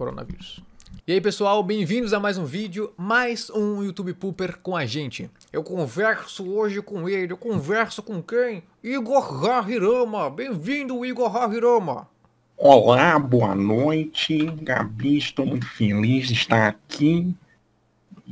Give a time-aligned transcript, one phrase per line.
[0.00, 0.60] coronavírus.
[1.06, 5.30] E aí pessoal, bem-vindos a mais um vídeo, mais um YouTube Pooper com a gente.
[5.52, 8.62] Eu converso hoje com ele, eu converso com quem?
[8.82, 12.08] Igor Hahirama, bem-vindo Igor Hahirama.
[12.56, 17.36] Olá, boa noite, Gabi, estou muito feliz de estar aqui.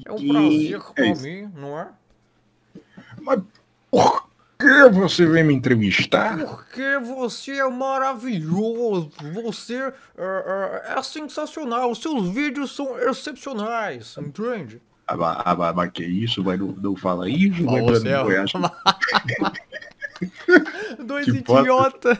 [0.06, 1.22] É um E prazer é pra isso.
[1.22, 1.88] mim, não é?
[3.20, 3.42] Mas
[3.90, 4.26] por
[4.58, 6.36] que você veio me entrevistar?
[6.44, 14.82] Porque você é maravilhoso, você é, é- é sensacional, seus vídeos são excepcionais, entende?
[15.06, 16.42] Ah, mas- ah, mas- que isso?
[16.42, 17.64] Vai não, não fala isso?
[17.64, 18.50] Vai pra Goiás?
[21.04, 22.18] Dois Que idiota.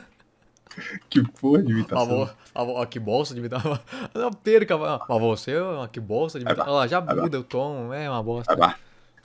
[1.11, 2.31] Que porra de Ah, imitação?
[2.55, 3.77] ah, ah, que bolsa de imitação.
[4.15, 6.73] Não perca, ah, mas você, ah, que bolsa de imitação.
[6.73, 8.55] Olha lá, já Ah, muda o tom, é uma bosta.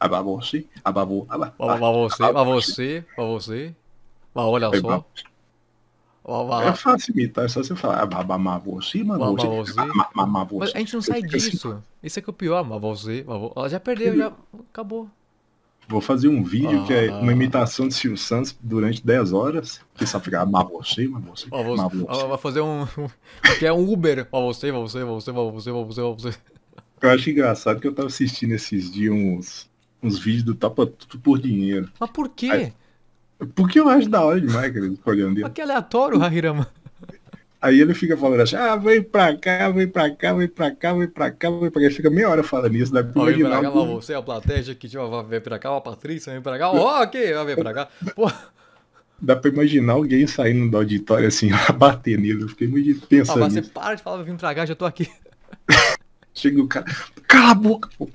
[0.04, 0.66] Ah, ah, mas você?
[0.84, 1.50] Ah, mas vo- ah, mas
[1.96, 3.76] você, mas você, mas você.
[4.36, 5.06] Mas olha só.
[6.62, 8.04] É fácil imitar, é só você falar.
[8.04, 9.48] Ah, você, Mas- você.
[9.48, 9.80] você.
[9.80, 9.88] Ah,
[10.26, 10.78] mas- você.
[10.78, 11.84] a gente não sai assim, disso.
[12.02, 14.32] Isso é que é o pior, mas você, ela já perdeu, já
[14.72, 15.10] acabou.
[15.88, 17.20] Vou fazer um vídeo que é Ah.
[17.20, 19.82] uma imitação de Silvio Santos durante 10 horas.
[19.96, 22.28] Que só ficar, mas você, mas você, Mas mas você, você.
[22.28, 22.86] vai fazer um,
[23.60, 26.22] que é um Uber, mas você, mas você, mas você, mas você, mas você, mas
[26.24, 26.38] você.
[27.02, 29.70] Eu acho engraçado que eu tava assistindo esses dias uns,
[30.04, 31.90] uns vídeos do Topa Tudo por Dinheiro.
[32.00, 32.50] Mas por quê?
[32.52, 32.74] Aí-
[33.56, 35.50] Porque eu acho da hora demais, cara, olhando Mas dele.
[35.50, 36.68] que aleatório, Hahirama.
[37.62, 40.94] Aí ele fica falando assim, ah, vem pra cá, vem pra cá, vem pra cá,
[40.94, 41.80] vem pra cá, vem pra cá.
[41.86, 43.72] Ele fica meia hora falando isso, dá pra Ó, vem pra imaginar.
[43.72, 46.58] cá, mas você, a plateia que tipo, vai pra cá, ó, a Patrícia, vem pra
[46.60, 47.88] cá, ó, ok, vai vir pra cá.
[48.16, 48.30] Pô,
[49.22, 52.44] Dá pra imaginar alguém saindo do auditório assim, a bater nele.
[52.44, 53.72] Eu fiquei muito ah, pensando mas você nisso.
[53.72, 55.10] para de falar, vir pra cá, já tô aqui.
[56.34, 56.86] Chega o cara,
[57.28, 58.10] cala a boca, pô.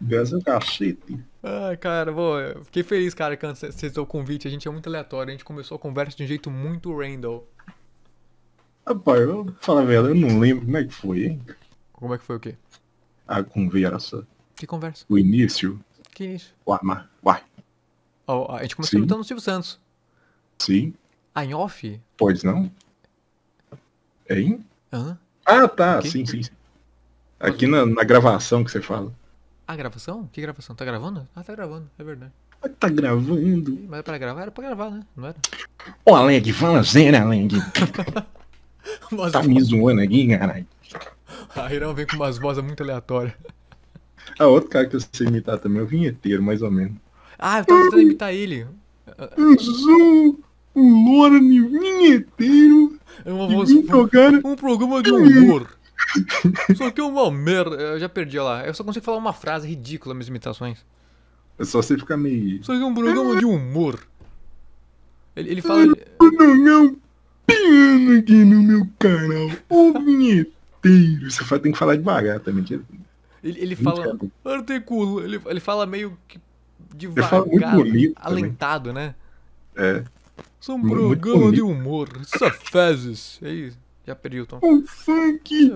[0.00, 1.18] Dessa o cacete.
[1.42, 2.34] Ai, cara, pô,
[2.64, 4.48] fiquei feliz, cara, você aceitou o convite.
[4.48, 7.44] A gente é muito aleatório, a gente começou a conversa de um jeito muito random.
[8.86, 11.42] Rapaz, eu falar verdade, eu não lembro como é que foi, hein?
[11.92, 12.56] Como é que foi o quê?
[13.28, 15.04] A conversa, Que conversa?
[15.08, 15.78] o início.
[16.14, 16.54] Que isso?
[16.66, 17.42] Uai, mas, uai,
[18.26, 18.98] Ó, a gente começou Sim.
[18.98, 19.78] imitando o Silvio Santos.
[20.58, 20.94] sim,
[21.34, 22.00] Ah, em off?
[22.16, 22.70] pois não?
[24.28, 24.64] Hein?
[24.92, 25.18] Hã?
[25.44, 26.42] Ah, tá, sim, sim.
[26.42, 26.50] sim.
[27.38, 29.12] Aqui na, na gravação que você fala.
[29.70, 30.28] Ah, gravação?
[30.32, 30.74] Que gravação?
[30.74, 31.28] Tá gravando?
[31.32, 32.32] Ah, tá gravando, é verdade.
[32.80, 33.38] Tá gravando.
[33.40, 35.02] Ih, Mas pra gravar era pra gravar, né?
[35.16, 35.36] Não era?
[36.04, 37.52] Ô, Aleg, fala sério, Aleg.
[39.12, 40.66] Mas Tá me zoando aqui, caralho.
[41.54, 43.32] a Irão vem com umas vozes muito aleatórias.
[44.40, 46.94] Ah, outro cara que eu sei imitar também é o vinheteiro, mais ou menos.
[47.38, 48.66] Ah, eu tava tentando imitar ele.
[49.36, 50.40] Eu sou
[50.74, 53.70] o Lorne vinheteiro É uma voz.
[53.70, 54.32] vim tocar...
[54.44, 55.78] Um programa de humor.
[56.76, 57.76] Só que é uma merda.
[57.76, 58.66] Eu já perdi lá.
[58.66, 60.84] Eu só consigo falar uma frase ridícula nas imitações.
[61.58, 62.62] É só você ficar meio...
[62.64, 64.00] Só que é um programa de humor.
[65.36, 65.82] Ele, ele fala.
[65.82, 66.96] Um
[67.46, 69.50] piano aqui no meu canal.
[69.68, 71.30] O vinheteiro.
[71.30, 72.64] Você tem que falar devagar também.
[73.42, 74.18] Ele, ele fala.
[74.44, 75.22] Articulo.
[75.22, 76.40] Ele, ele fala meio que.
[76.94, 77.44] Devagar.
[77.44, 78.12] bonito também.
[78.16, 79.14] alentado, né?
[79.76, 80.02] É.
[80.58, 82.08] Só um programa de humor.
[82.20, 83.38] Isso fezes.
[83.42, 83.78] É isso.
[84.10, 84.58] Já perdi o tom.
[84.60, 85.72] O funk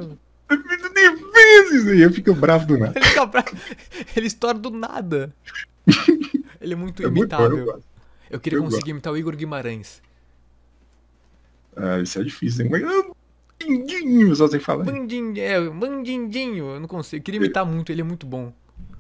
[0.51, 1.87] é feito de vezes.
[1.87, 2.95] Aí eu fico bravo do nada.
[2.99, 3.57] Ele fica bravo.
[4.17, 5.33] Ele estoura do nada.
[6.61, 7.65] Ele é muito É muito bom, eu imitável.
[7.65, 7.85] gosto.
[8.29, 10.03] Eu queria eu conseguir imitar o Igor Guimarães.
[11.77, 12.71] Ah, isso é difícil, hein?
[12.73, 12.83] Mas...
[12.83, 13.13] ah,
[13.57, 14.85] Pinguinho, só sem falar.
[14.85, 17.21] Mandin, é, Mandindinho, eu não consigo.
[17.21, 18.53] Eu queria imitar muito, ele é muito bom.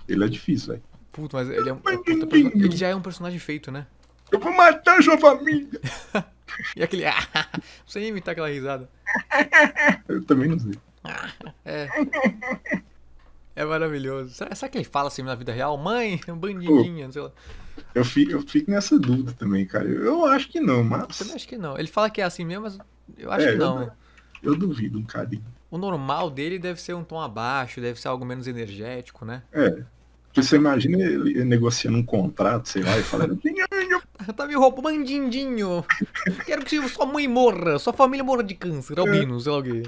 [0.08, 0.82] Ele é difícil, velho.
[1.10, 1.78] Puto, mas ele é um.
[1.78, 3.84] é Ele já é um personagem feito, né?
[4.30, 5.80] Eu vou matar sua família.
[6.76, 7.04] E aquele.
[7.86, 8.88] Você ia imitar aquela risada.
[10.08, 10.72] Eu também não sei.
[11.64, 11.88] É.
[13.56, 14.34] É maravilhoso.
[14.34, 15.76] Será, será que ele fala assim na vida real?
[15.76, 17.30] Mãe, bandidinha, não sei lá.
[17.94, 19.88] Eu fico, eu fico nessa dúvida também, cara.
[19.88, 21.18] Eu, eu acho que não, Eu mas.
[21.18, 21.78] também acho que não.
[21.78, 22.78] Ele fala que é assim mesmo, mas
[23.16, 23.92] eu acho É, que eu não.
[24.42, 25.44] Eu duvido um bocadinho.
[25.70, 29.42] O normal dele deve ser um tom abaixo, deve ser algo menos energético, né?
[29.52, 29.82] É.
[30.34, 33.40] Porque você imagina ele negociando um contrato, sei lá, e falando.
[34.36, 35.84] Tá me roubando, bandindinho.
[36.46, 39.82] Quero que sua mãe morra, sua família morra de câncer, albino, sei lá o quê.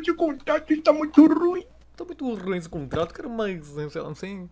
[0.00, 1.64] Esse contrato está muito ruim.
[1.94, 4.48] Tá muito ruim esse contrato, quero mais, né, sei lá, não sei.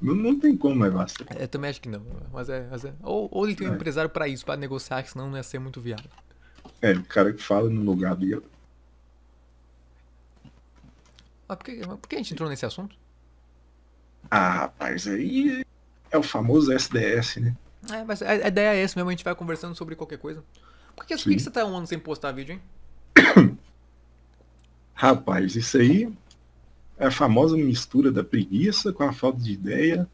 [0.00, 1.16] Não, não tem como levar você.
[1.38, 2.02] Eu também acho que não,
[2.32, 2.66] mas é.
[2.68, 2.92] Mas é.
[3.02, 3.74] Ou, ou ele tem um É.
[3.76, 6.10] empresário pra isso, pra negociar, que senão não ia ser muito viável.
[6.80, 8.42] É, o cara que fala no lugar dele.
[11.48, 12.96] Mas por que, mas por que a gente entrou nesse assunto?
[14.34, 15.62] Ah, rapaz, aí
[16.10, 17.54] é o famoso SDS, né?
[17.92, 20.42] É, mas a, ideia é essa mesmo, a gente vai conversando sobre qualquer coisa.
[20.96, 23.58] Por que, por que você tá um ano sem postar vídeo, hein?
[24.94, 26.10] Rapaz, isso aí
[26.96, 30.08] é a famosa mistura da preguiça com a falta de ideia,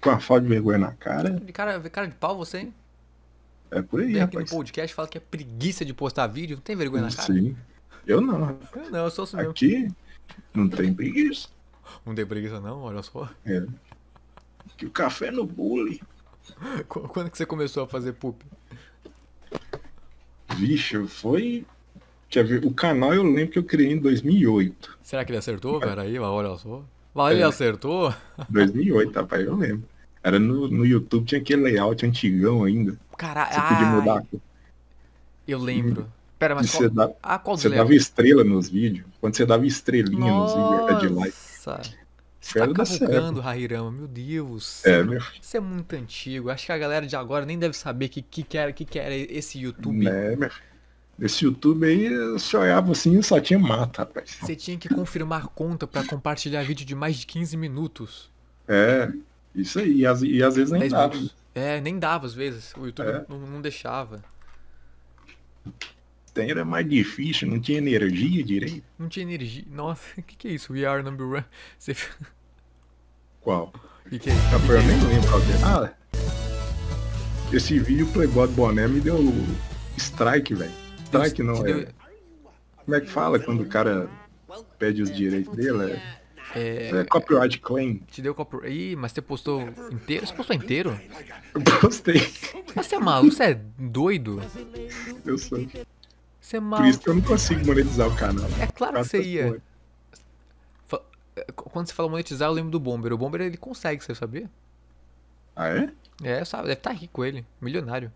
[0.00, 1.32] com a falta de vergonha na cara.
[1.32, 2.74] De cara, cara de pau você, hein?
[3.70, 4.56] É por aí, Vem aqui no rapaz.
[4.56, 6.56] podcast fala que é preguiça de postar vídeo.
[6.56, 7.30] Não tem vergonha na cara?
[7.30, 7.54] Sim.
[8.06, 8.58] Eu não.
[8.74, 9.50] Eu não, eu sou assim mesmo.
[9.50, 9.92] Aqui
[10.54, 11.48] não tem preguiça.
[12.06, 13.28] Não tem preguiça não, olha só.
[13.44, 13.64] É.
[14.76, 16.00] Que o café no bullying.
[16.88, 18.44] Qu- Quando que você começou a fazer poop?
[20.56, 21.64] Vixe, foi.
[22.28, 22.64] Quer ver?
[22.64, 24.98] O canal eu lembro que eu criei em 2008.
[25.02, 25.80] Será que ele acertou?
[25.80, 26.82] Peraí, olha só.
[27.30, 27.44] Ele É.
[27.44, 28.14] acertou?
[28.48, 29.84] 2008, rapaz, eu lembro.
[30.22, 32.96] Era no, no YouTube, tinha aquele layout antigão ainda.
[33.18, 34.24] Caralho, Você podia mudar.
[35.48, 36.06] eu lembro.
[36.38, 37.08] Pera, mas você, qual...
[37.08, 39.06] dá- Ah, qual você dava estrela nos vídeos.
[39.20, 41.36] Quando você dava estrelinha nos vídeos, era de like.
[41.66, 42.02] Nossa.
[42.40, 44.84] Você tá cavucando, Rahirama, meu Deus.
[44.84, 46.50] É, meu Isso é muito antigo.
[46.50, 48.98] Acho que a galera de agora nem deve saber que que, que, era, que, que
[48.98, 50.04] era esse YouTube.
[50.04, 50.50] Né, meu?
[51.20, 54.38] Esse YouTube aí, você olhava assim e só tinha mato, rapaz.
[54.40, 58.28] Você tinha que confirmar conta pra compartilhar vídeo de mais de 15 minutos.
[58.66, 59.12] É,
[59.54, 59.98] isso aí.
[59.98, 61.14] E às, e às vezes nem 10 dava.
[61.14, 61.36] minutos.
[61.54, 62.72] É, nem dava às vezes.
[62.76, 63.24] O YouTube É.
[63.28, 64.24] não, não deixava.
[66.34, 68.82] Era mais difícil, não tinha energia direito.
[68.98, 69.64] Não tinha energia.
[69.70, 70.72] Nossa, o que, que é isso?
[70.72, 71.44] We are number one.
[71.78, 71.94] Você...
[73.40, 73.72] Qual?
[74.08, 74.32] Que que é?
[74.32, 75.56] Rapaz, eu nem lembro qual que é.
[75.64, 75.92] Ah,
[77.52, 79.18] esse vídeo Playboy Boné me deu
[79.98, 80.72] strike, velho.
[81.04, 81.62] Strike não é.
[81.64, 81.88] deu-
[82.84, 84.08] Como é que fala quando o cara
[84.78, 85.92] pede os direitos dele?
[85.92, 86.22] É,
[86.54, 88.02] É, é copyright claim.
[88.10, 88.66] te deu copy...
[88.68, 90.26] Ih, mas você postou inteiro?
[90.26, 90.98] Você postou inteiro?
[91.54, 92.22] Eu postei.
[92.74, 93.34] Mas você é maluco?
[93.34, 94.40] Você é doido?
[95.26, 95.58] Eu sou.
[96.42, 96.90] Você é Por maluco?
[96.90, 98.46] isso que eu não consigo monetizar o canal.
[98.60, 99.42] É claro que você ia.
[99.44, 99.62] coisas.
[101.36, 103.12] É, Quando você fala monetizar, eu lembro do Bomber.
[103.12, 104.50] O Bomber ele consegue, você sabia?
[105.56, 105.90] Ah, é?
[106.22, 108.12] É, sabe, deve estar rico ele, milionário.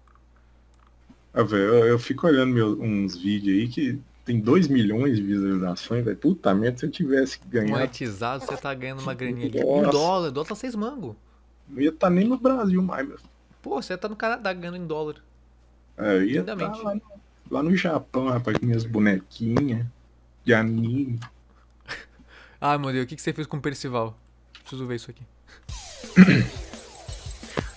[1.32, 5.22] Ah, velho, eu, eu fico olhando meu- uns vídeos aí que tem 2 milhões de
[5.22, 6.16] visualizações, velho.
[6.16, 9.62] Puta merda, se eu tivesse ganhado, Monetizado, você tá ganhando uma graninha ali.
[9.64, 11.16] Um dólar, dólar tá seis mango.
[11.68, 13.18] não ia estar nem no Brasil mais, meu.
[13.62, 15.16] Pô, você tá no Canadá ganhando em dólar.
[15.96, 17.02] É, eu ia tá lá, no-
[17.50, 19.86] lá no Japão, rapaz, minhas bonequinhas
[20.44, 21.20] de anime.
[22.58, 24.18] Ah, meu Deus, o que que você fez com o Percival?
[24.60, 25.22] Preciso ver isso aqui.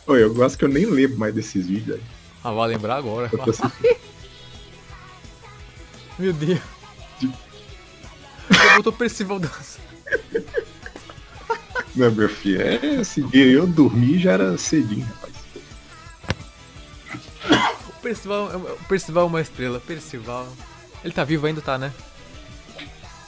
[0.08, 2.04] Oi, eu gosto que eu nem lembro mais desses vídeos aí.
[2.42, 3.30] Ah, vai lembrar agora.
[6.18, 6.62] Meu Deus.
[7.20, 9.80] Você botou Percival dança.
[11.96, 15.08] Não, meu filho, é esse dia eu dormi já era cedinho,
[18.10, 19.80] Percival, é o Percival é uma estrela.
[19.80, 20.48] Percival.
[21.04, 21.94] Ele tá vivo ainda, tá, né?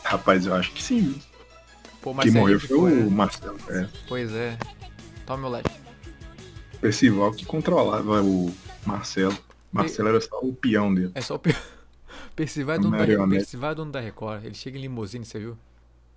[0.04, 1.22] Rapaz, eu acho que sim.
[2.02, 3.10] Pô, Quem Marcelinho morreu que foi foi, o né?
[3.16, 3.58] Marcelo.
[3.70, 4.58] É, Pois é.
[5.26, 5.70] Toma meu like.
[6.82, 8.52] Percival que controlava o
[8.84, 9.38] Marcelo.
[9.72, 11.12] Marcelo era só o peão dele.
[11.14, 11.56] É só o Per-
[12.36, 13.38] Percival é dono da, Marionete.
[13.42, 14.44] Percival é dono da Record.
[14.46, 15.56] Ele chega em limusine, você viu?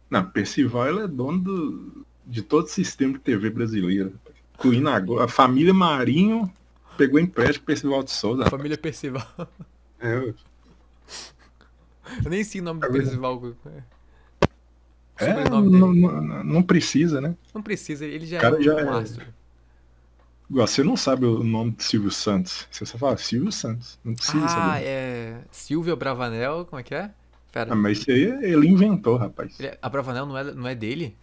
[0.08, 4.14] Não, Percival é dono do- de todo o sistema de TV brasileiro.
[4.54, 5.24] Incluindo agora.
[5.26, 6.50] A família Marinho
[6.96, 8.46] pegou empréstimo Percival de Souza.
[8.50, 9.26] Família Percival.
[10.00, 10.34] É, eu-
[12.24, 12.90] Eu nem sei o nome do É.
[12.90, 13.42] Percival.
[15.16, 15.48] é, dele.
[15.48, 15.62] não,
[15.94, 17.34] não- não precisa, né?
[17.54, 19.26] Não precisa, ele já cara é um já é- mastro.
[20.50, 22.68] Você não sabe o nome do Silvio Santos.
[22.70, 23.98] Você só fala Silvio Santos.
[24.04, 24.84] Não precisa Ah, saber.
[24.84, 25.40] é.
[25.50, 27.10] Silvia Bravanel, como é que é?
[27.50, 27.72] Pera.
[27.72, 29.58] Ah, mas isso aí ele inventou, rapaz.
[29.58, 31.16] Ele é- A Bravanel não é, não é dele?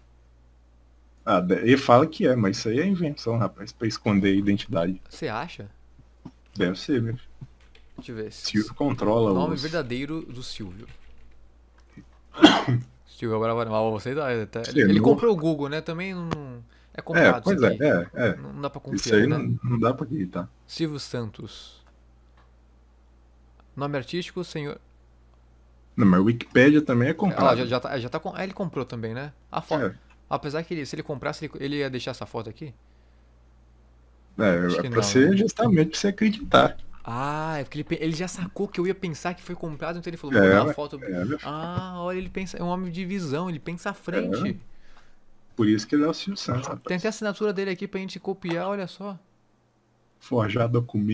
[1.25, 5.01] Ah, ele fala que é, mas isso aí é invenção, rapaz, pra esconder a identidade.
[5.09, 5.69] Você acha?
[6.55, 7.15] Deve ser, meu.
[7.97, 8.31] Deixa eu ver.
[8.33, 9.61] Silvio controla Nome os...
[9.61, 10.87] verdadeiro do Silvio.
[13.05, 13.75] Silvio Bravanel.
[13.75, 14.29] Ah, você dá.
[14.41, 15.81] até- Sim, Ele não- comprou o Google, né?
[15.81, 16.63] Também não.
[16.93, 17.83] É É, comprado pois isso é, aqui.
[17.83, 18.35] é, é.
[18.35, 19.37] Não dá pra Isso confiar, aí né?
[19.37, 20.49] não, não dá pra acreditar.
[20.67, 21.79] Silvio Santos.
[23.75, 24.79] Nome artístico, senhor.
[25.95, 27.57] Não, mas o Wikipedia também é Ah, comprado.
[27.59, 28.33] já, já, tá, já tá com.
[28.35, 29.31] Ah, ele comprou também, né?
[29.51, 29.85] A foto.
[29.85, 29.95] É.
[30.31, 32.73] Apesar que ele, se ele comprasse, ele, ele ia deixar essa foto aqui?
[34.37, 35.37] É, é pra não, ser né?
[35.37, 36.77] justamente pra você acreditar.
[37.03, 40.09] Ah, é porque ele, ele já sacou que eu ia pensar que foi comprado, então
[40.09, 40.73] ele falou, É, vou dar uma né?
[40.73, 40.99] foto.
[41.03, 41.23] É.
[41.43, 42.57] Ah, olha, ele pensa.
[42.57, 44.59] É um homem de visão, ele pensa à frente.
[45.55, 46.97] Por isso que ele é o Silvio Santos, Tem rapaz.
[46.97, 49.17] até a assinatura dele aqui pra gente copiar, olha só.
[50.19, 50.69] Forjar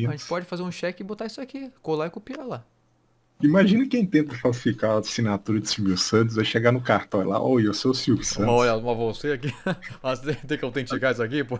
[0.07, 0.27] A gente documentos.
[0.27, 2.65] pode fazer um cheque e botar isso aqui, colar e copiar lá.
[3.41, 7.67] Imagina quem tenta falsificar a assinatura de Silvio Santos, vai chegar no cartório lá, oi,
[7.67, 8.49] eu sou o Silvio Mas Santos.
[8.49, 9.53] olha, mas você aqui.
[10.01, 11.59] Ah, tem que autenticar isso aqui, pô.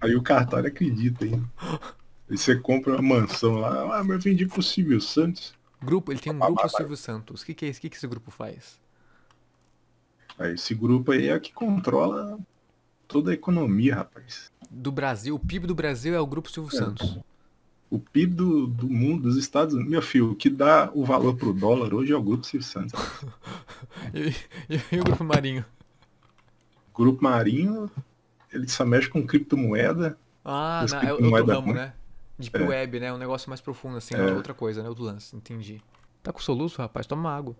[0.00, 1.42] Aí o cartório acredita, hein?
[2.30, 5.54] Aí você compra uma mansão lá, ah, mas eu vendi pro Silvio Santos.
[5.82, 7.42] Grupo, ele tem um grupo Silvio Santos.
[7.42, 7.78] O que, que é isso?
[7.78, 8.80] O que, que esse grupo faz?
[10.38, 12.38] Aí esse grupo aí é que controla
[13.06, 14.50] toda a economia, rapaz.
[14.70, 16.78] Do Brasil, o PIB do Brasil é o grupo Silvio É.
[16.78, 17.18] Santos.
[17.94, 21.36] O PIB do, do mundo, dos Estados Unidos, meu filho, o que dá o valor
[21.36, 22.92] pro dólar hoje é o grupo Silvio Santos.
[24.12, 24.30] E,
[24.74, 25.64] e- e o grupo Marinho?
[26.92, 27.88] O grupo Marinho,
[28.52, 30.18] ele só mexe com criptomoeda.
[30.44, 31.92] Ah, não, é, é outro ramo, né?
[32.38, 33.12] Deep Web, né?
[33.12, 34.32] Um negócio mais profundo, assim, É.
[34.34, 34.88] outra coisa, né?
[34.88, 35.80] Outro lance, entendi.
[36.22, 37.06] Tá com soluço, rapaz?
[37.06, 37.54] Toma água.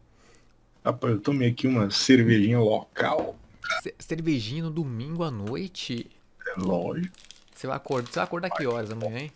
[0.84, 3.36] Rapaz, eu tomei aqui uma cervejinha local.
[3.82, 6.10] Ce- Cervejinha no domingo à noite?
[6.48, 7.14] É lógico.
[7.54, 9.32] Você vai acordar, você vai acordar que horas amanhã, hein?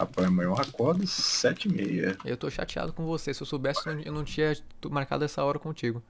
[0.00, 2.16] Rapaz, amanhã eu acordo sete e meia.
[2.24, 3.34] Eu tô chateado com você.
[3.34, 4.56] Se eu soubesse, eu não- tinha
[4.90, 6.02] marcado essa hora contigo.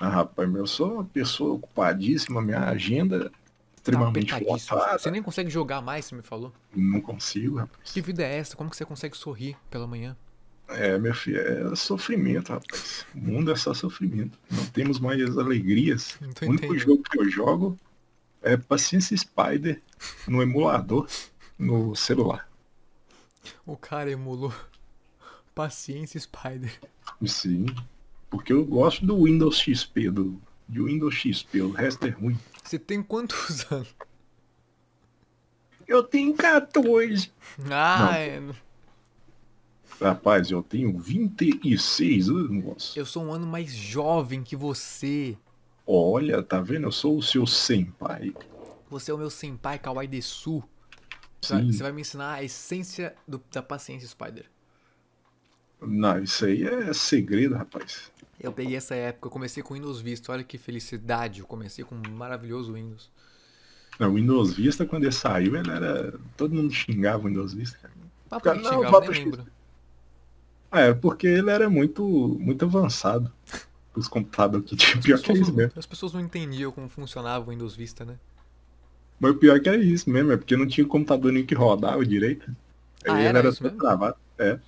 [0.00, 3.36] Ah, rapaz, eu sou uma pessoa ocupadíssima, minha agenda Tá
[3.76, 4.76] extremamente apertadíssimo.
[4.78, 4.98] lotada.
[4.98, 6.52] Você nem consegue jogar mais, você me falou.
[6.74, 7.92] Não consigo, rapaz.
[7.92, 8.56] Que vida é essa?
[8.56, 10.16] Como que você consegue sorrir pela manhã?
[10.68, 13.06] É, meu filho, é sofrimento, rapaz.
[13.14, 14.36] O mundo é só sofrimento.
[14.50, 16.18] Não temos mais alegrias.
[16.20, 16.78] O único entendendo.
[16.78, 17.78] jogo que eu jogo
[18.42, 19.80] é Paciência Spider
[20.26, 21.08] no emulador
[21.56, 22.47] no celular.
[23.66, 24.52] O cara emulou
[25.54, 26.78] Paciência Spider.
[27.26, 27.66] Sim.
[28.30, 32.38] Porque eu gosto do Windows XP, do, de Windows XP, o resto é ruim.
[32.62, 33.94] Você tem quantos anos?
[35.86, 37.32] Eu tenho 14.
[37.70, 38.42] Ah, é-
[40.00, 42.96] Rapaz, eu tenho 26 anos.
[42.96, 45.36] eu sou um ano mais jovem que você.
[45.86, 46.84] Olha, tá vendo?
[46.86, 48.32] Eu sou o seu senpai.
[48.90, 50.62] Você é o meu senpai Kawaii Desu.
[51.40, 54.46] Você vai, você vai me ensinar a essência do- da paciência Spider.
[55.80, 58.10] Não, isso aí é segredo, rapaz.
[58.40, 60.32] Eu peguei essa época, eu comecei com Windows Vista.
[60.32, 63.10] Olha que felicidade, eu comecei com um maravilhoso Windows.
[63.98, 66.18] Não, o Windows Vista, quando ele saiu, ele era.
[66.36, 67.94] Todo mundo xingava o Windows Vista, cara.
[68.28, 69.24] Papo Cara, não, xingava, papo nem X.
[69.24, 69.46] lembro.
[70.70, 72.02] Ah, é porque ele era muito,
[72.40, 73.32] muito avançado.
[73.94, 75.00] Os computadores que tinha.
[75.02, 75.74] Pior que é isso não, mesmo.
[75.74, 78.18] as pessoas não entendiam como funcionava o Windows Vista, né?
[79.20, 81.54] Mas o pior é que era isso mesmo, é porque não tinha computador nem que
[81.54, 82.54] rodava direito.
[83.06, 83.70] Ah, Aí ele era era mesmo?
[83.72, 84.16] travado.
[84.38, 84.58] É,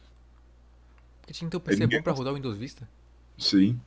[1.21, 2.88] Porque tinha que ter um PC ninguém bom pra rodar o Windows Vista.
[3.38, 3.80] sim.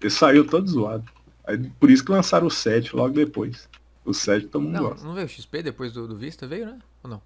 [0.00, 1.04] Ele saiu todo zoado.
[1.46, 3.66] Aí, por isso que lançaram o 7 logo depois.
[4.04, 5.06] O 7 todo mundo Não, gosta.
[5.06, 6.46] não veio o XP depois do, do Vista?
[6.46, 6.78] Veio, né?
[7.02, 7.22] Ou não?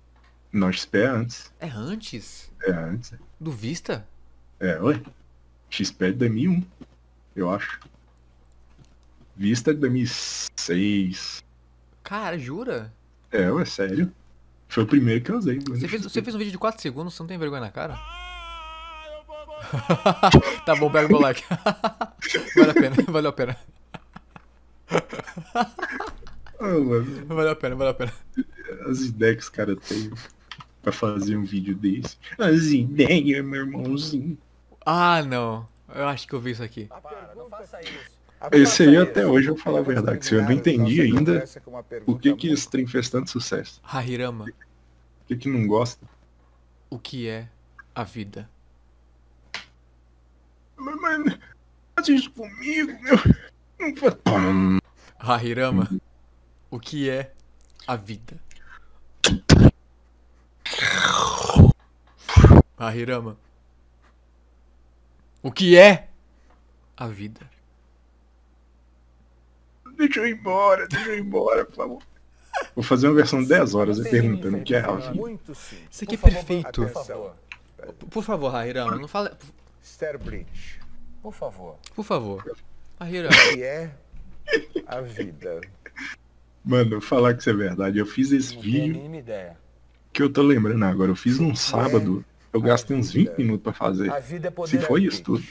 [0.52, 1.52] Não, XP é antes.
[1.58, 2.52] É antes?
[2.62, 3.14] É antes.
[3.40, 4.06] Do Vista?
[4.60, 5.02] É, ué.
[5.68, 6.64] XP é de 2001,
[7.34, 7.80] eu acho.
[9.36, 11.42] Vista é de 2006.
[12.08, 12.90] Cara, jura?
[13.30, 14.10] É, ué, sério.
[14.66, 15.58] Foi o primeiro que eu usei.
[15.60, 17.98] Você fez, você fez um vídeo de 4 segundos, você não tem vergonha na cara?
[20.64, 21.44] tá bom, pega o meu like.
[22.56, 23.58] vale a pena, valeu a pena.
[26.58, 28.12] Ah, mano, Valeu a pena, valeu a pena.
[28.88, 30.10] as ideias que os caras têm
[30.80, 32.16] pra fazer um vídeo desse.
[32.38, 34.38] As ideias, meu irmãozinho.
[34.86, 35.68] Ah, não.
[35.94, 36.86] Eu acho que eu vi isso aqui.
[36.86, 38.17] Para, não faça isso.
[38.52, 40.24] Esse aí até hoje eu vou falar a verdade.
[40.24, 41.44] Se eu não entendi ainda
[42.04, 43.80] por que, que esse trem fez tanto sucesso.
[43.82, 46.06] Hahirama, Por que, que não gosta?
[46.90, 47.48] o que é
[47.94, 48.48] a vida?
[50.76, 51.38] Mas, mano,
[51.96, 53.16] faz isso comigo, meu.
[53.78, 54.16] Não faz...
[55.18, 55.90] Hahirama,
[56.70, 57.32] o que é
[57.86, 58.38] a vida?
[62.78, 63.36] Hahirama,
[65.42, 66.08] o que é
[66.96, 67.40] a vida?
[69.98, 72.02] Deixa eu ir embora, deixa eu ir embora, por favor.
[72.74, 75.14] Vou fazer uma versão de 10 horas e perguntando o que é a vida.
[75.14, 75.76] Muito sim.
[75.90, 76.82] Isso aqui é perfeito.
[76.82, 77.36] Por favor.
[78.10, 79.36] Por favor, Hahirama, não fala.
[79.82, 80.80] Sterbridge.
[81.22, 81.76] Por favor.
[81.94, 82.56] Por favor.
[82.98, 83.90] Hahirama, O que é
[84.86, 85.60] a vida?
[86.64, 87.98] Mano, eu vou falar que isso é verdade.
[87.98, 89.24] Eu fiz esse Não vídeo
[90.12, 91.10] que eu tô lembrando agora.
[91.10, 92.24] Eu fiz num sábado.
[92.52, 94.10] Eu gastei uns 20 minutos pra fazer.
[94.10, 94.70] A vida é poder.
[94.70, 95.44] Se foi isso tudo.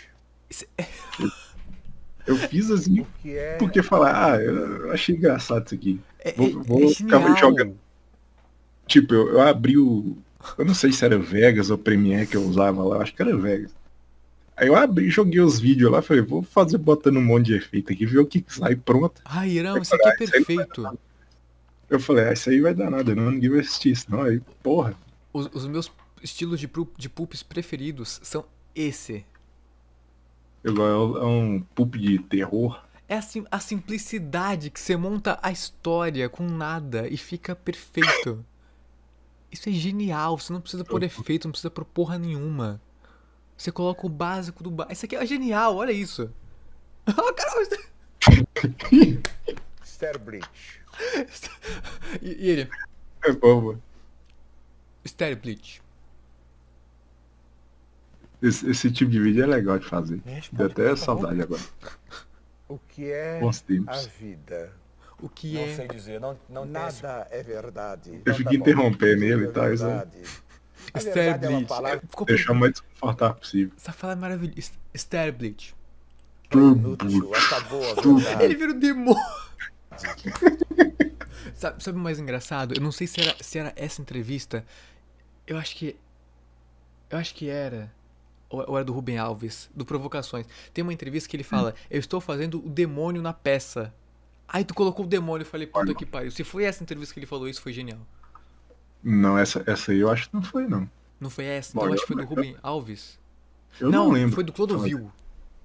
[2.27, 5.99] Eu fiz assim, é porque falar, ah, eu achei engraçado isso aqui.
[6.19, 7.37] é, Vou- é- vou é ficar genial.
[7.37, 7.77] jogando.
[8.85, 10.17] Tipo, eu, eu abri o.
[10.57, 13.21] Eu não sei se era Vegas ou Premiere que eu usava lá, eu acho que
[13.21, 13.75] era Vegas.
[14.55, 17.93] Aí eu abri, joguei os vídeos lá, falei, vou fazer botando um monte de efeito
[17.93, 19.21] aqui, ver o que, sai pronto.
[19.23, 20.99] Hahirama, isso aqui é Ah, perfeito.
[21.89, 24.21] Eu falei, ah, isso aí vai dar nada, não, ninguém vai assistir isso, não.
[24.23, 24.95] Aí, porra.
[25.31, 25.91] Os, os meus
[26.23, 28.43] estilos de, de pulps preferidos são
[28.75, 29.23] esse.
[30.63, 32.83] Eu, é um pulp de terror.
[33.07, 38.45] É assim, a simplicidade que você monta a história com nada e fica perfeito.
[39.49, 42.81] Isso é genial, você não precisa pôr efeito, não precisa pôr porra nenhuma.
[43.55, 44.93] Você coloca o básico do básico.
[44.93, 46.29] Isso aqui é genial, olha isso.
[47.05, 47.77] Ah, caramba!
[49.83, 50.49] Sterbridge?
[52.21, 52.69] E, e ele?
[53.23, 53.81] É bobo.
[55.07, 55.81] Stereo Bleach.
[58.41, 60.21] Esse, esse tipo de vídeo é legal de fazer.
[60.51, 61.61] Deu até saudade agora.
[62.67, 64.73] O que é Bons a vida?
[65.19, 65.75] O que Não é.
[65.75, 68.09] sei dizer, não, não tem Nada é verdade.
[68.11, 69.85] Eu Então fico tá interrompendo ele e tal, é isso
[71.09, 73.73] é palavra Ficou Deixar o mais desconfortável possível.
[73.75, 74.71] Essa fala é maravilhosa.
[74.91, 74.97] A
[77.95, 78.43] verdade.
[78.43, 79.21] Ele vira o demônio.
[81.55, 82.75] sabe, sabe o mais engraçado?
[82.75, 84.63] Eu não sei se era, se era essa entrevista.
[85.45, 85.97] Eu acho que.
[87.09, 87.91] Eu acho que era.
[88.49, 89.69] Ou era do Rubem Alves?
[89.75, 90.45] Do Provocações.
[90.73, 93.93] Tem uma entrevista que ele fala: Eu estou fazendo o demônio na peça.
[94.47, 95.43] Aí tu colocou o demônio.
[95.43, 96.31] Eu falei: Puta que pariu.
[96.31, 97.99] Se foi essa entrevista que ele falou isso, foi genial.
[99.03, 100.89] Não, essa, essa aí eu acho que não foi, não.
[101.19, 101.73] Não foi essa?
[101.73, 103.19] Bom, Então eu- acho que foi do Rubem Alves.
[103.79, 104.33] Eu não, lembro.
[104.35, 105.11] foi do Clodovil.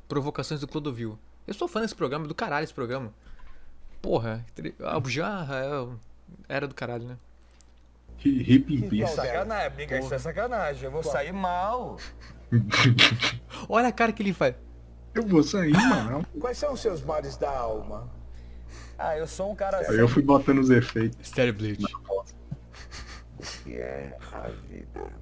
[0.09, 1.19] Provocações do Clodovil.
[1.47, 3.13] Eu sou fã desse programa, do caralho esse programa.
[4.01, 4.45] Porra,
[4.81, 5.89] ah, o Jarra é-
[6.57, 7.17] era do caralho, né?
[8.19, 9.15] Peace.
[9.15, 10.85] Sacanagem, brinca, isso é sacanagem.
[10.85, 11.97] Eu vou sair mal.
[13.69, 14.55] Olha a cara que ele faz.
[15.15, 16.27] Eu vou sair, mano.
[16.41, 18.11] Quais são os seus males da alma?
[18.99, 19.97] Ah, eu sou um cara Aí assim.
[19.97, 21.19] eu fui botando os efeitos.
[21.27, 21.85] Stereo Bleach.
[23.65, 25.13] Que é a vida.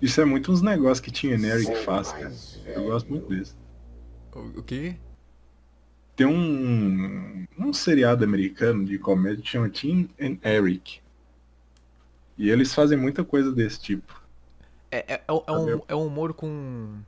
[0.00, 2.32] Isso é muito uns negócios que tinha Neri que faz, cara.
[2.66, 3.54] Eu gosto muito desse.
[4.34, 4.96] O, o quê?
[6.14, 11.00] Tem um, um seriado americano de comédia que chama Tim and Eric.
[12.38, 14.22] E eles fazem muita coisa desse tipo.
[14.90, 17.02] É, é, é, um- é um, é um humor com.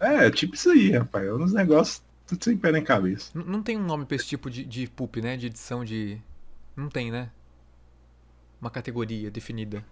[0.00, 1.26] É, é tipo isso aí, rapaz.
[1.26, 3.32] É uns negócios tudo sem pé nem cabeça.
[3.34, 5.36] N- Não tem um nome pra esse tipo de, de poop, né?
[5.36, 6.20] De edição de.
[6.76, 7.30] Não tem, né?
[8.60, 9.84] Uma categoria definida.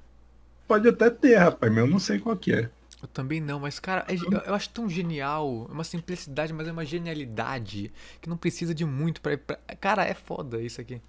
[0.68, 2.70] Pode até ter, rapaz, mas eu não sei qual que é.
[3.00, 5.66] Eu também não, mas, cara, é eu, eu acho tão genial.
[5.68, 7.92] É uma simplicidade, mas é uma genialidade.
[8.20, 9.38] Que não precisa de muito pra.
[9.38, 9.56] pra...
[9.80, 11.00] Cara, é foda isso aqui.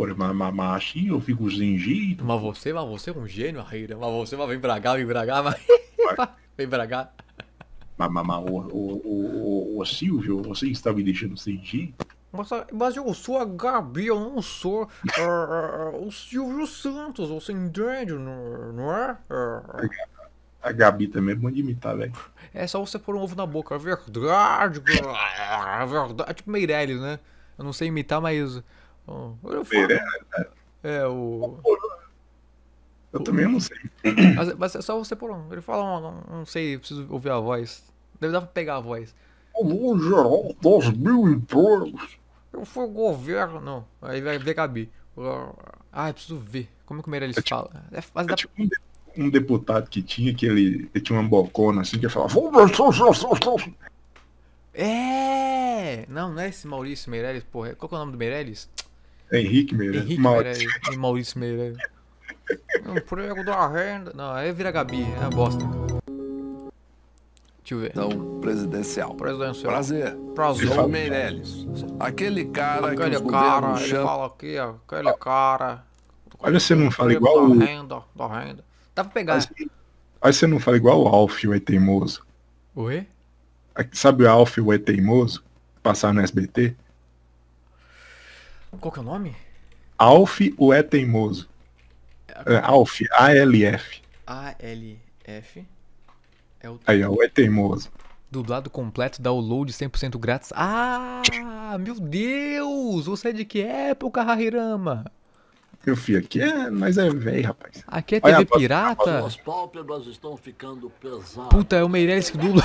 [0.00, 2.24] Pô, mas, mas, mas assim eu fico sem jeito.
[2.24, 3.98] Mas você, mas você é um gênio, Arreira.
[3.98, 5.60] Mas você vai vir pra cá, vem pra cá, mas.
[6.56, 7.10] vem pra cá.
[7.98, 12.06] Mas, mas, mas o, o, o, o, Silvio, você está me deixando sem jeito?
[12.32, 14.88] Mas, mas eu sou a Gabi, eu não sou
[15.18, 19.18] ah, o Silvio Santos, você entende, não, não é?
[19.28, 19.82] Ah,
[20.62, 22.14] A Gabi também é bom de imitar, velho.
[22.54, 26.34] É só você pôr um ovo na boca, é verdade, é verdade.
[26.36, 27.18] Tipo Meirelles, né?
[27.58, 28.62] Eu não sei imitar, mas.
[29.10, 30.14] Ó, eu falo- Meirelles,
[30.82, 31.58] É, o.
[33.12, 33.76] Eu também não sei.
[34.36, 35.52] Mas, mas é só você pôr um.
[35.52, 37.82] Ele fala, um, um- não sei, preciso ouvir a voz.
[38.20, 39.14] Deve dar pra pegar a voz.
[39.54, 42.18] Alô, geral, 2 mil empregos.
[42.52, 43.60] Eu fui governo.
[43.60, 44.90] Não, aí vai ver Gabi.
[45.92, 46.68] Ah, eu preciso ver.
[46.86, 47.70] Como é que o Meirelles fala?
[47.92, 48.78] É, mas É dá tipo um, de-
[49.16, 52.50] um deputado que tinha, que ele, ele tinha uma bocona assim, que ele falava, "Vou
[52.52, 53.74] ver se- se- se- se-"
[54.72, 56.04] É!
[56.08, 57.74] Não, não é esse Maurício Meirelles, porra.
[57.74, 58.68] Qual que é o nome do Meirelles?
[59.32, 60.04] Henrique Meirelles.
[60.04, 60.66] Henrique Maurício.
[60.66, 61.82] Meirelles e Maurício Meirelles.
[62.96, 64.12] Emprego da renda.
[64.14, 65.64] Não, aí vira Gabi, é uma bosta.
[67.58, 67.90] Deixa eu ver.
[67.90, 69.14] Então, presidencial.
[69.14, 69.72] Presidencial.
[69.72, 70.16] Prazer.
[70.34, 70.68] Prazer.
[70.68, 71.66] Sou o Meirelles.
[72.00, 74.74] Aquele cara que Aquele os cara, governos ele fala aqui, ó.
[74.86, 75.84] Aquele cara.
[76.40, 77.56] Olha, você não fala igual o...
[77.56, 78.64] Da renda, da renda.
[78.94, 79.46] Dá pra pegar.
[80.22, 82.24] Aí você não fala igual o Alf, o é teimoso.
[82.74, 83.06] Oi?
[83.92, 85.44] Sabe o Alf, o é teimoso?
[85.82, 86.74] Passar no SBT?
[88.78, 89.34] Qual que é o nome?
[89.98, 91.48] Alf, o é teimoso.
[92.46, 94.00] É, Alf, A-L-F.
[94.26, 95.66] A-L-F.
[96.60, 97.90] É o Aí, ó, o é teimoso.
[98.30, 100.52] dublado completo, download 100% grátis.
[100.54, 101.20] Ah,
[101.80, 103.06] meu Deus!
[103.06, 105.04] Você é de que época, Hahirama?
[105.84, 106.68] Meu filho, aqui é...
[106.70, 107.82] Nós é velho, rapaz.
[107.86, 109.26] Aqui é Olha, TV pode- pirata?
[109.26, 111.48] As pálpebras estão ficando pesadas.
[111.48, 112.62] Puta, é o Meirelles que dubla.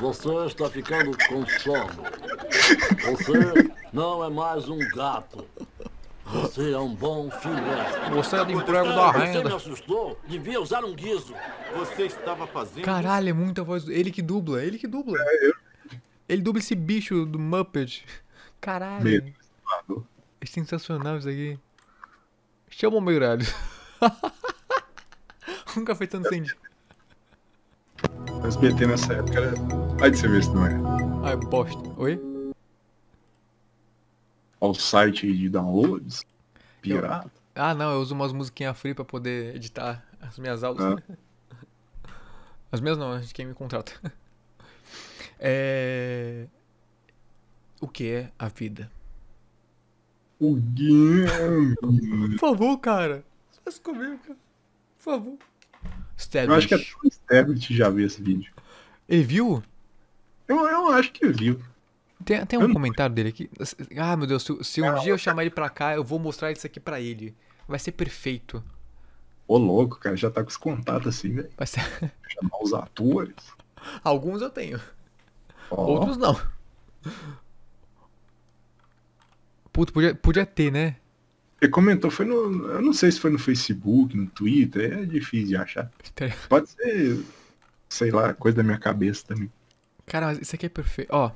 [0.00, 2.04] Você está ficando com sono.
[3.02, 5.46] Você não é mais um gato.
[6.26, 8.10] Você é um bom filhote.
[8.12, 9.56] Você é do emprego da Você me renda.
[9.56, 10.18] assustou?
[10.26, 11.32] Devia usar um guizo.
[11.76, 12.84] Você estava fazendo.
[12.84, 13.86] Caralho, é muita voz.
[13.88, 15.16] Ele que dubla, ele que dubla.
[16.28, 18.04] Ele dubla esse bicho do Muppet.
[18.60, 19.04] Caralho.
[19.04, 19.32] Medo.
[20.40, 21.56] É sensacional isso aqui.
[22.70, 23.54] Chama o Meirelles.
[25.76, 26.58] Nunca fez tanto sentido.
[28.42, 29.54] O SBT nessa época era...
[29.98, 30.72] Vai de você ver se não é.
[31.24, 31.78] Ai, bosta.
[31.96, 32.33] Oi?
[34.60, 36.24] Ó, o site de downloads.
[36.80, 37.30] Pirata.
[37.54, 41.02] Ah, não, eu uso umas musiquinhas free pra poder editar as minhas aulas.
[42.72, 43.92] As minhas não, de quem me contrata.
[45.46, 46.46] É...
[47.80, 48.90] O que é a vida?
[50.40, 51.74] O game.
[52.30, 53.24] Por favor, cara.
[53.62, 54.38] Faz comigo, cara.
[54.96, 55.38] Por favor.
[56.46, 58.52] Eu acho que até o já viu esse vídeo.
[59.08, 59.62] Ele viu?
[60.48, 61.60] Eu, eu acho que viu.
[62.24, 63.50] Tem, tem um comentário dele aqui.
[63.96, 66.50] Ah, meu Deus, se, se um dia eu chamar ele pra cá, eu vou mostrar
[66.52, 67.34] isso aqui pra ele.
[67.68, 68.62] Vai ser perfeito.
[69.46, 71.50] Ô louco, cara, já tá com os contatos assim, velho.
[71.56, 71.80] Vai ser...
[72.28, 73.34] Chamar os atores.
[74.02, 74.80] Alguns eu tenho,
[75.70, 76.40] Ó, outros não.
[79.72, 80.96] Puta, podia, podia ter, né?
[81.60, 82.68] Ele comentou, foi no.
[82.68, 85.90] Eu não sei se foi no Facebook, no Twitter, é difícil de achar.
[86.48, 87.24] Pode ser,
[87.88, 89.50] sei lá, coisa da minha cabeça também.
[90.06, 91.08] Cara, mas isso aqui é perfeito.
[91.12, 91.30] Ó.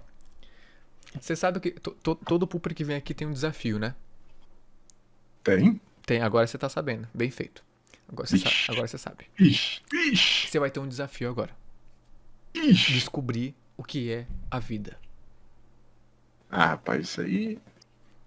[1.20, 3.94] Você sabe que to- to- todo pooper que vem aqui tem um desafio, né?
[5.42, 5.80] Tem?
[6.04, 7.08] Tem, agora você tá sabendo.
[7.14, 7.62] Bem feito.
[8.08, 8.50] Agora você sabe.
[8.54, 8.70] Vixe.
[8.72, 9.26] Agora você sabe.
[9.38, 11.54] Ixi, ixi, Você vai ter um desafio agora.
[12.54, 12.92] ixi.
[12.92, 14.98] Descobrir o que é a vida.
[16.50, 17.58] Ah, rapaz, isso aí.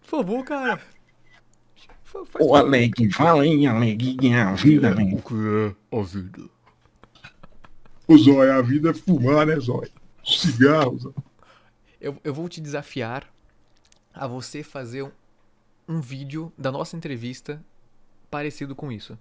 [0.02, 0.82] Por favor, cara.
[2.04, 5.18] Faz Ô, Aleguinho, fala aí, Aleguinho, a vida, velho.
[5.18, 6.50] O que é a vida?
[8.08, 9.90] O Zóio, a vida é fumar, né, Zóio?
[10.26, 11.16] Cigarro, Zóio.
[12.02, 13.32] Eu, eu vou te desafiar
[14.14, 15.12] a você fazer um,
[15.88, 17.64] um vídeo da nossa entrevista
[18.30, 19.18] parecido com isso.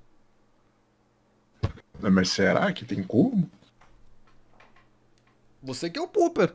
[2.01, 3.49] Mas será que tem como?
[5.63, 6.55] Você que é o Pooper.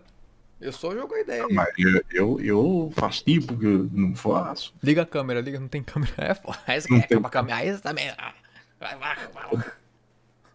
[0.59, 1.45] Eu só jogo a ideia.
[1.45, 1.53] aí.
[1.53, 4.73] Mas eu, eu, eu faço tipo que eu não faço.
[4.81, 6.13] Liga a câmera, liga, não tem câmera.
[6.17, 6.57] É, foda.
[6.65, 7.21] Essa Não é tem.
[7.21, 7.63] câmera.
[7.63, 8.09] Essa também.
[8.17, 8.33] ah.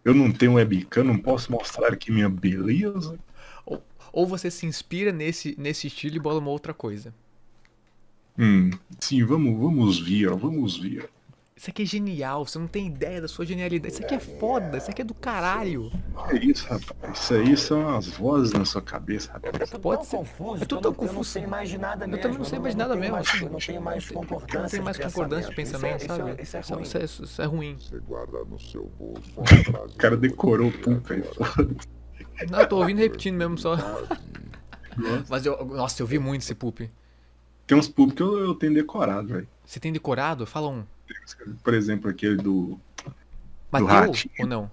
[0.03, 3.17] Eu não tenho webcam, não posso mostrar aqui minha beleza.
[4.11, 7.13] Ou, ou você se inspira nesse, nesse estilo e bola uma outra coisa.
[8.37, 8.69] Hum,
[8.99, 11.09] sim, vamos, vamos ver, ó, vamos ver.
[11.53, 13.93] Isso aqui é genial, você não tem ideia da sua genialidade.
[13.93, 15.91] Isso aqui é foda, isso aqui é do caralho.
[16.29, 17.19] É isso, rapaz.
[17.19, 19.69] Isso aí são as vozes na sua cabeça, rapaz.
[19.69, 20.17] Pode ser.
[20.17, 20.63] confuso.
[20.63, 21.29] Eu tô tão não- Eu não confuso.
[21.29, 22.21] sei mais de nada Eu mesmo.
[22.23, 23.45] também não sei mais de nada tenho mesmo.
[23.45, 24.59] Eu não tenho mais concordância.
[24.59, 26.41] Não tem mais de concordância de pensamento, Isso é- sabe?
[26.41, 26.83] Isso é, isso é Isso, ruim.
[26.83, 27.77] isso é, isso é ruim.
[27.79, 29.93] Você guarda no seu bolso uma frase.
[29.93, 31.75] O cara decorou o pupa aí, foda.
[32.49, 33.75] Não, eu tô ouvindo repetindo mesmo só.
[35.29, 35.63] Mas eu.
[35.65, 36.89] Nossa, eu vi muito esse poop.
[37.67, 39.47] Tem uns pup que eu, eu tenho decorado, velho.
[39.65, 40.45] Você tem decorado?
[40.45, 40.83] Fala um.
[41.63, 42.79] Por exemplo, aquele do.
[43.71, 44.33] Bateu ratinho.
[44.39, 44.71] ou não?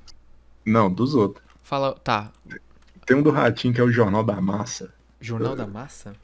[0.64, 1.44] Não, dos outros.
[1.62, 1.94] Fala.
[1.94, 2.32] Tá.
[3.06, 4.92] Tem um do Ratinho que é o Jornal da Massa.
[5.20, 6.14] Jornal da Massa?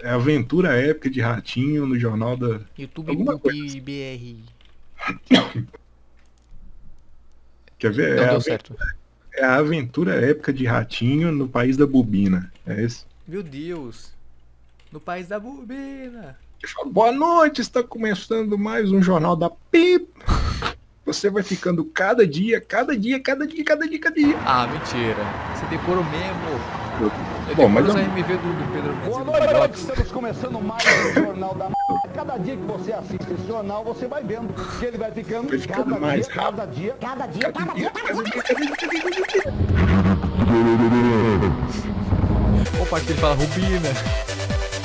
[0.00, 2.60] É aventura épica de Ratinho no Jornal da.
[2.76, 4.44] YouTube Poop BR.
[7.78, 8.16] Quer ver?
[8.16, 8.76] Não é, deu certo.
[9.34, 12.52] É a aventura épica de Ratinho no país da bobina.
[12.66, 13.04] É esse.
[13.26, 14.12] Meu Deus.
[14.92, 16.36] No país da bobina.
[16.86, 20.08] Boa noite, está começando mais um Jornal da Pip.
[21.06, 24.36] Você vai ficando cada dia, cada dia, cada dia, cada dia, cada dia.
[24.44, 25.24] Ah, mentira.
[25.54, 26.40] Você decorou mesmo.
[27.00, 27.10] Eu
[27.56, 29.80] Bom, mas eu- os RMV do, do Pedro Boa noite, Bigotes.
[29.80, 31.74] estamos começando mais um Jornal da M****.
[32.14, 35.58] Cada dia que você assiste esse jornal, você vai vendo que ele vai ficando, Vai
[35.58, 36.56] ficando cada mais dia, rápido.
[36.56, 39.52] cada dia, cada dia, cada dia, cada dia.
[42.76, 43.88] Qual parte que ele fala Rubina?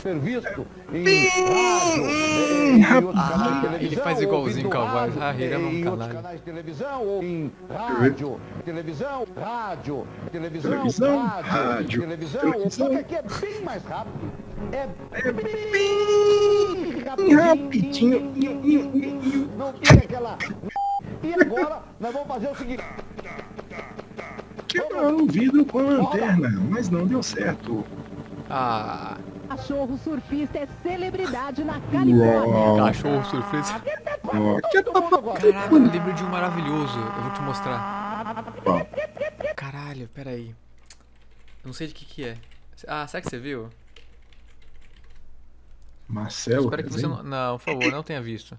[0.06, 5.16] Ser visto em rádio, em, Ah, ele faz igualzinho ouvindo com a voz.
[5.16, 6.14] rádio, Ah, ele é um canalha.
[6.14, 13.24] canais de televisão, ou em rádio, televisão, rádio, televisão, rádio, televisão, só que aqui é
[13.24, 14.32] bem mais rápido.
[14.72, 14.88] É
[15.32, 17.02] bem
[17.34, 18.32] rapidinho.
[19.58, 20.38] Não tem aquela.
[21.24, 22.84] E agora nós vamos fazer o seguinte.
[24.68, 27.84] Quebrar o vidro com a lanterna, mas não deu certo.
[28.48, 32.84] Ah, Cachorro surfista é celebridade na Califórnia.
[32.86, 33.82] Cachorro surfista.
[34.34, 35.40] mundo agora.
[35.40, 36.98] Caraca, eu lembro de um maravilhoso.
[37.00, 38.54] Eu vou te mostrar.
[39.56, 40.50] Caralho, peraí.
[41.64, 42.38] Eu não sei de que que é.
[42.88, 43.70] Ah, será que você viu?
[46.08, 46.66] Marcelo.
[46.66, 47.24] Espero que você Rezende?
[47.24, 47.52] não...
[47.52, 48.58] Não, por favor, não tenha visto.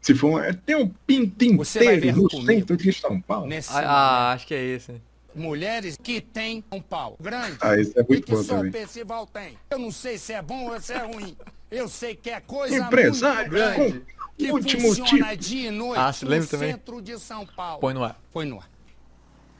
[0.00, 2.46] Se for, um- é, tem um pinto Você vai inteiro no comigo.
[2.52, 3.46] centro de São Paulo.
[3.46, 5.00] Nesse Ah, ah, acho que é esse.
[5.34, 8.70] Mulheres que têm um pau grande Ah, esse é e muito que bom só também.
[8.70, 9.58] o festival tem.
[9.70, 11.36] Eu não sei se é bom ou se é ruim.
[11.70, 14.04] Eu sei que é coisa Empresário muito grande
[14.36, 15.36] que último funciona tipo.
[15.36, 16.70] dia e noite Ah, no lembra também?
[16.72, 17.80] centro de São Paulo.
[17.80, 18.18] Põe no ar.
[18.32, 18.70] Põe no ar.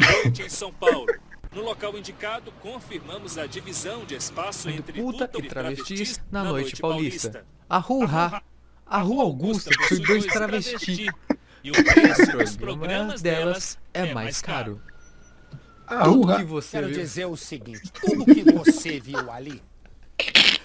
[0.00, 1.06] Noite em São Paulo.
[1.54, 6.80] No local indicado, confirmamos a divisão de espaço entre Puta e travestis na na noite
[6.80, 7.44] paulista.
[7.68, 8.42] A Rua
[8.87, 11.06] a Rua Augusta possui dois travestis.
[11.62, 14.80] E o preço dos Programas delas delas é mais caro.
[15.90, 19.61] Ah, Tudo que você Quero viu dizer o seguinte, tudo que você viu ali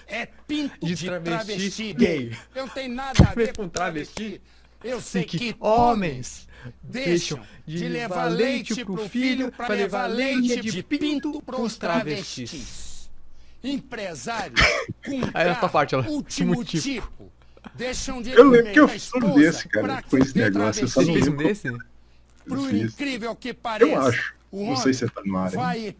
[0.06, 2.36] é pinto De de, travesti travesti, gay.
[2.54, 4.40] Eu não tenho nada a ver Com travesti.
[4.84, 6.46] Eu sei que que homens
[6.82, 13.10] deixam de levar leite pro filho para levar leite de pinto pros travestis.
[13.64, 14.60] Empresários
[15.04, 16.82] com Aí essa parte, ela, último tipo.
[16.82, 17.32] tipo.
[17.74, 21.00] Deixam de Eu lembro que eu fiz um desse, cara, com esse negócio, eu só
[21.02, 21.12] não travesti.
[21.12, 21.48] fez um lembro.
[21.48, 21.68] desse?
[22.70, 22.92] Fiz.
[22.92, 24.35] incrível que pareça, Eu acho.
[24.50, 25.50] O Não sei se você tá no ar.
[25.50, 25.96] vai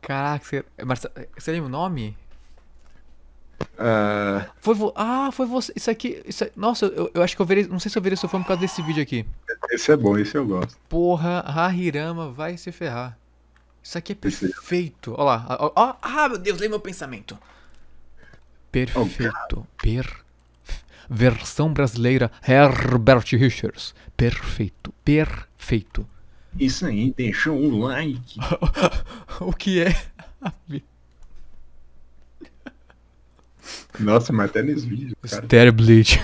[0.00, 0.64] Caraca, você...
[0.84, 1.06] Mas,
[1.38, 2.16] você lembra o nome?
[3.78, 4.92] Ah, Foi vo...
[4.96, 5.72] Ah, foi você.
[5.76, 6.22] Isso aqui.
[6.26, 6.44] Isso...
[6.56, 7.66] Nossa, eu, eu acho que eu virei.
[7.66, 9.24] Não sei se eu virei seu fã por causa desse vídeo aqui.
[9.70, 10.76] esse é bom, esse eu gosto.
[10.88, 13.16] Porra, Hahirama vai se ferrar.
[13.82, 14.20] Isso aqui é aí.
[14.20, 15.14] perfeito.
[15.14, 15.56] Olha lá.
[15.60, 17.38] ó, ó, ah, meu Deus, leia meu pensamento.
[18.70, 19.66] Perfeito.
[19.80, 20.24] Per...
[21.08, 23.94] Versão brasileira Herbert Richards.
[24.16, 24.92] Perfeito.
[25.04, 26.06] Perfeito.
[26.58, 28.38] Isso aí, deixa um like.
[29.40, 29.88] o que é?
[33.98, 35.16] Nossa, mas até nesse vídeo.
[35.24, 36.18] Stereo Bleach.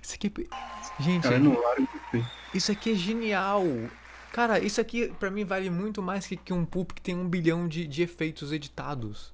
[0.00, 1.02] Isso aqui é...
[1.02, 1.38] Gente, Cara,
[2.10, 2.24] ter.
[2.54, 3.64] isso aqui é genial.
[4.32, 7.28] Cara, isso aqui pra mim vale muito mais que, que um poop que tem um
[7.28, 9.32] bilhão de, de efeitos editados.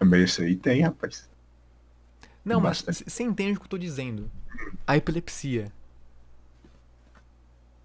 [0.00, 1.28] Mas esse aí tem, rapaz.
[2.44, 2.98] Não, mas Bastante.
[2.98, 4.30] c- você entende o que eu tô dizendo.
[4.86, 5.72] A epilepsia.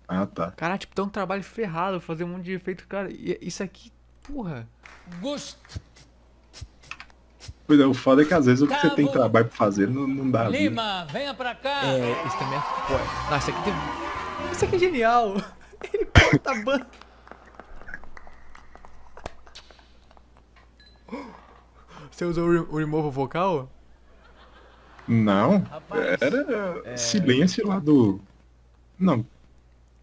[0.08, 0.52] Ah, tá.
[0.52, 3.12] Cara, tipo, dá um trabalho ferrado fazer um monte de efeito, cara.
[3.12, 3.91] E isso aqui,
[4.24, 4.67] porra.
[5.20, 5.58] Gost...
[7.67, 9.89] Pois é, o foda é que às vezes o que você tem trabalho pra fazer
[9.89, 10.46] não, não dá.
[10.46, 10.58] vida.
[10.58, 11.84] Lima, venha pra cá.
[11.84, 13.04] É, isso também é foda.
[13.30, 13.74] Ah, isso aqui tem.
[14.54, 15.36] Isso aqui é genial.
[15.93, 16.88] Ele corta a banda.
[22.10, 23.70] Você usou o, o removal vocal?
[25.08, 25.65] Não,
[26.22, 28.20] era silêncio lá do.
[28.98, 29.26] Não.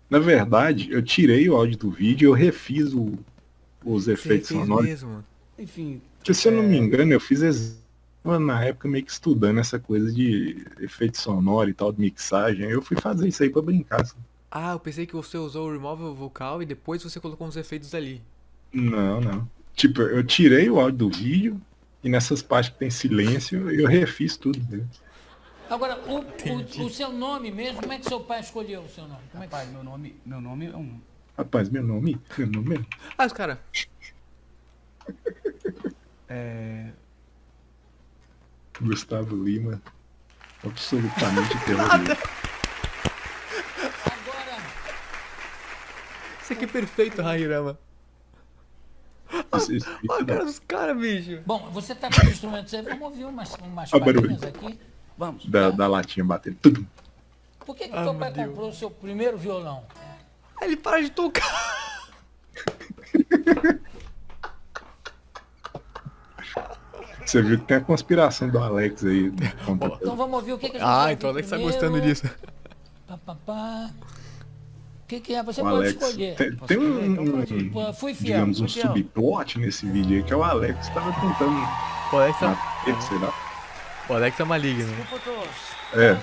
[0.08, 3.18] Na verdade, eu tirei o áudio do vídeo e eu refiz o-
[3.84, 4.86] os efeitos sonoros.
[4.86, 5.24] mesmo.
[5.58, 7.78] Enfim, Porque se eu não me engano, eu fiz ex-
[8.24, 12.64] na época meio que estudando essa coisa de efeito sonoro e tal, de mixagem.
[12.70, 14.00] Eu fui fazer isso aí pra brincar.
[14.00, 14.16] assim.
[14.50, 17.94] Ah, eu pensei que você usou o removal vocal e depois você colocou uns efeitos
[17.94, 18.22] ali.
[18.72, 19.48] Não, não.
[19.74, 21.60] Tipo, eu tirei o áudio do vídeo
[22.02, 24.58] e nessas partes que tem silêncio, eu refiz tudo.
[24.58, 24.86] entendeu?
[25.70, 29.06] Agora, o, o, o seu nome mesmo, como é que seu pai escolheu o seu
[29.06, 29.22] nome?
[29.30, 29.50] Como é que...
[29.50, 31.00] Pai, meu nome, meu nome é um.
[31.36, 32.80] Rapaz, meu nome, meu nome é...
[33.18, 33.60] Ah, os cara.
[36.28, 36.90] É.
[38.80, 39.82] Gustavo Lima.
[40.64, 42.18] Absolutamente terrorista.
[44.06, 44.62] Agora,
[46.42, 47.48] Isso aqui é perfeito, vídeo
[50.08, 51.42] Olha a cara dos caras, bicho.
[51.44, 54.78] bom, você tá com os instrumentos aí, vamos ouvir umas, umas palhinhas aqui.
[55.16, 55.46] Vamos.
[55.46, 56.56] da, da latinha batendo.
[56.60, 56.86] Tudo.
[57.64, 58.48] Por que, que Ah, teu pai Deus.
[58.48, 59.84] comprou o seu primeiro violão?
[60.60, 61.44] Aí ele para de tocar.
[67.24, 69.32] Você viu que tem a conspiração do Alex aí.
[69.64, 72.00] contra- Então vamos ouvir o que, que a gente Ah, então o Alex tá gostando
[72.00, 72.28] disso.
[73.06, 73.90] Pá, pá, pá.
[75.04, 75.42] O que, que é?
[75.42, 75.92] Você O pode Alex.
[76.02, 76.34] escolher.
[76.36, 78.34] Tem, tem um, um- Pô, Fui fiel.
[78.34, 78.86] digamos, um fui fiel.
[78.88, 81.56] subplot nesse vídeo aí, que é o Alex tava tentando
[82.12, 83.32] O Alex é, sei lá.
[84.08, 84.92] O Alex é maligno.
[85.92, 86.16] É,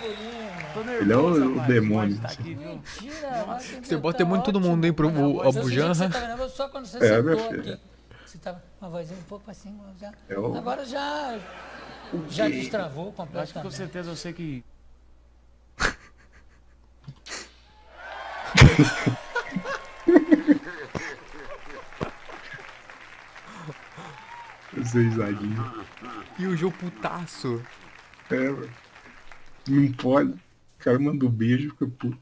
[1.01, 2.17] ele é o, o demônio.
[2.19, 2.55] Tá aqui?
[2.55, 3.45] Mentira,
[3.81, 5.93] Você bota tá demônio em todo mundo, hein, pro- o- Bujanra.
[5.95, 7.73] Você tava nervoso só quando você É, meu sentou filho.
[7.73, 7.81] aqui.
[8.25, 10.11] Você tava uma vozinha um pouco assim, já.
[10.29, 11.37] É o- Agora já.
[12.29, 13.25] Já destravou Eu acho que com
[13.61, 13.75] completamente.
[13.75, 14.63] certeza eu sei que.
[24.81, 25.73] Essa risadinha.
[26.39, 27.61] E o Joe putaço.
[28.29, 28.69] É, mano.
[29.67, 30.31] Não pode.
[30.31, 32.17] O cara manda um beijo, fica puto.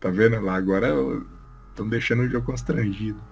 [0.00, 0.56] Tá vendo lá?
[0.56, 0.88] Agora
[1.70, 3.22] estão deixando o jogo constrangido.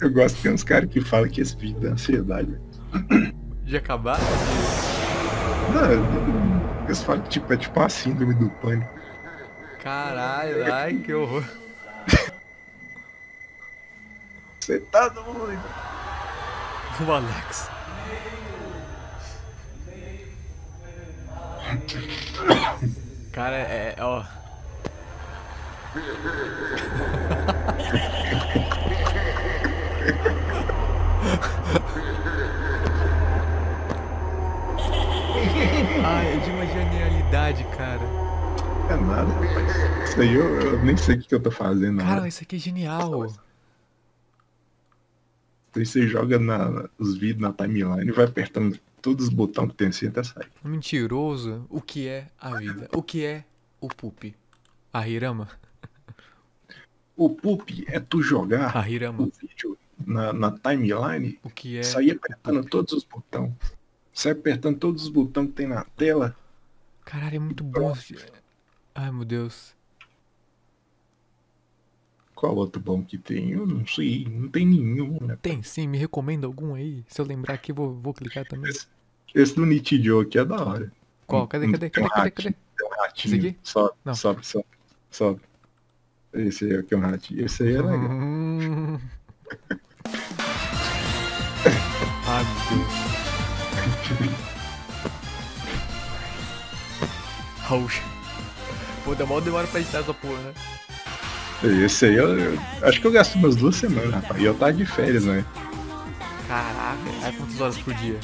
[0.00, 2.52] Eu gosto que tem uns caras que falam que esse vídeo dá ansiedade.
[2.52, 3.34] velho.
[3.64, 4.18] De acabar?
[5.74, 8.95] Não, eles falam que tipo, é tipo a síndrome do pânico.
[9.86, 11.44] Caralho, ai que horror.
[14.58, 15.62] Você tá doido.
[17.06, 17.70] O Alex.
[23.30, 23.94] Cara, é.
[23.96, 24.24] é, Ó.
[36.04, 38.35] Ai, é de uma genialidade, cara.
[38.88, 40.08] É nada, rapaz.
[40.08, 41.98] Isso aí eu, eu nem sei o que, que eu tô fazendo.
[41.98, 42.28] Cara, hora.
[42.28, 43.24] isso aqui é genial.
[45.74, 49.76] Aí você joga na- os vídeos na timeline e vai apertando todos os botões que
[49.76, 50.48] tem assim até sair.
[50.64, 51.66] Mentiroso.
[51.68, 52.88] O que é a vida?
[52.94, 53.44] O que é
[53.80, 54.34] o poop?
[54.92, 55.48] A Hirama?
[57.16, 59.22] O poop é tu jogar A Hirama.
[59.24, 61.82] o vídeo na, na timeline, O que é.
[61.82, 63.52] sair apertando todos os botões.
[64.12, 66.34] Sai apertando todos os botões que tem na tela.
[67.04, 67.92] Caralho, é muito bom.
[67.92, 68.16] esse-
[68.96, 69.76] Ai, meu Deus.
[72.34, 73.50] Qual outro bom que tem?
[73.50, 75.18] Eu não sei, não tem nenhum.
[75.20, 75.36] Né?
[75.40, 77.04] Tem sim, me recomenda algum aí?
[77.06, 78.70] Se eu lembrar aqui, vou, vou clicar também.
[78.70, 78.86] Esse,
[79.34, 80.90] esse do Nichijou aqui é da hora.
[81.26, 81.46] Qual?
[81.46, 82.54] Cadê, cadê, cadê, cadê, cadê?
[82.76, 83.36] Tem um ratinho.
[83.36, 83.58] Esse aqui?
[83.62, 84.14] Sobe, Não.
[84.14, 84.66] sobe, sobe,
[85.10, 85.40] sobe.
[86.32, 87.44] Esse aí aqui é um ratinho.
[87.44, 88.10] Esse aí é legal.
[88.10, 88.98] Hum.
[92.28, 92.96] Ai, meu Deus.
[97.66, 98.15] Raul.
[99.06, 100.52] Pô, deu mal demora pra editar essa porra, né?
[101.84, 104.42] Esse aí eu, eu acho que eu gasto umas duas semanas, rapaz.
[104.42, 105.44] E eu tava de férias, né?
[106.48, 108.18] Caraca, é quantas horas por dia?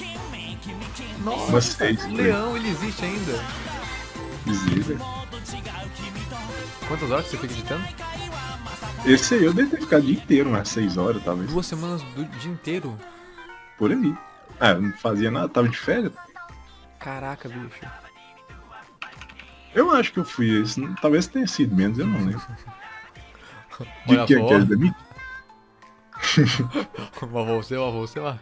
[1.24, 2.16] Nossa, Umas seis, por aí.
[2.16, 3.44] Leão, ele existe ainda.
[4.44, 4.98] Visível.
[6.88, 7.84] Quantas horas você fica editando?
[9.06, 11.48] Esse aí eu devo ter ficado o dia inteiro, umas 6 horas, talvez.
[11.48, 12.98] Duas semanas do dia inteiro?
[13.78, 14.14] Por aí.
[14.58, 16.12] Ah, eu não fazia nada, tava de férias.
[16.98, 17.86] Caraca, bicho.
[19.74, 20.80] Eu acho que eu fui esse.
[20.80, 22.40] não- Talvez tenha sido menos, eu não lembro.
[24.06, 24.44] De Olha que só.
[24.44, 25.04] aquele da Mickey?
[27.20, 28.38] Mas você, mas você lá.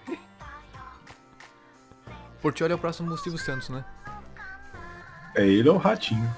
[2.43, 3.85] Portioli é o próximo Silvio Santos, né?
[5.35, 6.29] É ele ou o Ratinho?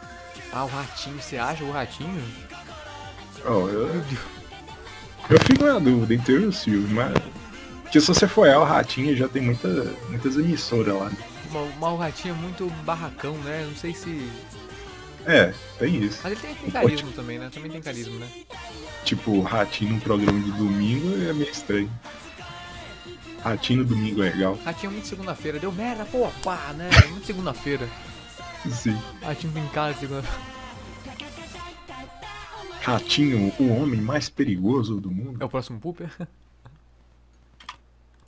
[0.52, 2.22] Ah, o Ratinho, você acha o Ratinho?
[3.44, 3.88] Ó, eu,
[5.30, 7.12] eu fico na dúvida entre eu e o Silvio, mas.
[7.82, 9.68] Porque se você for o Ratinho, já tem muita,
[10.08, 11.08] muitas emissoras lá.
[11.08, 11.16] né?
[11.80, 13.64] Mas o Ratinho é muito barracão, né?
[13.66, 14.30] Não sei se.
[15.26, 16.20] É, tem isso.
[16.22, 17.50] Mas ele tem, tem carisma também, né?
[17.52, 18.28] Também tem carisma, né?
[19.04, 21.90] Tipo, Ratinho num programa de domingo é meio estranho.
[23.42, 24.58] Ratinho no domingo é legal.
[24.64, 25.58] Ratinho é muito segunda-feira.
[25.58, 26.88] Deu merda, pô, pá, né?
[27.10, 27.88] Muito segunda-feira.
[28.70, 28.96] Sim.
[29.20, 30.22] Ratinho em casa segunda
[32.80, 35.40] Ratinho, o homem mais perigoso do mundo.
[35.40, 36.10] É o próximo Pooper?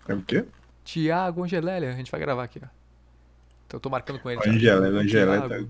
[0.06, 0.44] É o quê?
[0.84, 2.66] Tiago Angelélia, a gente vai gravar aqui, ó.
[3.66, 4.40] Então eu tô marcando com ele.
[4.40, 4.50] tá-
[5.48, 5.68] Thiago.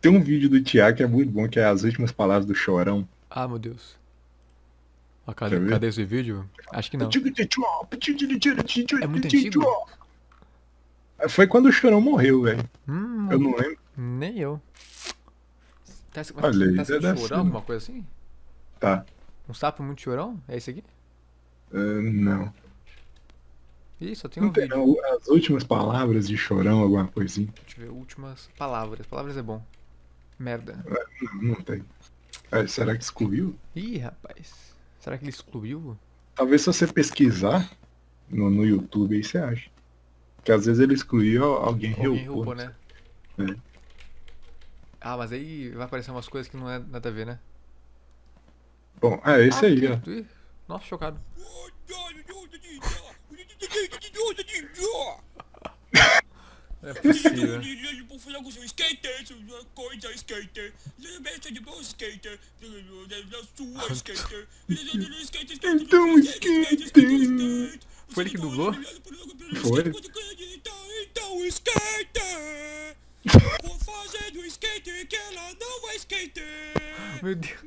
[0.00, 2.54] Tem um vídeo do Tiago que é muito bom, que é as últimas palavras do
[2.54, 3.06] Chorão.
[3.30, 3.96] Ah, meu Deus.
[5.26, 6.48] Ah, cadê, cadê esse vídeo?
[6.72, 7.08] Acho que não.
[9.02, 9.60] É muito antigo?
[11.28, 12.68] Foi quando o Chorão morreu, velho.
[12.86, 13.78] Hum, Eu não lembro.
[13.96, 14.60] Nem eu.
[16.12, 17.34] Tá, tá, Olha tá sendo chorão, ser.
[17.34, 18.06] alguma coisa assim?
[18.78, 19.04] Tá.
[19.48, 20.40] Um sapo muito chorão?
[20.48, 20.84] É esse aqui?
[21.72, 22.52] Ah, não.
[24.00, 24.76] Ih, só tem Não um tem vídeo.
[24.76, 25.16] não.
[25.16, 27.48] As últimas palavras de Chorão, alguma coisinha.
[27.64, 29.06] Deixa eu ver, últimas palavras.
[29.06, 29.62] Palavras é bom.
[30.38, 30.84] Merda.
[31.40, 31.84] Não tem.
[32.50, 33.58] Ah, será que excluiu?
[33.74, 34.74] Ih, rapaz.
[35.00, 35.96] Será que ele excluiu?
[36.34, 37.70] Talvez se você pesquisar
[38.28, 39.70] no, no YouTube aí você acha.
[40.44, 42.54] Que às vezes ele excluiu, alguém Alguém reupou.
[42.54, 42.74] né?
[43.38, 43.56] É.
[45.00, 47.38] Ah, mas aí vai aparecer umas coisas que não é nada a ver, né?
[49.00, 49.96] Bom, é esse Ah, aí, ó.
[49.96, 50.26] tu-
[50.68, 51.20] Nossa, chocado.
[56.86, 57.60] É possível.
[65.66, 67.80] Então, skater.
[68.08, 68.72] Foi ele que dublou?
[69.62, 69.82] Foi.
[71.02, 72.96] Então, skater!
[73.64, 76.72] Vou fazer do skater que ela não vai skater!
[77.22, 77.58] Meu Deus.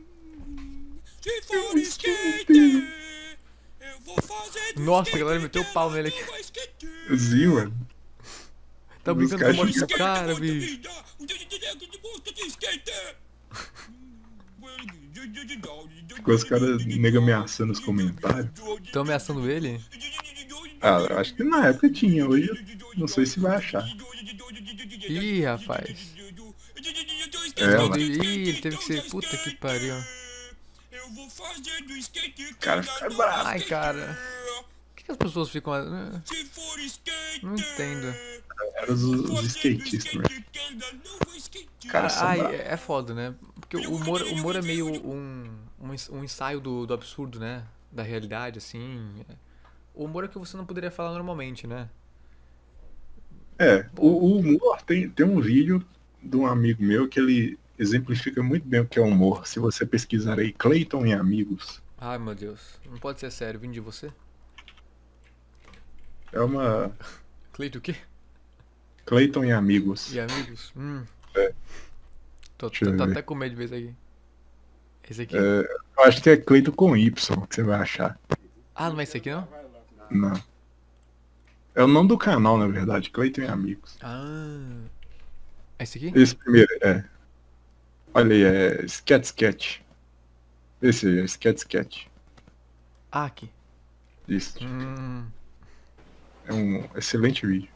[1.22, 3.38] Se for skater,
[3.82, 6.24] eu vou fazer do Nossa, a galera meteu o pau nele aqui.
[7.18, 7.90] Sim, mano.
[9.10, 10.80] Tá brincando com a morte do cara, bicho.
[16.14, 18.52] Ficou os caras mega ameaçando os comentários.
[18.84, 19.82] Estão ameaçando ele?
[20.80, 23.84] Ah, eu acho que na época tinha, hoje eu não sei se vai achar.
[25.08, 26.14] Ih, rapaz.
[27.56, 27.98] É, mano.
[27.98, 29.10] Ih, ele teve que ser.
[29.10, 29.96] Puta que pariu.
[32.60, 33.48] cara fica bravo.
[33.48, 34.20] Ai, cara.
[35.10, 35.74] Que, as pessoas ficam.
[35.90, 36.22] né?
[37.42, 38.14] Não entendo.
[38.76, 40.46] Eram os, os skatistas, velho.
[41.90, 43.34] Cara, Ai, é é foda, né?
[43.60, 45.50] Porque o humor, o humor é meio um,
[45.82, 47.64] um, ens- ensaio do, do absurdo, né?
[47.92, 49.26] Da realidade, assim.
[49.96, 51.90] O humor é que você não poderia falar normalmente, né?
[53.58, 55.84] É, o, o humor tem, tem um vídeo
[56.22, 59.48] de um amigo meu que ele exemplifica muito bem o que é humor.
[59.48, 61.82] Se você pesquisar aí, Clayton e amigos.
[61.98, 62.80] Ai, meu Deus.
[62.90, 63.60] Não pode ser sério.
[63.60, 64.12] Vindo de você?
[66.32, 66.92] É uma.
[67.54, 67.96] Cleito o quê?
[69.06, 70.14] Clayton e amigos.
[70.14, 70.72] E amigos?
[70.76, 71.04] Hum.
[71.36, 71.54] É.
[72.58, 73.96] Tô, tô, tô até com medo de ver isso aqui.
[75.10, 75.36] Esse aqui?
[75.36, 77.12] É, eu acho que é Clayton com Y
[77.48, 78.20] que você vai achar.
[78.76, 79.48] Ah, não é esse aqui não?
[80.12, 80.44] Não.
[81.74, 83.98] É o nome do canal, na verdade, Clayton e amigos.
[84.02, 84.84] Ah.
[85.80, 86.12] É esse aqui?
[86.16, 87.04] Esse primeiro, é.
[88.14, 89.80] Olha aí, é Sketch Sketch.
[90.82, 92.06] Esse aí, é Sketch Sketch.
[93.12, 93.50] Ah, aqui.
[94.28, 94.64] Isso.
[94.64, 95.26] Hum.
[96.50, 97.70] É um excelente vídeo.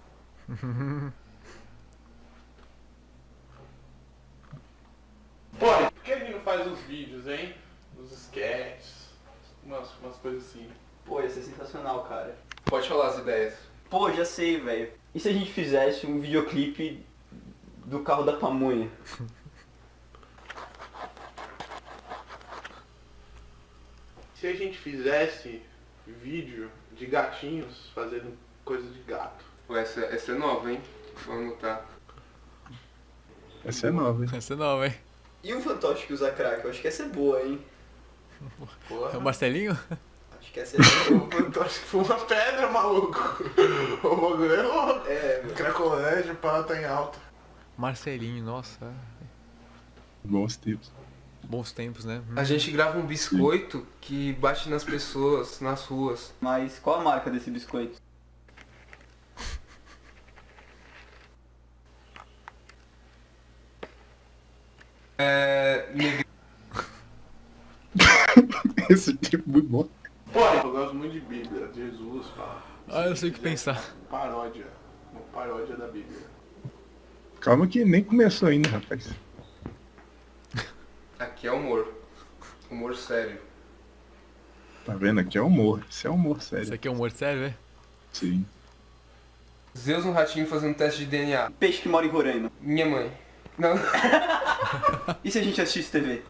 [5.60, 7.54] Pô, por que ele não faz os vídeos, hein?
[8.00, 9.10] Os sketches,
[9.64, 10.68] umas, umas coisas assim.
[11.06, 12.36] Pô, ia ser sensacional, cara.
[12.66, 13.54] Pode falar as ideias.
[13.92, 14.92] Pô, já sei, velho.
[15.14, 17.06] E se a gente fizesse um videoclipe
[17.86, 18.90] do carro da pamonha?
[24.34, 25.62] Se a gente fizesse
[26.08, 29.44] vídeo de gatinhos fazendo coisa de gato.
[29.70, 30.82] Essa, essa é nova, hein?
[31.26, 31.86] Vou anotar.
[33.66, 34.30] Essa é nova, hein?
[34.34, 34.96] Essa é nova, hein?
[35.44, 36.64] E o fantoche que usa crack?
[36.64, 37.60] Eu acho que essa é boa, hein?
[39.14, 39.78] É o Marcelinho?
[40.40, 41.26] Acho que essa é boa.
[41.28, 43.20] O fantoche que foi uma pedra, maluco.
[44.04, 45.08] O bagulho é louco.
[45.08, 47.20] É, Cracolégio, pá, tá em alta.
[47.78, 48.94] Marcelinho, nossa.
[50.24, 50.92] Bons tipos.
[51.44, 52.22] Bons tempos, né?
[52.36, 56.34] A gente grava um biscoito que bate nas pessoas, nas ruas.
[56.40, 58.03] Mas qual a marca desse biscoito?
[65.18, 65.86] É.
[68.90, 69.90] Esse tipo muito bom.
[70.34, 72.64] Eu gosto muito de Bíblia, Jesus, pá.
[72.90, 73.82] Ah, eu sei o que pensar.
[74.10, 74.66] Paródia.
[75.12, 76.20] Uma paródia da Bíblia.
[77.40, 79.10] Calma que nem começou ainda, rapaz.
[81.20, 81.94] Aqui é humor.
[82.70, 83.40] Humor sério.
[84.86, 85.20] Tá vendo?
[85.20, 85.86] Aqui é humor.
[85.90, 86.74] Isso é humor Isso sério.
[86.74, 87.56] aqui é humor sério, é?
[88.12, 88.46] Sim.
[89.78, 91.52] Zeus no ratinho fazendo teste de DNA.
[91.52, 92.52] Peixe que mora em Roraima.
[92.62, 93.12] Minha mãe.
[93.58, 93.76] Não.
[95.24, 96.24] E se a gente assistisse TV?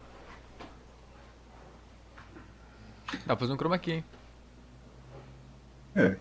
[3.26, 4.04] Dá pra fazer um chroma aqui, hein?
[5.96, 6.16] É.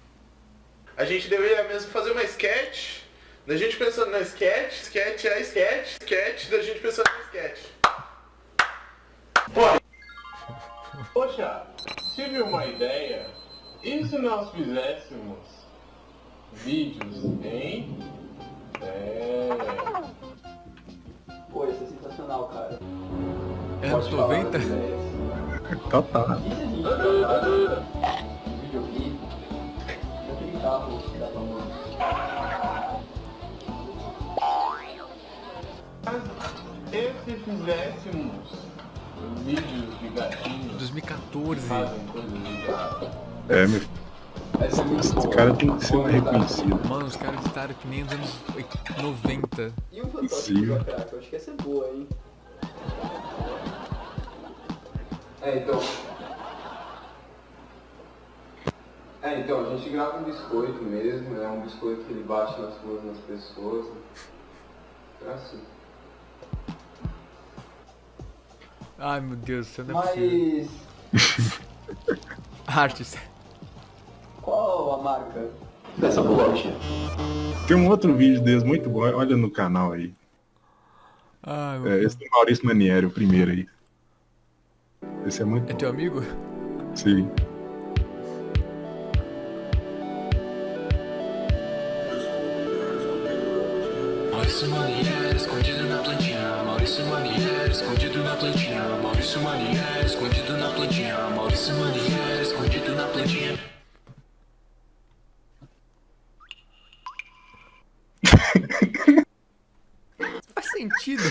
[0.96, 3.02] A gente deveria mesmo fazer uma sketch.
[3.46, 7.60] Da gente pensando na sketch, sketch é sketch, sketch da gente pensando na sketch.
[11.14, 11.68] Poxa,
[12.16, 13.30] tive uma ideia.
[13.84, 15.40] E se nós fizéssemos
[16.54, 18.00] vídeos em...
[18.82, 19.93] É...
[22.34, 22.80] É sensacional, cara.
[23.82, 24.60] É anos 90?
[25.90, 26.40] Total.
[26.40, 27.40] E gente gravar
[28.62, 29.20] videoclipe
[30.28, 31.64] daquele carro da tua mãe?
[36.92, 38.34] E se fizéssemos
[39.46, 41.62] vídeos de gatinhos 2014.
[41.62, 43.10] que fazem coisas de gato?
[43.50, 44.03] É, meu.
[44.66, 46.88] Esse cara tem que ser um reconhecido.
[46.88, 48.40] Mano, os caras editaram que nem nos anos
[49.02, 49.74] 90.
[49.92, 50.66] E o fantástico Sim.
[50.66, 52.08] Eu acho que essa é boa, hein?
[55.42, 55.80] É, então.
[59.22, 62.78] É, então, a gente grava um biscoito mesmo, é um biscoito que ele bate nas
[62.78, 63.86] ruas nas pessoas.
[63.86, 63.96] né?
[65.28, 65.62] É assim.
[69.00, 70.68] Ai meu Deus, isso não é possível.
[71.12, 71.60] Mas
[72.68, 73.18] Artes.
[74.44, 75.50] Qual a marca
[75.98, 76.70] dessa bolacha?
[77.68, 80.14] Tem um outro vídeo deles muito bom, olha no canal aí.
[81.42, 83.68] Ai, meu É, esse do Maurício Manieri, o primeiro aí.
[85.26, 86.22] Esse é muito É teu amigo?
[86.94, 87.30] Sim.
[94.32, 96.64] Maurício Mania escondido na plantinha.
[96.66, 98.82] Maurício Mania escondido na plantinha.
[99.02, 99.83] Maurício Mania
[110.90, 111.24] sentido.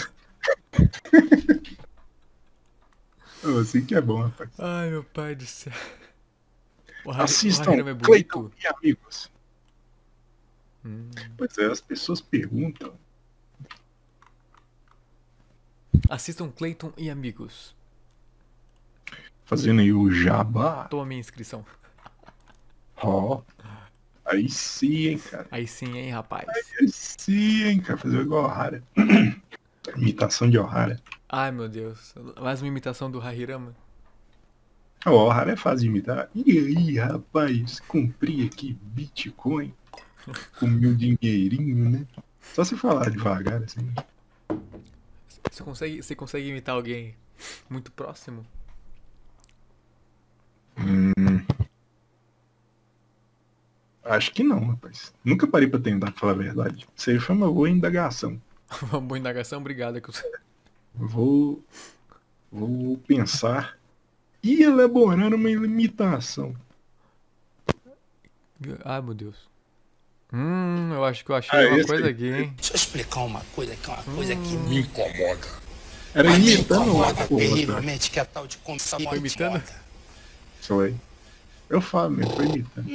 [3.44, 4.50] Ô, assim que é bom, rapaz.
[4.58, 5.72] Ai meu pai do céu.
[7.04, 8.52] O o Assistam Harry é bonito.
[8.62, 9.30] e amigos.
[10.84, 11.10] Hum.
[11.36, 12.94] Pois é, as pessoas perguntam.
[16.08, 17.74] Assistam Clayton e amigos.
[19.44, 20.84] Fazendo aí o jabá.
[20.84, 21.64] Toma minha inscrição.
[22.96, 23.42] Ó.
[24.24, 25.46] Aí sim, hein, cara.
[25.50, 26.46] Aí sim, hein, rapaz.
[26.80, 27.98] Aí sim, hein, cara.
[27.98, 28.82] Fazer igual o Ohara.
[29.96, 31.00] Imitação de Ohara.
[31.28, 32.14] Ai meu Deus.
[32.40, 33.74] Mais uma imitação do Hahirama.
[35.04, 36.28] O Ohara é fácil de imitar.
[36.34, 39.74] E aí, rapaz, comprei aqui Bitcoin.
[40.58, 42.06] Com meu dinheirinho, né?
[42.54, 43.92] Só se falar devagar, assim.
[45.50, 47.14] Você consegue, você consegue imitar alguém
[47.68, 48.46] muito próximo?
[50.78, 51.12] Hum.
[54.04, 55.12] Acho que não, rapaz.
[55.24, 56.86] Nunca parei pra tentar falar a verdade.
[56.96, 58.40] Isso aí foi uma boa indagação.
[58.90, 60.00] Uma boa indagação, obrigado.
[60.00, 60.14] que eu-
[60.94, 61.62] Vou.
[62.50, 63.76] Vou pensar
[64.42, 66.54] e elaborar uma imitação.
[68.84, 69.36] Ai meu Deus.
[70.32, 72.52] Hum, eu acho que eu achei Ah, uma coisa aqui, hein?
[72.56, 75.62] Deixa eu explicar uma coisa que é uma coisa que me incomoda.
[76.14, 79.62] Era imitando incomoda porra, terrivelmente que é a tal de comissão Foi imitando?
[80.62, 80.94] Foi.
[81.72, 82.86] Eu falo mesmo, foi imitando.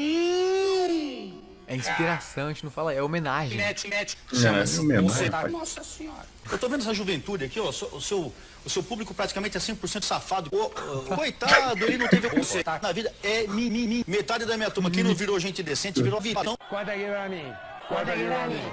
[1.66, 3.58] É inspiração, a gente não fala, é homenagem.
[3.58, 3.92] Mete.
[3.92, 4.06] É,
[4.36, 5.02] Chama-se é.
[5.50, 6.28] Nossa senhora.
[6.52, 7.70] Eu tô vendo essa juventude aqui, ó.
[7.70, 8.32] O seu,
[8.64, 10.52] o seu público praticamente é 100% safado.
[10.56, 12.64] Ô, ô, coitado, ele não teve você.
[12.80, 14.04] Na vida é mim, mim, mim.
[14.08, 14.92] Metade da minha turma.
[14.92, 16.56] Quem não virou gente decente virou vilão.
[16.70, 17.52] Conta aqui pra mim.
[17.90, 18.72] Conta aqui pra mim.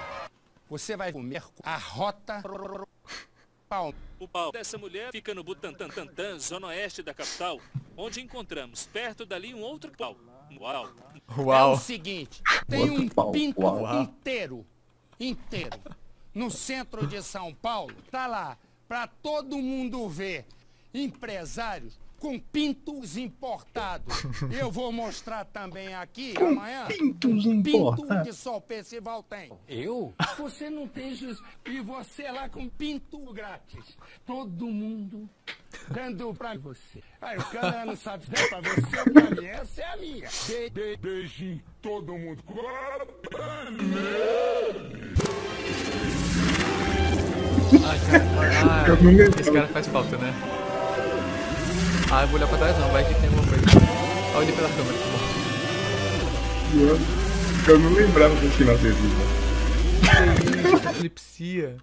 [0.68, 2.42] Você vai comer a rota
[3.74, 3.94] pau.
[4.20, 7.60] O pau dessa mulher fica no Butantantantã, zona oeste da capital,
[7.96, 10.16] onde encontramos perto dali um outro pau.
[10.60, 10.88] Uau!
[11.36, 11.72] É Uau.
[11.72, 14.02] o seguinte, tem um pau, pinto uau.
[14.02, 14.64] inteiro,
[15.18, 15.78] inteiro,
[16.34, 20.46] no centro de São Paulo, tá lá, pra todo mundo ver,
[20.92, 24.14] empresários com pintos importados.
[24.50, 26.86] Eu vou mostrar também aqui Com amanhã.
[26.86, 28.26] pintos um pinto importados.
[28.26, 29.52] que só o Percival tem.
[29.68, 30.14] Eu?
[30.38, 31.44] Você não tem juízo.
[31.66, 33.98] E você lá com pinto grátis.
[34.24, 35.28] Todo mundo
[35.90, 37.02] Dando pra você.
[37.20, 39.46] Aí o cara não sabe se der pra você ou pra mim.
[39.46, 40.28] Essa é a minha.
[40.48, 42.42] Be be beijinho, todo mundo.
[47.84, 49.40] Ai, cara, lembro.
[49.40, 50.32] esse cara faz falta, né?
[52.10, 53.64] Ah, eu vou olhar pra trás não, vai que tem alguma coisa.
[54.36, 55.34] Olha ele pela câmera, que bom.
[56.80, 59.44] Eu, eu não lembrava do final desse vídeo.
[60.94, 61.76] Epilepsia.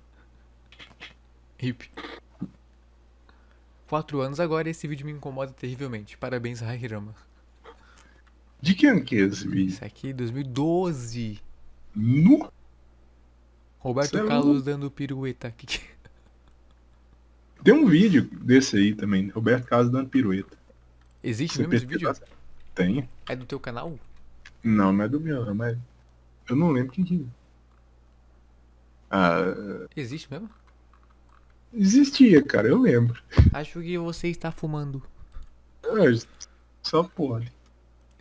[1.61, 1.91] Hip.
[3.91, 6.17] Quatro anos agora e esse vídeo me incomoda terrivelmente.
[6.17, 7.13] Parabéns, Hahirama.
[8.61, 9.67] De que ano que é esse vídeo?
[9.67, 11.41] Isso aqui, 2012.
[11.93, 12.49] Nu?
[13.79, 15.51] Roberto Cê é Carlos dando pirueta.
[15.51, 15.81] Que que...
[17.65, 20.57] Tem um vídeo desse aí também, Roberto Carlos dando pirueta.
[21.21, 22.13] Existe Você mesmo esse vídeo?
[22.73, 23.09] Tem.
[23.27, 23.99] É do teu canal?
[24.63, 25.77] Não, não é do meu, mas.
[26.47, 27.27] Eu não lembro quem que.
[29.09, 29.41] Ah,
[29.97, 30.49] Existe mesmo?
[31.73, 33.21] Existia, cara, eu lembro.
[33.53, 35.01] Acho que você está fumando.
[35.83, 36.19] É,
[36.81, 37.51] só pode.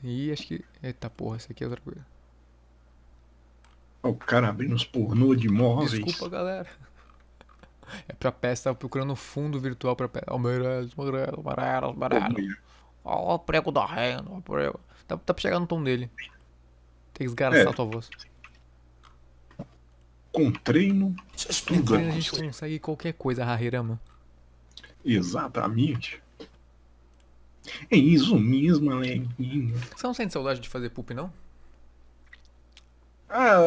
[0.02, 0.64] Ih, acho que.
[0.82, 2.04] Eita porra, isso aqui é outra coisa.
[4.02, 5.90] O cara abrindo os pornô de móveis.
[6.04, 6.66] Desculpa, galera.
[8.08, 10.26] É pra peça, tava procurando um fundo virtual pra peça.
[10.28, 12.56] Ó, Meirelles, Meirelles, Meirelles, Meirelles.
[13.04, 14.80] Ó, o prego da renda, ó, o prego.
[15.06, 16.08] Tá, tá chegar no tom dele.
[17.12, 17.68] Tem que esgarçar É.
[17.68, 18.08] a tua voz.
[20.32, 22.10] Com treino, Com treino a estudando.
[22.12, 24.00] gente consegue qualquer coisa, Hahirama.
[25.04, 26.22] Exatamente.
[27.90, 29.76] É isso mesmo, Aleguinho.
[29.96, 31.32] Você não sente saudade de fazer poop, não?
[33.28, 33.58] Ah,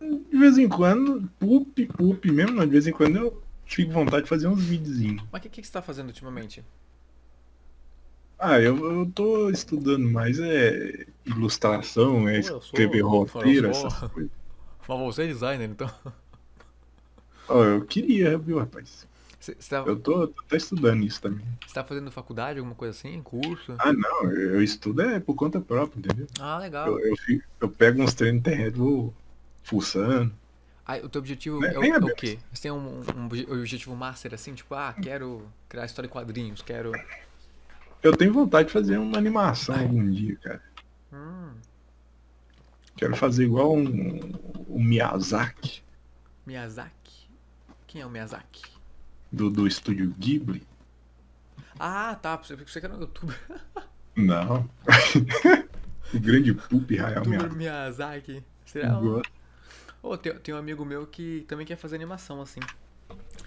[0.00, 4.04] de vez em quando, pup, pup mesmo, não, de vez em quando eu fico com
[4.04, 5.22] vontade de fazer uns videozinhos.
[5.30, 6.64] Mas o que, que você tá fazendo ultimamente?
[8.38, 14.30] Ah, eu, eu tô estudando mais é ilustração, é escrever roteiro, essas coisas.
[14.88, 15.90] Mas você é designer, então.
[17.48, 19.06] Ó, eu queria, viu, rapaz?
[19.38, 21.44] Você você tá, Eu tô, tô até estudando isso também.
[21.66, 23.20] você tá fazendo faculdade, alguma coisa assim?
[23.22, 23.72] Curso?
[23.78, 26.26] Ah, não, eu, estudo é por conta própria, entendeu?
[26.40, 26.88] Ah, legal.
[26.88, 29.12] Eu, eu, fico- eu pego uns treinos na internet, vou
[29.62, 30.32] fuçando.
[30.86, 32.38] Ah, o teu objetivo Nem- é, o, é é o quê?
[32.52, 36.60] Você tem um, um obje- objetivo master assim, tipo, ah, quero criar história em quadrinhos,
[36.62, 36.92] quero.
[38.02, 40.62] Eu tenho vontade de fazer uma animação algum dia, cara.
[41.12, 41.54] Hum,
[42.96, 44.32] Quero fazer igual um,
[44.68, 45.82] um Miyazaki,
[46.46, 47.28] Miyazaki?
[47.86, 48.74] Quem é o Miyazaki?
[49.34, 50.62] do, do estúdio Ghibli.
[51.78, 53.34] Ah, tá, você que era no YouTube.
[54.14, 54.68] Não.
[56.14, 57.56] o grande Pup Hayao Miyazaki.
[57.56, 58.44] Miyazaki.
[58.64, 58.98] Será?
[58.98, 59.22] um-.
[60.02, 62.60] Ô, tem, tem um amigo meu que também quer fazer animação assim.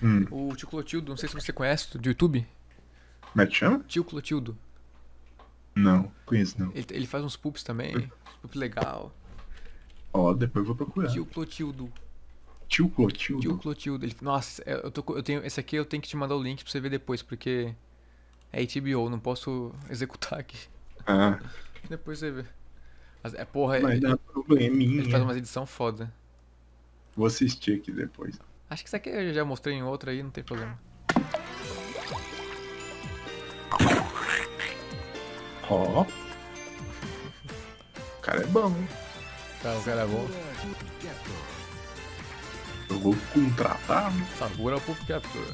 [0.04, 0.26] Hum.
[0.30, 2.46] O Tio Clotildo, não sei se você conhece, do YouTube.
[3.32, 3.80] Como é que chama?
[3.88, 4.58] Tio Clotildo.
[5.74, 6.72] Não, conheço não.
[6.74, 7.96] Ele, ele faz uns poops também.
[7.96, 8.10] uns
[8.42, 9.14] Poop legal.
[10.18, 11.12] Ó, depois eu vou procurar.
[11.12, 11.92] Tio Clotildo.
[12.68, 13.42] Tio Clotildo.
[13.42, 14.06] Tio Clotildo.
[14.06, 15.46] Ele, nossa, é, eu, tô, eu tenho.
[15.46, 17.74] Esse aqui eu tenho que te mandar o link pra você ver depois, porque
[18.52, 20.58] é HBO, não posso executar aqui.
[21.06, 21.40] Ah,
[21.90, 22.46] Depois você vê.
[23.24, 25.02] Mas é porra, ele, dar probleminha.
[25.02, 26.14] ele faz umas edição foda.
[27.16, 28.40] Vou assistir aqui depois.
[28.70, 30.78] Acho que isso aqui eu já mostrei em outra aí, não tem problema.
[35.70, 36.02] Ó.
[36.02, 36.08] O
[38.22, 38.88] cara é bom, hein?
[39.68, 40.30] Tá, o cara é bom.
[42.90, 44.14] Eu vou contratar.
[44.14, 44.26] né?
[44.40, 45.54] Sagura Poop Capture.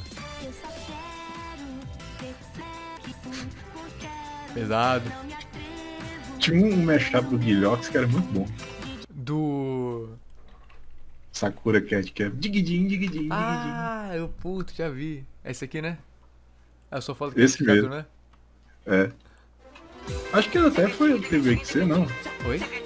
[4.54, 5.12] Pesado.
[6.38, 8.48] Tinha um mashup do Guilhox que era muito bom.
[9.10, 10.10] Do.
[11.32, 12.36] Sakura Cat Cap.
[12.36, 13.30] Diguidim, diguidim, diguidim.
[13.32, 15.26] Ah, eu puto, já vi.
[15.44, 15.98] É esse aqui, né?
[16.92, 17.96] Eu só falo que Esse é Capture, mesmo.
[17.96, 18.06] né?
[18.86, 19.12] É.
[20.38, 22.06] Acho que ele até foi, teve aqui ser, não.
[22.46, 22.83] Oi?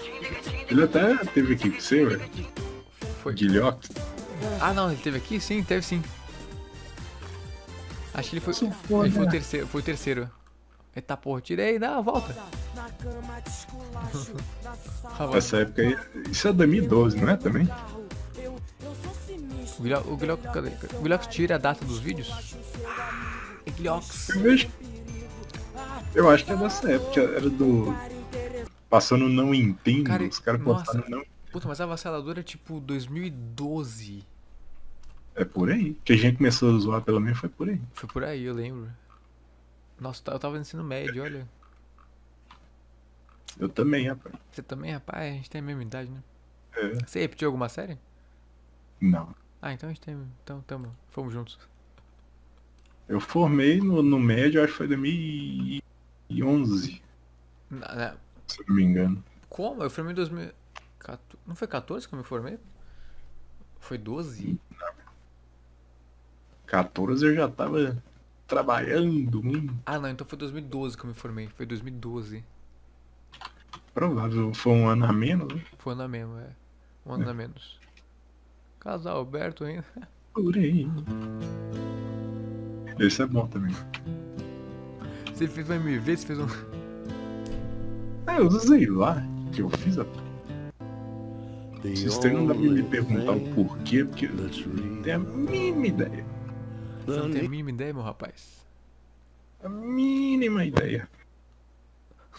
[0.69, 2.21] Ele até teve aqui com você, velho.
[3.21, 3.33] Foi.
[3.33, 3.89] Guilhox.
[4.59, 5.39] Ah, não, ele teve aqui?
[5.39, 6.03] Sim, teve sim.
[8.13, 8.53] Acho que ele foi.
[8.53, 9.07] Foda.
[9.07, 9.67] Ele foi o terceiro.
[9.67, 10.29] Foi o terceiro.
[10.95, 12.33] Eita porra, tirei, dá a volta.
[15.31, 15.95] Nessa época aí.
[16.31, 17.69] Isso é 2012, não é também?
[19.77, 20.71] O Guilhox, o Guilhox, cadê?
[20.97, 22.33] O Guilhox tira a data dos vídeos?
[22.83, 24.29] Ah, Guilhox.
[24.29, 24.67] Eu vejo.
[26.15, 27.21] Eu acho que é dessa época.
[27.21, 27.95] Era do.
[28.89, 30.05] Passando não entendo.
[30.05, 31.25] Cara, os caras postaram não.
[31.51, 34.23] Puta, mas a avassaladora é tipo 2012.
[35.35, 35.93] É por aí.
[36.05, 37.81] Que a gente começou a zoar, pelo menos foi por aí.
[37.93, 38.89] Foi por aí, eu lembro.
[39.99, 41.47] Nossa, eu tava no ensino médio, olha.
[43.59, 44.35] Eu também, rapaz.
[44.51, 45.31] Você também, rapaz?
[45.31, 46.21] A gente tem a mesma idade, né?
[46.75, 46.93] É.
[47.05, 47.97] Você repetiu alguma série?
[49.01, 49.33] Não.
[49.61, 50.15] Ah, então a gente tem.
[50.43, 50.91] Então, tamo.
[51.09, 51.57] Fomos juntos.
[53.07, 57.01] Eu formei no, no médio, acho que foi 2011,
[57.69, 58.15] Na- na-
[58.47, 59.23] se eu não me engano.
[59.49, 59.83] Como?
[59.83, 61.19] Eu formei em 2014.
[61.45, 62.57] Não foi 14 que eu me formei?
[63.79, 64.59] Foi 12?
[66.65, 68.01] 14 eu já tava
[68.47, 69.73] trabalhando muito.
[69.85, 71.47] Ah, não, então foi 2012 que eu me formei.
[71.47, 72.43] Foi 2012.
[73.93, 75.63] Provável, foi um ano a menos, né?
[75.77, 76.49] Foi um ano a mesmo, é.
[77.05, 77.79] Um ano a menos.
[78.79, 79.85] Casal Alberto ainda.
[80.33, 80.87] Por aí.
[82.99, 83.75] Esse é bom também.
[85.33, 86.76] Você fez um MV, você fez um.
[88.27, 89.23] É, eu sei lá
[89.53, 90.05] que eu fiz a.
[91.81, 95.87] Vocês têm não dá pra me perguntar o porquê, porque eu não tenho a mínima
[95.87, 96.25] ideia.
[97.05, 98.65] Você não tem a mínima ideia, meu rapaz?
[99.63, 101.07] A mínima ideia.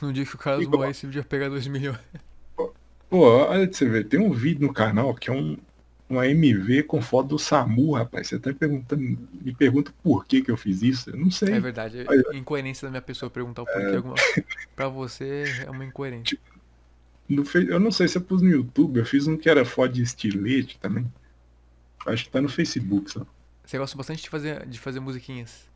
[0.01, 0.69] No dia que o Carlos
[1.03, 1.99] vídeo ia pegar 2 milhões.
[2.55, 2.73] Pô,
[3.21, 5.57] olha pra você ver, tem um vídeo no canal que é um,
[6.09, 8.29] uma MV com foto do Samu, rapaz.
[8.29, 11.11] Você tá me perguntando, me pergunta por que que eu fiz isso?
[11.11, 11.53] Eu não sei.
[11.55, 13.97] É verdade, é incoerência da minha pessoa perguntar o porquê.
[13.97, 14.15] Alguma...
[14.75, 16.39] Pra você é uma incoerência.
[17.29, 19.65] no Fe- eu não sei se eu pus no YouTube, eu fiz um que era
[19.65, 21.07] foto de estilete também.
[22.07, 23.27] Acho que tá no Facebook só.
[23.65, 25.69] Você gosta bastante de fazer, de fazer musiquinhas.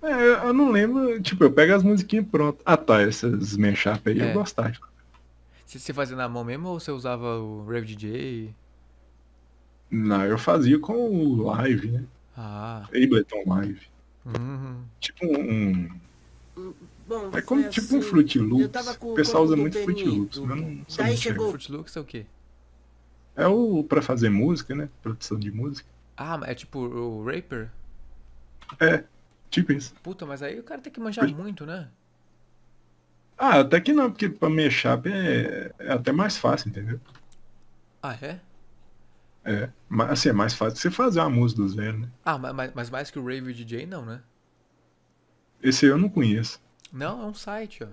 [0.00, 2.60] É, eu não lembro, tipo, eu pego as musiquinhas e pronto.
[2.64, 4.30] Ah tá, essas mashup aí É.
[4.30, 4.76] eu gostava.
[5.66, 8.54] Você, fazia na mão mesmo ou você usava o Rev DJ?
[9.94, 12.04] Não, eu fazia com o live, né?
[12.36, 12.84] Ah.
[12.88, 13.86] Ableton Live.
[14.26, 14.82] Uhum.
[14.98, 15.88] Tipo um.
[17.06, 18.98] Bom, É como tipo um assim, Fruit Loops.
[19.00, 20.04] O pessoal usa muito Fruit.
[20.04, 21.50] Loops, mas eu não sou Daí chegou-.
[21.50, 22.26] Fruit Loops é o quê?
[23.36, 24.88] É o pra fazer música, né?
[25.00, 25.88] Produção de música.
[26.16, 27.70] Ah, mas é tipo o Raper?
[28.80, 29.04] É,
[29.50, 29.94] tipo isso.
[30.02, 31.88] Puta, mas aí o cara tem que manjar muito, né?
[33.36, 37.00] Ah, até que não, porque pra mashup é, é até mais fácil, entendeu?
[38.02, 38.40] Ah, é?
[39.44, 42.08] É, mas assim, é mais fácil você fazer uma música do zero, né?
[42.24, 44.22] Ah, ma- ma- mas, mais que o Rave DJ, não, né?
[45.62, 46.60] Esse aí eu não conheço.
[46.92, 47.88] Não, é um site, ó.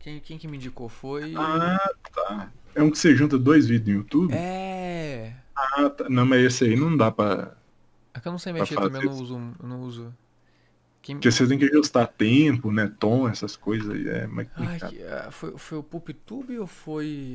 [0.00, 1.34] Quem, quem que me indicou foi.
[1.36, 1.78] Ah,
[2.14, 2.52] tá.
[2.74, 4.34] É um que você junta dois vídeos no YouTube?
[4.34, 5.32] É.
[5.54, 6.08] Ah, tá.
[6.08, 7.56] Não, mas esse aí não dá pra.
[8.12, 9.34] É que eu não sei mexer também, eu não uso.
[9.60, 10.14] Eu não uso.
[11.00, 11.16] Quem...
[11.16, 12.90] Porque você tem que ajustar tempo, né?
[12.98, 14.06] Tom, essas coisas aí.
[14.08, 14.90] É mais Ai, complicado.
[14.90, 17.34] que, ah, foi, foi o PulpTube ou foi.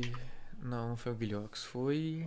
[0.62, 2.26] Não, não foi o Guilhox, foi.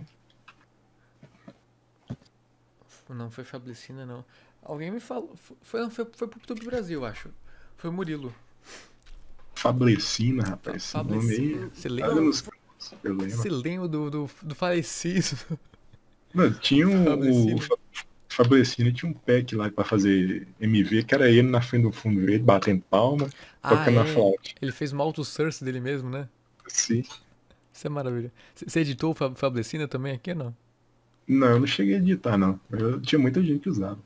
[3.08, 4.24] Não, foi Fablecina, não.
[4.62, 5.34] Alguém me falou.
[5.62, 7.28] Foi, não, foi, foi PulpTube Brasil, eu acho.
[7.76, 8.34] Foi o Murilo.
[9.54, 10.90] Fablecina, rapaz.
[10.90, 11.70] Fablecina.
[11.72, 12.12] Você lembra?
[12.12, 13.30] Eu lembro.
[13.30, 15.58] Você lembra do, do, do falecido?
[16.32, 17.56] Mano, tinha um, Fablecina.
[17.56, 17.76] o Fa-
[18.28, 22.20] Fablecina tinha um pack lá pra fazer MV, que era ele na frente do fundo
[22.20, 23.28] verde, batendo palma,
[23.62, 24.50] tocando a flauta.
[24.60, 26.28] Ele fez uma auto-source dele mesmo, né?
[26.66, 27.04] Sim.
[27.72, 28.32] Isso é maravilha.
[28.54, 30.56] Você editou o Fab- Fablecina também aqui ou não?
[31.26, 32.58] Não, eu não cheguei a editar, não.
[32.70, 33.98] Eu, tinha muita gente que usava.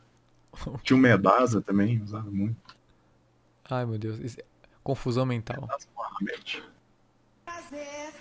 [0.82, 2.56] Tinha o Medasa também, usava muito.
[3.70, 4.18] Ai, meu Deus.
[4.20, 4.44] isso é-
[4.82, 5.68] Confusão mental.
[7.44, 8.12] Prazer.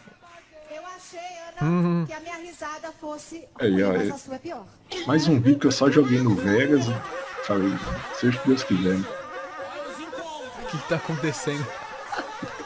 [0.69, 1.19] Eu achei,
[1.61, 1.97] Uhum.
[1.99, 4.65] Ana, que a minha risada fosse Aí, ruim, ó, mas é- a sua é pior.
[5.07, 7.71] Mais um vídeo que eu só joguei no Vegas e falei,
[8.19, 8.95] seja o que Deus quiser.
[8.97, 11.65] O que, que tá acontecendo?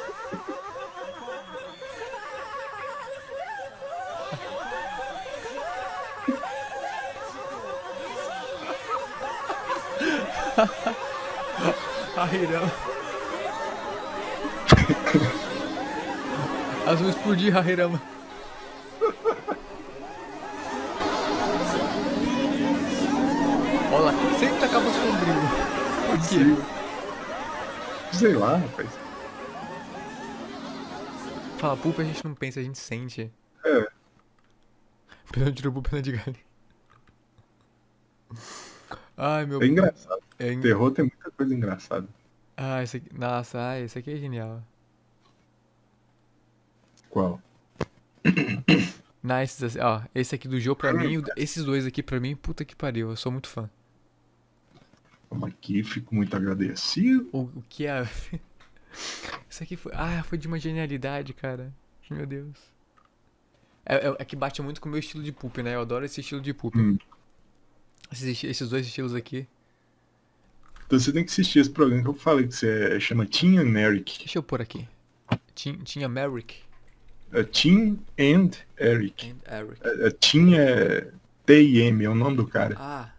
[12.16, 12.72] Rairama.
[16.86, 18.02] Elas vão explodir, Rairama.
[23.94, 25.36] Olha lá, sempre acaba sombrio.
[26.08, 28.18] Por quê?
[28.18, 28.90] Sei lá, rapaz.
[31.58, 33.32] Fala, pulpa a gente não pensa, a gente sente.
[33.64, 33.88] É.
[35.32, 36.52] Pena de urubu, pena de galinha.
[39.24, 40.20] Ai, meu É engraçado.
[40.40, 42.08] É en- Terror tem muita coisa engraçada.
[42.58, 43.14] Ah, esse aqui.
[43.16, 44.64] Nossa, ai, esse aqui é genial.
[47.08, 47.40] Qual?
[49.24, 52.36] Nice, assim, ó, esse aqui do jogo pra mim, o- esses dois aqui pra mim,
[52.36, 53.70] puta que pariu, eu sou muito fã.
[55.30, 57.30] Vamos aqui, fico muito agradecido.
[57.32, 58.02] O, o que é.
[59.48, 59.92] Isso aqui foi.
[59.96, 61.72] Ah, foi de uma genialidade, cara.
[62.10, 62.58] Meu Deus.
[63.86, 65.76] É, é, é que bate muito com o meu estilo de poop, né?
[65.76, 66.78] Eu adoro esse estilo de poop.
[66.78, 66.98] Hum.
[68.12, 69.48] Esses, esses dois estilos aqui.
[70.86, 73.80] Então você tem que assistir esse programa que eu falei, que você chama Tim and
[73.80, 74.20] Eric.
[74.20, 74.88] Deixa eu pôr aqui.
[75.56, 76.58] Tin- Tinha Merrick.
[77.32, 79.32] É Tim and Eric.
[79.32, 79.82] And Eric.
[79.84, 81.12] É, é, Tim é
[81.46, 82.76] T-I-M, é o nome do cara.
[82.78, 83.14] Ah.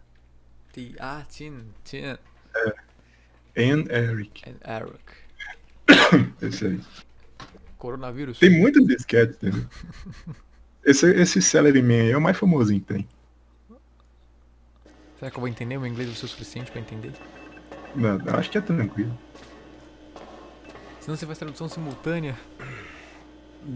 [0.71, 1.61] T, ah, Tin.
[1.83, 2.17] Tin.
[3.57, 4.43] And Eric.
[4.47, 5.03] And Eric.
[6.41, 6.81] Esse aí.
[7.77, 8.39] Coronavírus.
[8.39, 9.67] Tem muitos disquetes, entendeu?
[10.85, 13.07] Esse, esse Celery Man aí é o mais famosinho que tem.
[15.23, 15.77] Será que eu vou entender?
[15.77, 17.13] O inglês vai ser o suficiente pra entender?
[17.95, 19.17] Não, eu acho que é tranquilo.
[20.99, 22.37] Senão você faz tradução simultânea.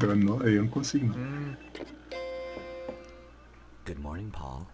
[0.02, 1.08] Eu não, eu não consigo.
[1.08, 1.16] não.
[1.16, 1.56] Hum.
[3.86, 4.68] Good morning, Paul.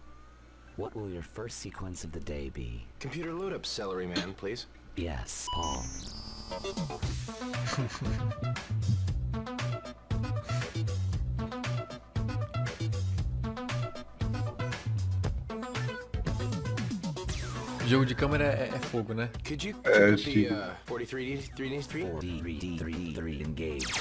[0.76, 2.88] What will your first sequence of the day be?
[3.00, 4.66] Computer load up celery man, please.
[4.98, 5.84] Yes, Paul.
[17.88, 19.30] Jogo de câmera é, é fogo, né?
[19.46, 20.54] Could you É, the Chico.
[20.54, 22.12] uh, 43D 3D3?
[22.20, 23.94] 4D3 engaged.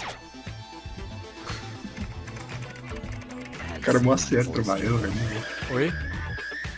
[3.76, 5.44] O cara mó sério trabalhando, velho.
[5.72, 5.92] Oi?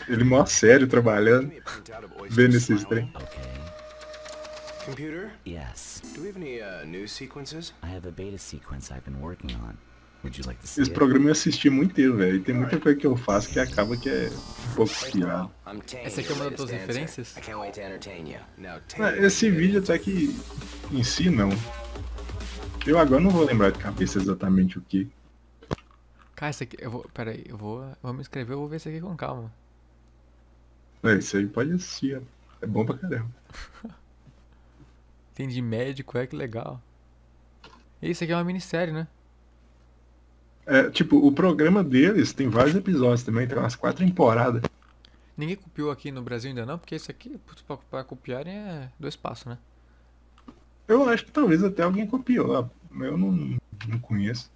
[0.09, 1.51] Ele mó sério trabalhando.
[2.29, 3.11] Vendo esses trem.
[4.85, 5.31] Computer?
[5.47, 6.01] Yes.
[6.15, 7.73] Do we have any uh, news sequences?
[7.83, 9.77] I have a beta sequence I've been working on.
[10.25, 10.95] Would you like to see Esse it?
[10.95, 12.37] programa eu assisti muito inteiro, velho.
[12.37, 14.31] E tem muita coisa que eu faço que acaba que é
[14.71, 15.51] um pouco piada.
[16.03, 17.35] Essa aqui é uma das tuas referências?
[19.21, 20.35] Esse vídeo até que
[20.91, 21.49] em si não.
[22.87, 25.07] Eu agora não vou lembrar de cabeça exatamente o que.
[26.35, 26.75] Cara, esse aqui.
[26.79, 27.07] Eu vou.
[27.13, 27.83] Pera aí, eu vou.
[27.83, 29.53] Eu vou me inscrever, eu vou ver isso aqui com calma.
[31.03, 32.19] É, isso aí pode assistir.
[32.59, 33.29] É bom pra caramba.
[35.35, 36.81] Tem de médico, é que legal.
[38.01, 39.07] Isso aqui é uma minissérie, né?
[40.65, 44.63] É, tipo, o programa deles tem vários episódios também, tem umas quatro temporadas.
[45.37, 47.37] Ninguém copiou aqui no Brasil ainda não, porque esse aqui,
[47.67, 49.57] pra, pra copiarem é do espaço, né?
[50.87, 53.57] Eu acho que talvez até alguém copiou, eu não,
[53.87, 54.51] não conheço.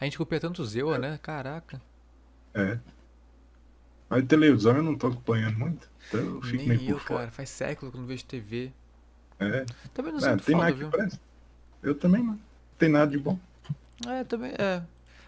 [0.00, 1.18] A gente copia tanto Zewa, né?
[1.22, 1.80] Caraca.
[2.54, 2.78] É.
[4.08, 7.30] Mas televisão eu não tô acompanhando muito, então eu fico Nem meio eu, cara.
[7.30, 8.72] Faz século que eu não vejo TV.
[9.38, 9.64] É.
[9.94, 11.18] Também não É, sinto tem falta, nada viu?
[11.82, 12.38] Eu também não.
[12.76, 13.38] Tem nada de bom.
[14.06, 14.82] É, também, é.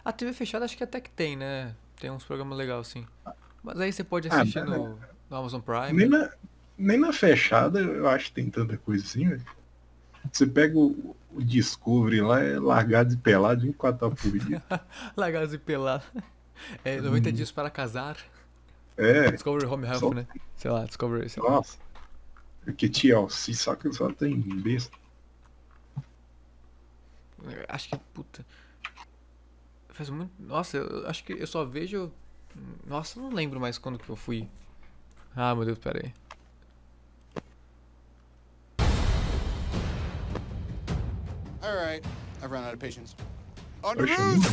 [0.04, 1.74] A TV fechada acho que até que tem, né?
[2.00, 3.06] Tem uns programas legais, sim.
[3.62, 4.98] Mas aí você pode Ah, assistir mas- no,
[5.30, 5.92] no Amazon Prime.
[5.92, 6.30] Nem na,
[6.76, 9.44] nem na fechada eu acho que tem tanta coisa assim, velho.
[10.32, 14.62] Você pega o, o Discovery lá, é largado e pelado 24 horas por dia.
[15.16, 16.04] Lagados e pelado.
[16.84, 18.16] É, 90 dias para casar.
[18.96, 19.30] É.
[19.30, 20.26] Discovery Home Health, Só- né?
[20.56, 21.50] Sei lá, Discovery, sei lá.
[21.50, 21.78] Nossa.
[22.76, 24.96] Que TLC, só que só tem besta.
[27.68, 28.44] Acho que, puta.
[29.92, 30.32] Faz muito.
[30.38, 32.10] Nossa, eu acho que eu só vejo.
[32.86, 34.48] Nossa, eu não lembro mais quando que eu fui.
[35.36, 36.14] Ah, meu Deus, pera aí.
[41.62, 42.04] All right,
[42.42, 43.14] I've run out of patience.
[43.82, 44.48] Eu não lembro.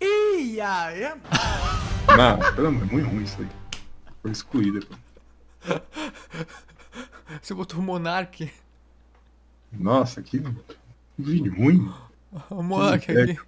[0.00, 1.00] E aí?
[2.16, 3.48] Não, pelo amor, é muito ruim isso aí.
[4.22, 4.96] Foi excluída, pô.
[7.42, 8.50] Você botou o Monark.
[9.72, 10.42] Nossa, que
[11.18, 11.92] vídeo ruim.
[12.50, 13.22] O Monark É.
[13.22, 13.38] aqui.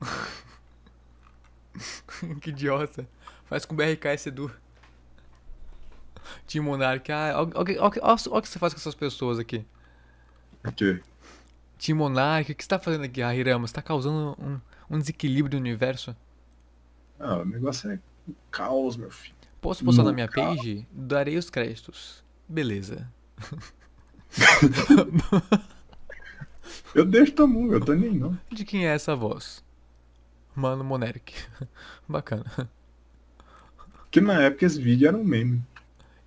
[2.40, 3.06] que idiota.
[3.46, 4.50] Faz com BRKS Edu.
[6.46, 7.10] Team Monark.
[7.10, 7.90] Ah, olha o
[8.42, 9.64] que você faz com essas pessoas aqui.
[10.64, 11.00] O quê?
[11.78, 13.66] Team Monark, o que você tá fazendo aqui, ah, Hirama?
[13.66, 16.14] Você tá causando um, um desequilíbrio no universo.
[17.18, 17.98] Ah, o negócio é
[18.50, 19.34] caos, meu filho.
[19.60, 20.58] Posso postar na No minha caos.
[20.58, 20.86] page?
[20.92, 22.22] Darei os créditos.
[22.48, 23.10] Beleza.
[26.94, 28.36] Eu deixo todo mundo, eu tô nem não.
[28.50, 29.62] De quem é essa voz?
[30.54, 31.32] Mano Monark.
[32.08, 32.44] Bacana.
[33.94, 35.62] Porque na época esse vídeo era um meme.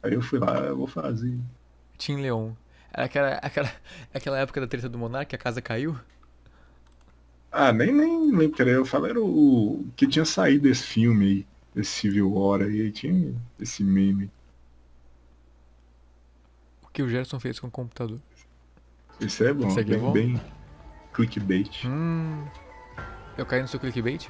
[0.01, 1.37] Aí eu fui lá, eu vou fazer.
[1.97, 2.53] Tim Leon.
[2.93, 3.71] Era aquela, aquela,
[4.13, 5.97] aquela época da treta do Monark, que a casa caiu?
[7.51, 8.63] Ah, nem, nem lembro que.
[8.63, 12.91] Eu falei, era o, o que tinha saído desse filme aí, desse Civil War aí
[12.91, 14.29] tinha esse meme.
[16.93, 18.19] Que o Gerson fez com o computador.
[19.19, 20.11] Esse é bom, é bem, bom?
[20.11, 20.41] bem
[21.11, 21.85] clickbait.
[21.85, 22.45] Hum.
[23.37, 24.29] Eu caí no seu clickbait?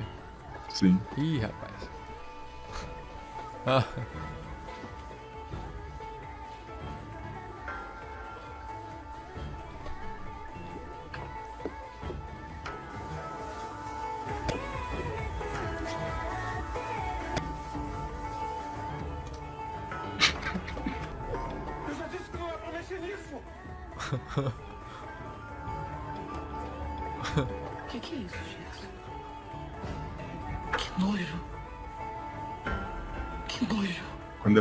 [0.70, 1.00] Sim.
[1.18, 1.74] Ih, rapaz.
[3.66, 3.86] Ah.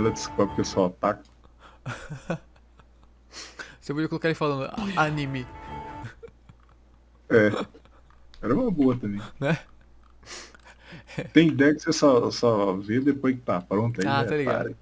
[0.03, 1.23] Ela descobre que eu sou otaku.
[3.81, 4.65] Você podia colocar ele falando
[4.97, 5.45] "A- anime,
[7.29, 7.51] É.
[8.43, 9.21] Era uma boa também.
[9.41, 9.59] né?
[11.33, 14.07] Tem ideia que você só, só vê depois que tá pronto aí.
[14.07, 14.77] Ah, tá ligado.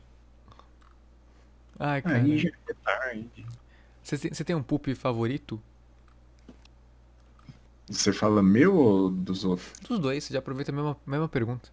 [1.79, 2.17] Ai, cara.
[2.17, 3.47] Aí já é tarde.
[4.03, 5.61] Você tem, você tem um poop favorito?
[7.89, 9.73] Você fala meu ou dos outros?
[9.89, 11.69] Dos dois, você já aproveita a mesma, mesma pergunta.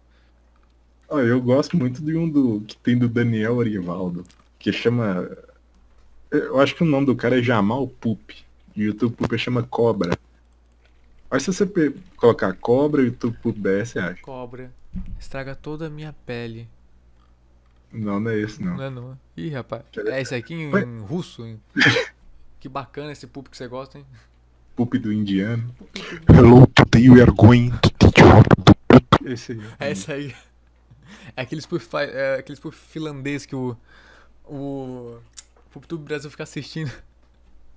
[1.08, 4.24] Olha, eu gosto muito de um do que tem do Daniel Arivaldo,
[4.58, 5.28] que chama.
[6.30, 8.36] Eu acho que o nome do cara é Jamal Poop.
[8.76, 10.16] E o YouTube Poop chama Cobra.
[11.30, 11.66] Mas se você
[12.16, 14.22] colocar cobra e YouTube Poop BR, você acha?
[14.22, 14.72] Cobra.
[15.18, 16.68] Estraga toda a minha pele.
[17.92, 18.76] Não, não é esse não.
[18.76, 19.18] Não é não.
[19.36, 19.82] Ih, rapaz.
[20.06, 21.60] É esse aqui em, em russo, hein?
[22.60, 24.06] Que bacana esse poop que você gosta, hein?
[24.74, 25.72] Poop do indiano.
[26.28, 29.30] Hello, how to do.
[29.30, 29.60] Esse aí.
[29.78, 30.34] É esse aí.
[31.36, 33.76] É aquele spoof, é aquele spoof finlandês que o.
[34.44, 35.18] O.
[35.70, 36.90] PoopTube Brasil fica assistindo.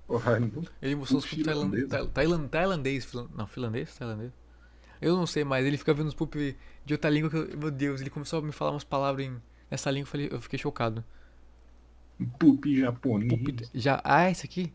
[0.06, 3.04] Porra, não- Ele mostrou os Spoof tailan- tailandês.
[3.04, 3.94] filan- Não, finlandês?
[3.96, 4.32] Tailandês?
[5.00, 7.70] Eu não sei, mas ele fica vendo os poop de outra língua que eu, Meu
[7.70, 9.36] Deus, ele começou a me falar umas palavras em,
[9.70, 11.04] nessa língua eu, falei, eu fiquei chocado.
[12.38, 13.70] Poop japonês.
[13.74, 14.00] Já.
[14.04, 14.72] Ah, esse aqui?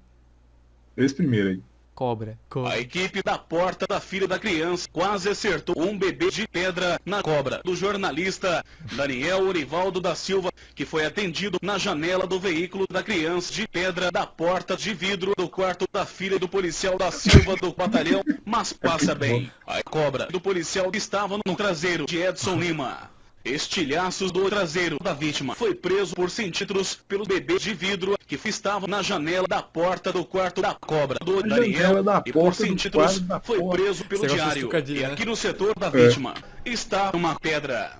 [0.95, 1.63] Esse primeiro aí.
[1.97, 2.37] Cobra.
[2.47, 2.73] Cobra.
[2.73, 7.23] A equipe da porta da filha da criança quase acertou um bebê de pedra na
[7.23, 13.01] cobra do jornalista Daniel Orivaldo da Silva, que foi atendido na janela do veículo da
[13.01, 17.55] criança de pedra da porta de vidro do quarto da filha do policial da Silva
[17.55, 19.51] do batalhão, mas passa bem.
[19.65, 23.09] A cobra do policial estava no traseiro de Edson Lima.
[23.45, 28.87] Estilhaços do traseiro da vítima foi preso por centímetros pelo bebê de vidro que estava
[28.87, 33.23] na janela da porta do quarto da cobra do Na Daniel da e por centímetros
[33.43, 34.69] foi preso pelo de diário.
[34.87, 35.05] E né?
[35.05, 35.91] aqui no setor da É.
[35.91, 36.33] vítima
[36.65, 37.99] está uma pedra.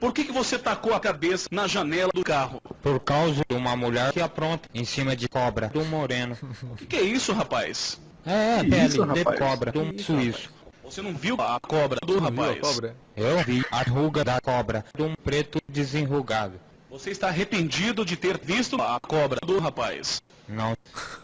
[0.00, 2.60] Por que, que você tacou a cabeça na janela do carro?
[2.82, 6.36] Por causa de uma mulher que apronta em cima de cobra, do moreno.
[6.70, 7.98] O que, que é isso, rapaz?
[8.24, 9.38] É, Que pele isso, de rapaz?
[9.38, 10.50] cobra, do suíço.
[10.86, 12.60] Você não viu a cobra do rapaz?
[12.60, 12.96] cobra?
[13.16, 16.60] Eu vi a ruga da cobra, de um preto desenrugado.
[16.88, 20.22] Você está arrependido de ter visto a cobra do rapaz?
[20.48, 20.76] Não,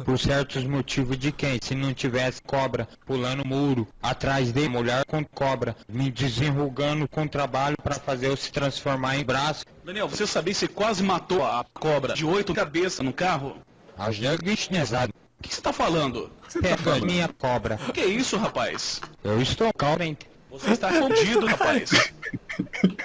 [0.05, 1.61] por certos motivos de quem?
[1.63, 7.77] Se não tivesse cobra pulando muro, atrás de mulher com cobra, me desenrugando com trabalho
[7.81, 9.65] para fazer eu se transformar em braço.
[9.85, 13.57] Daniel, você sabia que você quase matou a cobra de oito cabeças no carro?
[13.97, 15.22] A jaguinhezado.
[15.43, 16.31] O que você está falando?
[16.61, 17.77] Pega a minha cobra.
[17.89, 19.01] O que é isso, rapaz?
[19.25, 20.31] Eu estou calmente.
[20.49, 21.91] Você está fundido, rapaz.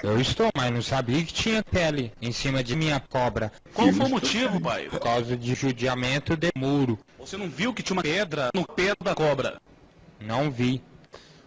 [0.03, 3.51] Eu estou, mas não sabia que tinha pele em cima de minha cobra.
[3.73, 4.87] Qual foi o motivo, pai?
[4.87, 6.99] Por causa de judiamento de muro.
[7.17, 9.59] Você não viu que tinha uma pedra no pé da cobra?
[10.19, 10.83] Não vi.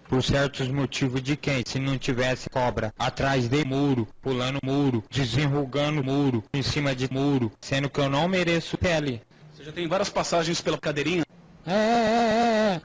[0.08, 1.62] Por certos motivos de quem?
[1.64, 7.52] Se não tivesse cobra atrás de muro, pulando muro, desenrugando muro, em cima de muro,
[7.60, 9.22] sendo que eu não mereço pele.
[9.60, 11.22] Você já tem várias passagens pela cadeirinha?
[11.66, 12.82] É, é, é, é.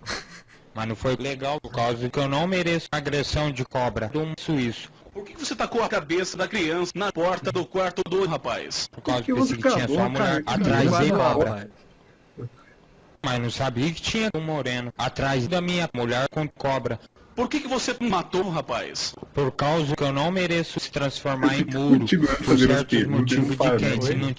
[0.73, 4.33] Mas não foi legal por causa que eu não mereço agressão de cobra de um
[4.37, 4.91] suíço.
[5.13, 8.89] Por que que você tacou a cabeça da criança na porta do quarto do rapaz?
[8.91, 10.59] Por causa que que você pensei que tinha só mulher cara?
[10.59, 11.49] atrás de cobra.
[11.49, 11.67] rapaz.
[13.23, 16.99] Mas não sabia que tinha um moreno atrás da minha mulher com cobra.
[17.37, 19.15] Por que, que você matou o rapaz?
[19.33, 22.05] Por causa que eu não mereço se transformar em muro.
[22.43, 24.17] Por certos motivos não de quem?
[24.17, 24.35] não.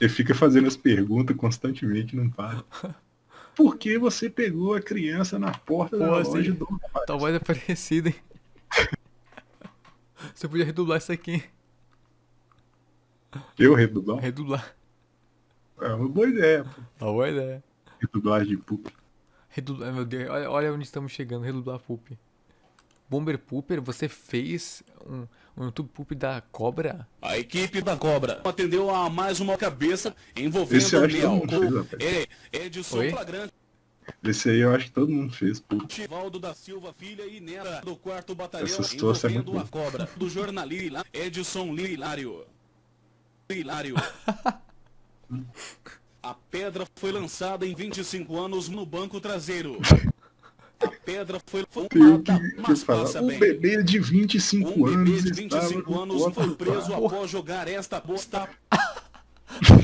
[0.00, 2.64] Ele fica fazendo as perguntas constantemente, não para.
[3.54, 7.06] Por que você pegou a criança na porta da Pô, loja assim, do rapaz?
[7.06, 8.16] tua voz é parecida, hein?
[10.34, 11.42] Você podia redublar isso aqui.
[13.58, 14.18] Eu redublar?
[14.18, 14.76] Redublar.
[15.80, 17.04] É uma boa ideia, pô.
[17.04, 17.64] Uma boa ideia.
[18.00, 18.92] Redublagem de poop.
[19.48, 22.18] Redublar, meu Deus, olha, olha onde estamos chegando, redublar poop.
[23.08, 25.26] Bomber Pooper, você fez um,
[25.56, 27.08] um YouTube Poop da cobra?
[27.22, 31.22] A equipe da Cobra atendeu a mais uma cabeça envolvendo Esse eu o acho que
[31.22, 32.28] todo mundo fez.
[32.52, 33.10] É, Edson Oi?
[33.10, 33.52] Flagrante,
[34.22, 36.06] Esse aí eu acho que todo mundo fez, poop.
[36.06, 40.08] Valdo da Silva Filha e Nera do quarto batalhão Essa situação é muito a Cobra
[40.16, 42.44] do jornalista Edson Lilário.
[43.50, 43.94] Lilário.
[46.22, 49.78] A pedra foi lançada em 25 anos no banco traseiro.
[50.80, 53.38] A pedra foi fumada, que, mas passa Um bem.
[53.38, 57.06] bebê de 25 Um anos bebê de estava 25 no anos foi preso carro.
[57.06, 58.48] após jogar esta bosta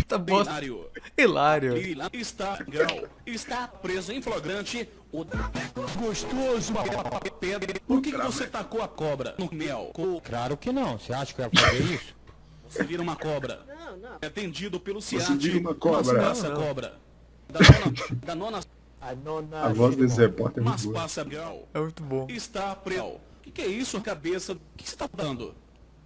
[0.07, 0.51] Tá bosta.
[0.51, 0.86] Hilário.
[1.16, 1.74] Hilário.
[1.76, 5.24] Lila está, girl, está preso em flagrante o
[5.99, 6.74] gostoso
[7.40, 7.80] pedra.
[7.86, 9.90] Por que, que você tacou a cobra no mel?
[9.95, 10.99] Co- Claro que não.
[10.99, 12.14] Você acha que eu ia fazer isso?
[12.68, 13.64] Você vira uma cobra.
[14.20, 15.36] É atendido pelo Você CIAT.
[15.38, 16.20] vira uma Mas cobra.
[16.22, 16.66] passa Não, não.
[16.66, 16.95] cobra.
[17.53, 18.61] Da nona, da nona
[19.03, 21.03] A voz desse repórter é mas muito boa.
[21.03, 21.26] passa.
[21.74, 22.26] É muito bom.
[22.30, 23.05] Está preso.
[23.05, 24.53] O que, que é isso, cabeça?
[24.53, 25.55] O que você tá dando?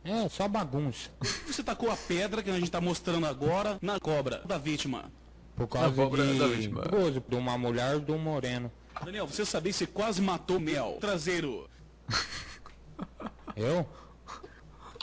[0.02, 1.10] É, só bagunça.
[1.46, 5.10] Você tacou a pedra que a gente tá mostrando agora na cobra da vítima.
[5.56, 6.82] Por causa cobra de da vítima.
[7.28, 8.70] de uma mulher de um moreno.
[9.04, 10.98] Daniel, você sabia que você quase matou Mel?
[11.00, 11.68] Traseiro.
[13.56, 13.84] Eu?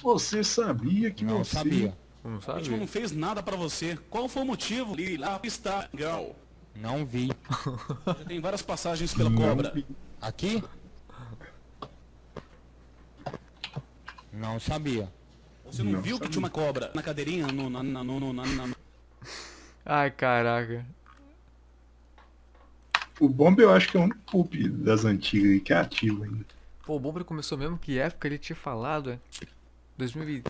[0.02, 1.58] Você sabia que Não você...
[1.58, 1.98] sabia.
[2.24, 3.98] Não A vítima não fez nada pra você.
[4.10, 4.96] Qual foi o motivo?
[5.20, 6.32] Lá está, girl.
[6.76, 7.30] Não vi.
[8.06, 9.74] Já tem várias passagens pela cobra.
[10.22, 10.64] Aqui?
[14.32, 15.12] Não sabia.
[15.66, 16.30] Você não, Não viu que sabia.
[16.32, 17.48] tinha uma cobra na cadeirinha?
[17.48, 18.76] No, na, na, no, na, na-
[19.86, 20.86] Ai, caraca.
[23.20, 26.46] O Bomb eu acho que é único poop das antigas aí que é ativo ainda.
[26.86, 29.20] Pô, o Bomber começou mesmo, que época ele tinha falado, é?
[29.98, 30.44] 2000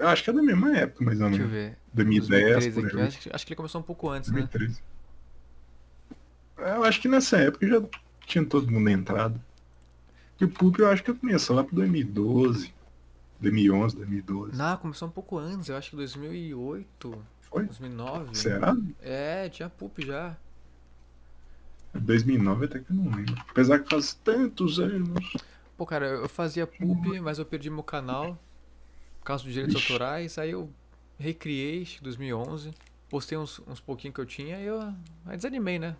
[0.00, 1.76] Eu acho que é da mesma época, mais ou Deixa eu ver.
[1.92, 3.00] 2010, 2013 por.
[3.02, 4.40] Acho, que- acho que ele começou um pouco antes, né?
[4.40, 4.82] 2013.
[6.56, 7.82] Eu acho que nessa época já
[8.26, 9.38] tinha todo mundo entrado.
[10.40, 12.72] E o Poop eu acho que começou lá pro 2012,
[13.40, 14.56] 2011, 2012.
[14.56, 17.22] Não, começou um pouco antes, eu acho que 2008.
[17.42, 17.64] Foi?
[17.66, 18.34] 2009.
[18.34, 18.74] Será?
[19.02, 20.34] É, tinha poop já.
[21.92, 23.34] 2009 até que eu não lembro.
[23.50, 25.32] Apesar que faz tantos anos.
[25.76, 28.38] Pô, cara, eu fazia poop, mas eu perdi meu canal
[29.20, 29.92] por causa dos direitos Ixi.
[29.92, 30.38] autorais.
[30.38, 30.68] Aí eu
[31.18, 32.72] recriei, acho que 2011.
[33.08, 34.80] Postei uns, uns pouquinhos que eu tinha e eu
[35.26, 35.96] aí desanimei, né?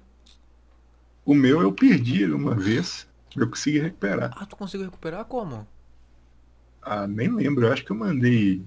[1.24, 3.06] O meu eu perdi ele uma vez.
[3.36, 4.32] Eu consegui recuperar.
[4.34, 5.66] Ah, tu conseguiu recuperar como?
[6.82, 7.66] Ah, nem lembro.
[7.66, 8.64] Eu acho que eu mandei.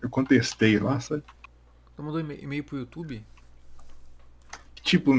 [0.00, 1.24] Eu contestei lá, sabe?
[1.96, 3.24] Tu mandou e-mail pro YouTube?
[4.82, 5.12] Tipo,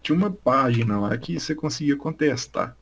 [0.00, 2.76] tinha uma página lá que você conseguia contestar.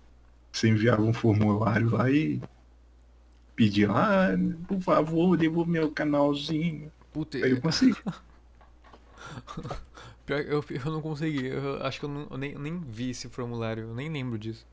[0.52, 2.40] Você enviava um formulário lá e
[3.60, 6.90] pedia lá, ah, por favor, devolva meu canalzinho.
[7.12, 7.94] Puta, Aí eu consegui.
[10.24, 11.46] Pior eu, eu não consegui.
[11.46, 14.66] Eu acho que eu, não- eu nem, nem vi esse formulário, eu nem lembro disso.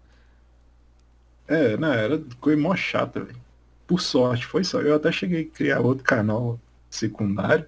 [1.48, 3.38] É, não, era coisa mó chata, velho.
[3.86, 4.82] Por sorte, foi só.
[4.82, 6.60] Eu até cheguei a criar outro canal
[6.90, 7.68] secundário.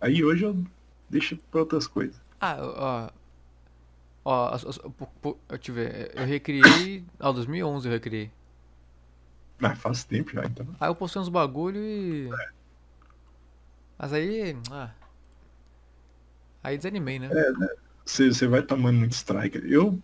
[0.00, 0.56] Aí hoje eu
[1.08, 2.16] deixo pra outras coisas.
[2.40, 3.10] Ah, ó.
[4.24, 4.50] Ó,
[5.70, 6.12] eu ver.
[6.14, 7.04] Eu recriei.
[7.18, 8.30] Ah, 2011 eu recriei.
[9.62, 10.66] Mas faz tempo já, então.
[10.80, 12.28] Aí eu postei uns bagulho e.
[13.96, 14.56] Mas aí.
[14.70, 14.90] Ah.
[16.64, 17.30] Aí desanimei, né?
[17.30, 17.68] É, né?
[18.04, 19.62] Você, vai tomando muito strike.
[19.64, 19.98] Eu,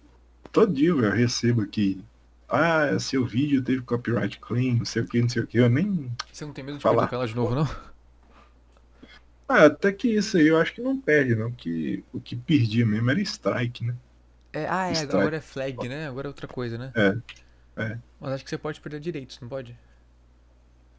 [0.53, 2.05] todo dia, eu recebo aqui.
[2.49, 5.59] Ah, seu vídeo teve copyright claim, não sei o que, não sei o que.
[5.59, 6.11] Eu nem.
[6.33, 7.09] Você não tem medo de Falar.
[7.09, 7.69] canal de novo, não?
[9.51, 11.51] Ah, até que isso aí eu acho que não perde, não.
[11.51, 13.97] Porque o que perdia mesmo era strike, né?
[14.53, 15.17] É, ah, é, Strike.
[15.17, 16.07] agora é flag, né?
[16.07, 16.93] Agora é outra coisa, né?
[16.95, 17.83] É.
[17.83, 17.99] É.
[18.21, 19.77] Mas acho que você pode perder direitos, não pode?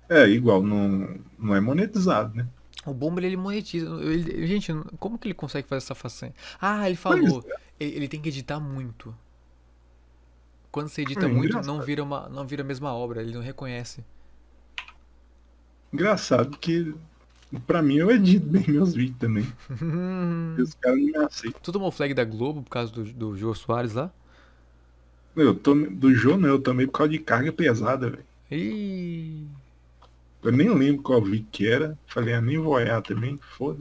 [0.09, 2.47] É, igual, não, não é monetizado, né?
[2.86, 3.88] O Bomber ele monetiza.
[4.01, 6.34] Ele- gente, como que ele consegue fazer essa façanha?
[6.59, 7.43] Ah, ele falou.
[7.80, 9.15] Ele, ele tem que editar muito.
[10.72, 11.65] Quando você edita É, muito, engraçado.
[11.67, 14.03] não vira, uma, não vira a mesma obra, ele não reconhece.
[15.93, 16.95] Engraçado que,
[17.67, 19.45] pra mim, eu edito bem meus vídeos também.
[20.57, 21.61] Os caras não me aceitam.
[21.61, 24.11] Tu tomou flag da Globo por causa do, do Jô Soares lá?
[25.43, 28.25] Eu tomei, do Jô não, eu tomei por causa de carga pesada, velho.
[28.51, 29.45] Ih.
[30.41, 31.97] Eu nem lembro qual vídeo que era.
[32.07, 33.79] Falei, ah, nem vou olhar também, foda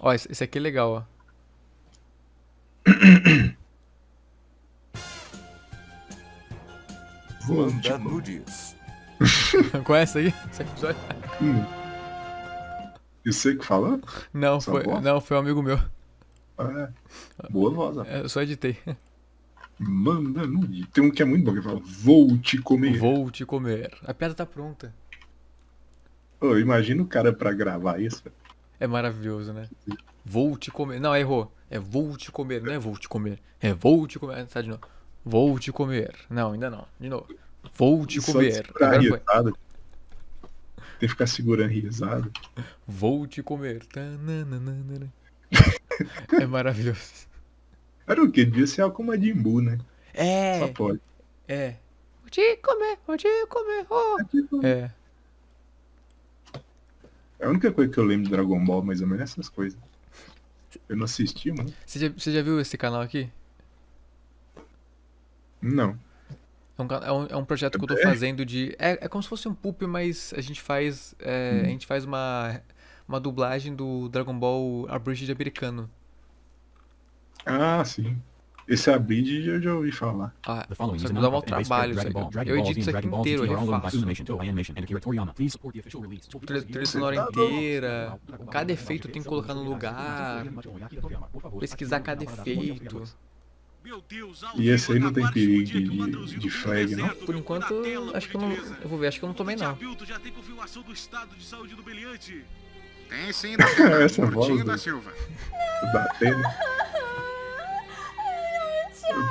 [0.00, 1.04] Ó, esse, aqui é legal, ó.
[7.48, 8.76] Manda nudes.
[9.84, 10.34] Conhece aí?
[10.50, 11.00] Esse episódio?
[11.40, 11.64] Hum.
[13.24, 14.00] E você que falou?
[14.34, 15.02] Não, foi, voz?
[15.02, 15.78] não, foi um amigo meu.
[16.58, 16.88] Ah,
[17.50, 18.04] boa voz, ó.
[18.04, 18.76] É, Eu só editei.
[19.82, 20.86] Manda nude.
[20.86, 22.98] Tem um que é muito bom que fala, vou te comer.
[22.98, 23.92] Vou te comer.
[24.04, 24.94] A piada tá pronta.
[26.40, 28.22] Ô, imagina o cara pra gravar isso.
[28.78, 29.68] É maravilhoso, né?
[30.24, 31.00] Vou te comer.
[31.00, 31.52] Não, errou.
[31.70, 33.38] É vou te comer, não é vou te comer.
[33.60, 34.46] É vou te comer.
[34.46, 34.82] Tá de novo.
[35.24, 36.14] Vou te comer.
[36.28, 36.86] Não, ainda não.
[36.98, 37.28] De novo.
[37.76, 38.66] Vou te Só comer.
[38.74, 39.52] Agora risada.
[39.52, 39.52] Tem
[40.98, 42.30] que ficar segurando risada.
[42.86, 43.86] Vou te comer.
[46.40, 47.28] É maravilhoso.
[48.06, 48.44] Era o quê?
[48.44, 49.78] Devia ser algo como a Jimbu, né?
[50.14, 50.58] É.
[50.58, 51.00] Só pode.
[51.48, 51.76] É.
[52.20, 53.86] Vou te comer, vou te comer.
[53.90, 54.16] Oh.
[54.66, 54.90] É.
[57.38, 59.78] É a única coisa que eu lembro de Dragon Ball, mais ou menos, essas coisas.
[60.88, 61.72] Eu não assisti, mano.
[61.84, 63.28] Você já, você já viu esse canal aqui?
[65.60, 65.98] Não.
[66.78, 68.02] É um, é um, é um projeto que eu tô É?
[68.02, 68.74] fazendo de.
[68.78, 71.14] É, é como se fosse um poop, mas a gente faz.
[71.18, 71.66] é, Hum.
[71.66, 72.60] A gente faz uma,
[73.06, 75.88] uma dublagem do Dragon Ball Abridged americano.
[77.44, 78.16] Ah, sim.
[78.68, 80.32] Esse Abrid eu já ouvi falar.
[80.46, 82.30] Ah, a me dá based trabalho isso aqui.
[82.30, 84.06] Dragon Eu edito isso aqui inteiro, eu refaço.
[86.46, 88.20] Trilha, sonora inteira.
[88.50, 90.44] Cada efeito tem que colocar no lugar.
[91.58, 93.02] Pesquisar cada efeito.
[94.56, 97.08] E esse aí não tem perigo de, de, de flag, não?
[97.08, 97.82] Por enquanto,
[98.14, 98.52] acho que eu não.
[98.52, 99.74] Eu vou ver, acho que eu não tomei não.
[99.74, 102.44] tem confirmação do estado de saúde do Beliante.
[103.08, 103.56] Tem sim,
[104.04, 105.12] Essa voz do- da Silva.
[105.92, 106.54] Da Atena.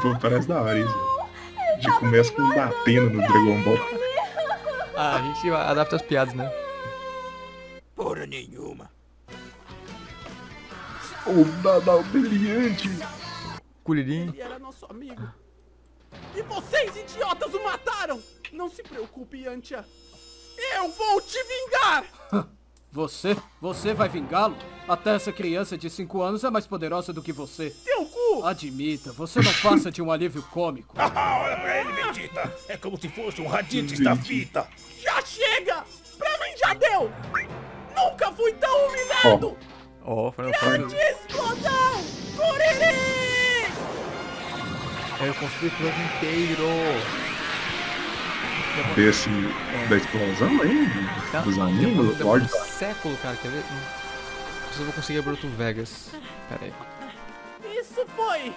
[0.01, 0.95] Pô, parece da hora isso.
[1.79, 3.77] Já começa com um batendo no Dragon Ball.
[4.95, 6.51] Ah, a gente adapta as piadas, né?
[7.95, 8.89] Porra nenhuma.
[11.25, 12.89] O Dadal Brilhante.
[13.83, 14.29] Curirim.
[14.29, 15.21] Ele era nosso amigo.
[16.35, 18.21] E vocês, idiotas, o mataram!
[18.51, 19.85] Não se preocupe, Yantia.
[20.75, 22.05] Eu vou te vingar!
[22.91, 23.37] Você?
[23.61, 24.57] Você vai vingá-lo?
[24.87, 27.69] Até essa criança de 5 anos é mais poderosa do que você.
[27.85, 28.20] Teu cu!
[28.45, 30.93] Admita, você não passa de um alívio cômico.
[30.97, 32.53] Olha pra ele, Vegeta.
[32.67, 34.67] É como se fosse um radite da fita.
[35.01, 35.83] Já chega!
[36.17, 37.11] Pra mim já deu!
[37.95, 39.57] Nunca fui tão humilhado!
[40.03, 42.03] Ó, oh, Final Grande explosão!
[42.35, 43.21] Curiri!
[45.19, 46.67] É, Eu construí o jogo inteiro.
[48.95, 49.29] Desse.
[49.89, 50.87] Da explosão aí?
[51.31, 51.41] Tá?
[51.41, 52.17] Dos animes?
[52.17, 53.59] demorou Lorde um século, cara, quer ver?
[53.59, 54.01] Hum.
[54.61, 56.09] Não sei se eu vou conseguir abrir outro Vegas.
[56.49, 56.73] Pera aí.
[57.91, 58.53] Isso foi!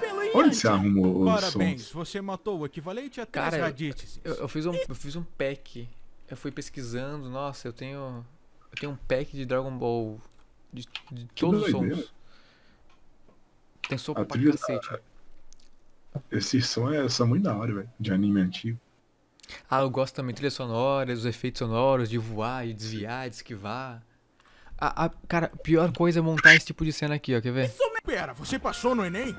[0.00, 0.56] Pelo Onde Yanti!
[0.56, 1.92] você arrumou os Parabéns, sons?
[1.92, 4.20] você matou o equivalente a três Cara, eu, radites.
[4.24, 5.88] eu, eu fiz um, eu fiz um pack.
[6.30, 8.24] Eu fui pesquisando, nossa, eu tenho.
[8.70, 10.20] Eu tenho um pack de Dragon Ball.
[10.72, 12.12] De, de todos os sons.
[13.88, 15.00] Tem som A pra trilha- cacete.
[16.30, 17.90] Esse som é, são muito da hora, velho.
[17.98, 18.78] De anime antigo.
[19.70, 23.36] Ah, eu gosto também de trilhas sonoras, os efeitos sonoros, de voar, de desviar, de
[23.36, 24.02] esquivar.
[24.76, 27.40] A, a- cara, a pior coisa é montar esse tipo de cena aqui, ó.
[27.40, 27.74] Quer ver?
[28.08, 29.36] Pera, você passou no Enem?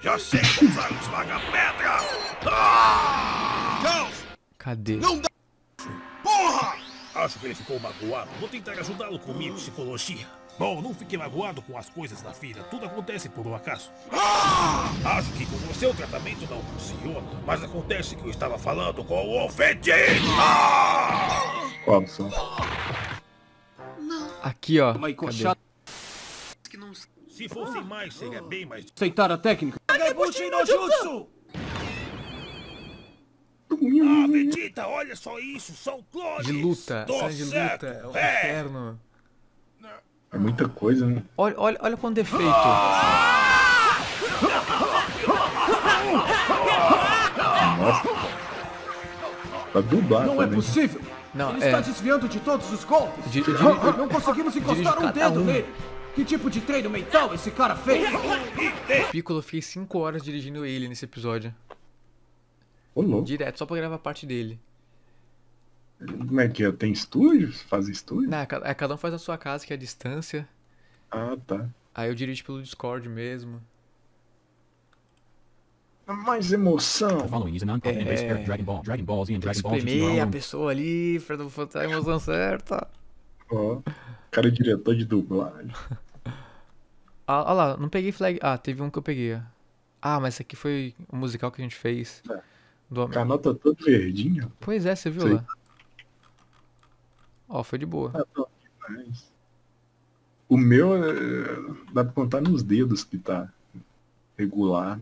[0.00, 1.98] Já sei como usar o esmaga-pedra.
[2.46, 4.08] Ah!
[4.56, 4.94] Cadê?
[4.94, 5.28] Não dá!
[6.22, 6.76] Porra!
[7.16, 8.30] Acho que ele ficou magoado.
[8.38, 10.24] Vou tentar ajudá-lo com minha psicologia.
[10.56, 12.62] Bom, não fique magoado com as coisas da vida.
[12.70, 13.90] Tudo acontece por um acaso.
[15.04, 17.42] Acho que com você o tratamento não funciona.
[17.44, 20.20] Mas acontece que eu estava falando com o Vegeta!
[21.84, 22.30] Qual som?
[24.44, 24.92] Aqui, ó.
[24.92, 25.69] Uma Cadê?
[27.40, 28.84] Se fosse mais, seria bem mais...
[28.94, 29.78] Aceitar a técnica.
[29.86, 31.26] Kagebushi no Jutsu!
[33.72, 36.44] Ah, Vegeta, olha só isso, são clones!
[36.46, 38.38] De luta, Tô de luta, é um é.
[38.40, 39.00] inferno.
[40.32, 41.22] É muita coisa, né?
[41.34, 42.44] Olha, olha, olha quanto defeito.
[47.78, 48.08] Nossa.
[49.72, 50.54] Pra dublar Não é também.
[50.56, 51.00] possível!
[51.32, 53.30] Não, Ele é- está desviando de todos os golpes!
[53.30, 53.50] Di- di-
[53.96, 55.44] Não conseguimos encostar um dedo um.
[55.44, 55.66] nele!
[56.14, 58.08] Que tipo de treino mental esse cara fez?
[59.10, 61.54] Piccolo, eu fiquei 5 horas dirigindo ele nesse episódio.
[62.94, 63.24] Ô, louco.
[63.24, 64.60] Direto, só pra gravar a parte dele.
[66.04, 66.72] Como é que é?
[66.72, 67.52] Tem estúdio?
[67.52, 68.28] Faz estúdio?
[68.28, 70.48] Não, ca- é, cada um faz a sua casa, que é a distância.
[71.10, 71.68] Ah, tá.
[71.94, 73.60] Aí eu dirijo pelo Discord mesmo.
[76.06, 77.28] Mais emoção.
[77.28, 79.50] Following is a non-profit embrace É.
[79.52, 82.88] Espremer a pessoa ali pra botar a emoção certa.
[83.50, 83.80] Ó.
[84.30, 85.70] Cara é diretor de dublagem.
[87.32, 88.40] Ah, olha lá, não peguei flag.
[88.42, 89.40] Ah, teve um que eu peguei.
[90.02, 92.24] Ah, mas esse aqui foi o musical que a gente fez.
[92.90, 93.04] Do...
[93.04, 94.50] O canal tá todo verdinho.
[94.58, 95.34] Pois é, você viu Sei.
[95.34, 95.46] lá.
[97.48, 98.10] Ó, foi de boa.
[98.16, 99.30] Ah, top demais.
[100.48, 101.10] O meu é,
[101.92, 103.48] dá pra contar nos dedos que tá
[104.36, 104.98] regular.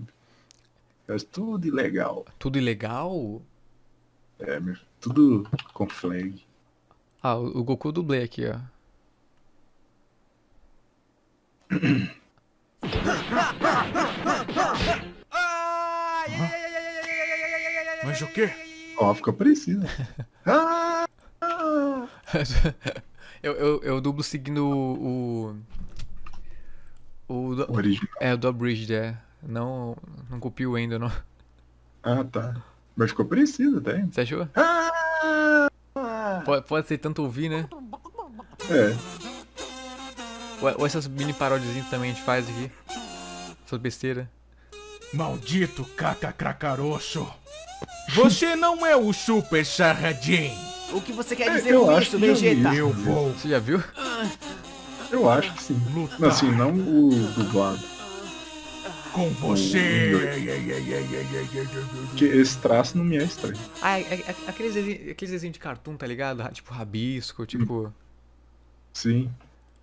[1.09, 2.27] É tudo ilegal.
[2.39, 3.41] Tudo ilegal?
[4.39, 6.45] É, meu, tudo com flag.
[7.23, 8.59] Ah, o, Goku dublei aqui, ó.
[18.05, 18.51] Mas o quê?
[18.99, 19.87] Ó, fica parecido.
[20.51, 21.07] Ah!
[23.43, 25.57] eu, eu, eu dublo seguindo o.
[27.29, 27.51] O.
[27.51, 28.09] o do, O original.
[28.21, 29.17] É, o do Abridged, é.
[29.43, 29.95] Não,
[30.31, 31.13] não copio ainda, não.
[32.03, 32.63] Ah, tá.
[32.97, 34.05] Mas ficou parecido até.
[34.07, 34.49] Você achou?
[34.55, 34.98] Ah!
[36.45, 37.69] Pode, pode ser tanto ouvir, né?
[38.71, 38.95] É.
[40.61, 42.71] Ou, ou essas mini parodiazinhas também a gente faz aqui.
[43.67, 44.27] Essas besteiras.
[45.13, 47.27] Maldito caca cracarosso!
[48.15, 50.53] Você não é o Super Saiyajin!
[50.93, 52.75] O que você quer É, dizer eu com acho isso, Vegeta?
[52.75, 53.83] Eu vou Você já viu?
[55.11, 55.81] Eu acho que sim.
[56.23, 57.81] Assim, não o dublado.
[59.13, 60.13] Com você!
[62.09, 63.57] Porque esse traço não me é estranho.
[63.83, 63.97] Ah,
[64.47, 66.43] aqueles, desenhos, aqueles desenhos de cartoon, tá ligado?
[66.53, 67.93] Tipo rabisco, tipo.
[68.93, 69.31] Sim.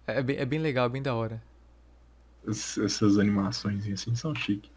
[0.07, 1.41] É bem, é bem legal, bem da hora.
[2.47, 4.69] Es- Essas animações assim são chiques.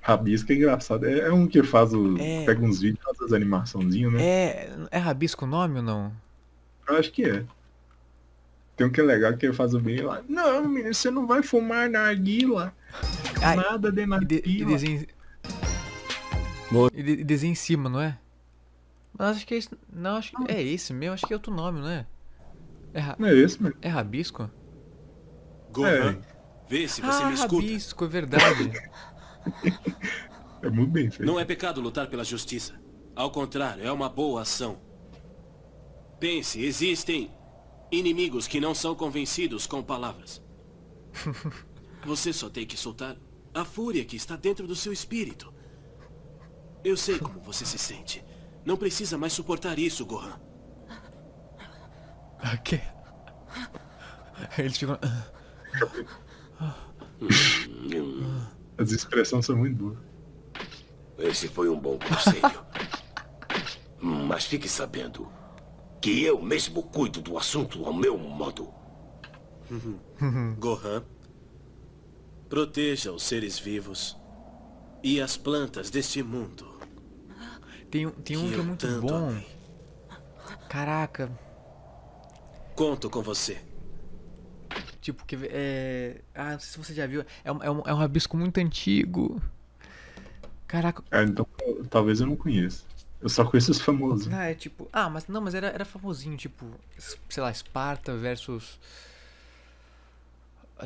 [0.00, 1.04] Rabisco é engraçado.
[1.04, 2.16] É, é um que faz o.
[2.18, 2.44] É.
[2.46, 4.22] Pega uns vídeos e faz as animaçãozinhas, né?
[4.22, 4.70] É.
[4.92, 6.12] É rabisco o nome ou não?
[6.88, 7.44] Eu acho que é.
[8.78, 10.22] Tem um que é legal que ele faz o bem lá.
[10.28, 12.72] Não, menino, você não vai fumar narguila.
[13.42, 14.42] Ai, Nada de E, narguila.
[14.42, 15.06] de, e desenha.
[16.94, 18.16] E, de- e desenha em cima, não é?
[19.18, 19.70] Mas acho que é esse.
[19.92, 22.06] Não, acho que é esse mesmo, acho que é outro nome, não é?
[22.94, 23.72] É, ra- Não é esse, mas.
[23.82, 24.48] é rabisco?
[25.72, 26.18] Gohan,
[26.68, 27.54] vê se você ah, me escuta.
[27.66, 28.72] rabisco, é verdade.
[30.60, 31.24] É muito bem feito.
[31.24, 32.74] Não é pecado lutar pela justiça.
[33.14, 34.76] Ao contrário, é uma boa ação.
[36.18, 37.30] Pense, existem
[37.90, 40.42] inimigos que não são convencidos com palavras.
[42.04, 43.16] Você só tem que soltar
[43.52, 45.52] a fúria que está dentro do seu espírito.
[46.84, 48.24] Eu sei como você se sente.
[48.64, 50.38] Não precisa mais suportar isso, Gohan.
[52.54, 52.80] Ok.
[54.56, 54.96] Eles ficam.
[58.78, 59.98] As expressões são muito boas.
[61.18, 62.64] Esse foi um bom conselho.
[64.00, 65.28] Mas fique sabendo
[66.00, 68.72] que eu mesmo cuido do assunto ao meu modo.
[70.58, 71.02] Gohan,
[72.48, 74.16] proteja os seres vivos
[75.02, 76.66] e as plantas deste mundo.
[77.90, 79.34] Tem, um- tem um Que que é eu muito bom.
[80.68, 81.30] Caraca.
[82.74, 83.58] Conto com você.
[85.00, 86.20] Tipo, que é.
[86.34, 87.24] Ah, não sei se você já viu.
[87.44, 89.40] É um, é um, é um rabisco muito antigo.
[90.66, 91.02] Caraca.
[91.10, 91.46] Ah, então
[91.88, 92.84] talvez eu não conheça.
[93.20, 94.32] Eu só conheço os famosos.
[94.32, 94.88] Ah, é tipo.
[94.92, 96.66] Ah, mas não, mas era, era famosinho, tipo,
[97.28, 98.78] sei lá, Esparta versus.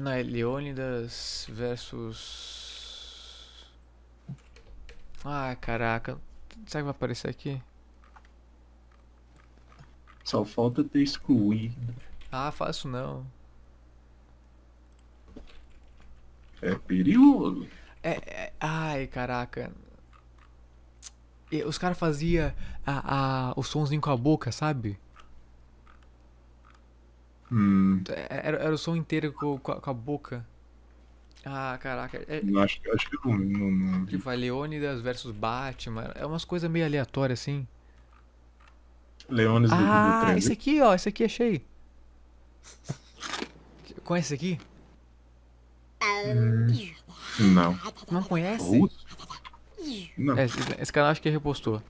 [0.01, 2.73] Não, é Leônidas versus.
[5.25, 6.19] Ah, caraca.
[6.67, 7.61] Será que vai aparecer aqui?
[10.25, 11.95] Só falta ter excluído.
[12.31, 13.27] Ah, faço não.
[16.63, 17.67] É perigoso.
[18.03, 19.71] É, é- ai, caraca.
[21.53, 22.53] E os caras faziam
[22.87, 24.99] a, a, o somzinho com a boca, sabe?
[27.51, 30.47] Hum, Era, era o som inteiro com, com a, com a boca.
[31.45, 32.19] Ah, caraca.
[32.29, 36.13] É, acho, acho que não, não, não tipo, a Leônidas versus Batman.
[36.15, 37.67] É umas coisas meio aleatórias assim.
[39.29, 40.95] Leones do, do Ah, esse aqui, ó.
[40.95, 41.65] Esse aqui achei.
[44.05, 44.59] Conhece esse aqui?
[47.39, 47.79] Não.
[48.11, 48.65] Não conhece?
[48.65, 49.07] Russo?
[50.17, 50.39] Não.
[50.39, 51.83] É, esse, canal acho que repostou.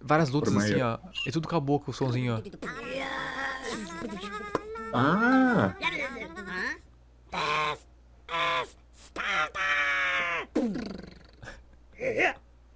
[0.00, 0.98] Várias lutas assim, ó.
[1.26, 2.42] É tudo com a boca o somzinho, ó.
[4.92, 5.74] Ah!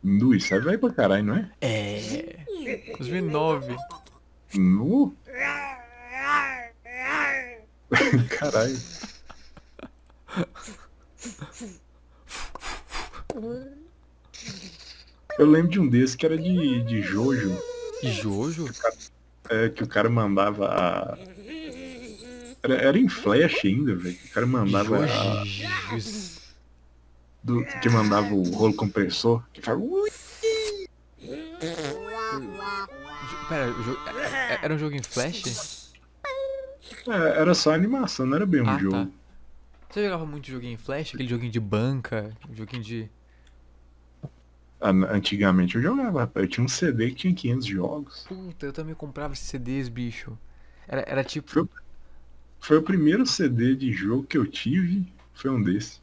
[0.02, 1.50] Nu, isso aí vai pra caralho, não é?
[1.62, 2.44] É.
[2.98, 3.74] 2009.
[4.54, 5.16] Nu?
[8.38, 8.76] Caralho.
[15.38, 17.56] Eu lembro de um desses que era de, de Jojo.
[18.02, 18.68] Jojo?
[19.50, 21.18] É, que o cara mandava a...
[22.62, 24.16] Era, era em flash ainda, velho.
[24.16, 25.44] que O cara mandava a...
[27.42, 29.42] Do, que mandava o rolo compressor.
[29.52, 29.80] Que fala...
[33.48, 35.92] Pera, o é- era um jogo em flash?
[37.06, 38.92] É, era só animação, não era bem um Ah, jogo.
[38.96, 39.08] tá.
[39.90, 41.10] Você jogava muito joguinho em flash?
[41.14, 42.32] Aquele joguinho de banca?
[42.52, 43.10] Joguinho de.
[44.84, 46.44] Antigamente eu jogava, rapaz.
[46.44, 48.28] Eu tinha um CD que tinha 500 jogos.
[48.28, 50.38] Puta, eu também comprava esses CDs, bicho.
[50.88, 51.52] Era, era tipo.
[51.52, 51.66] Foi,
[52.60, 55.06] foi o primeiro CD de jogo que eu tive.
[55.34, 56.02] Foi um desses.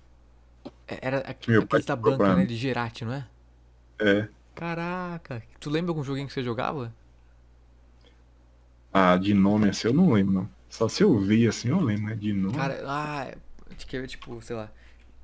[0.87, 2.45] Era aqu- Meu da banca, né?
[2.45, 3.27] De Gerati, não é?
[3.99, 4.29] É.
[4.55, 5.43] Caraca.
[5.59, 6.93] Tu lembra algum joguinho que você jogava?
[8.93, 10.49] Ah, de nome assim eu não lembro, não.
[10.69, 12.53] Só se eu vi assim eu lembro, mas de nome.
[12.53, 13.31] Cara, ah,
[13.87, 14.71] quer ver, tipo, sei lá.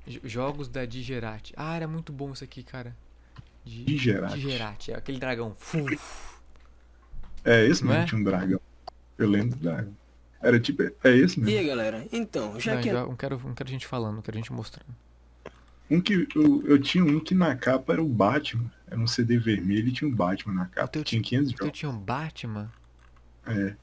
[0.06, 1.54] jo- Jogos da Digerati.
[1.56, 2.96] Ah, era muito bom isso aqui, cara.
[3.84, 4.34] Digerati.
[4.40, 5.56] Digerati, é aquele dragão.
[7.44, 8.06] É esse não mesmo, é?
[8.06, 8.60] tinha um dragão.
[9.16, 9.94] Eu lembro do dragão.
[10.40, 11.58] Era tipo, é esse E mesmo.
[11.58, 12.06] aí, galera?
[12.12, 12.88] Então, já Não, que...
[12.90, 14.94] já- não quero, não quero gente falando, não quero gente mostrando.
[15.90, 18.70] Um que eu, eu tinha um que na capa era o Batman.
[18.86, 21.02] Era um CD vermelho e tinha um Batman na capa.
[21.02, 21.78] Tinha 500 Eu jogos.
[21.78, 22.70] tinha um Batman.
[23.46, 23.74] É.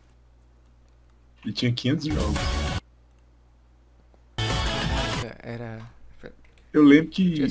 [1.46, 2.38] E tinha 500 jogos.
[5.40, 5.80] Era.
[6.76, 7.48] Eu lembro que, eu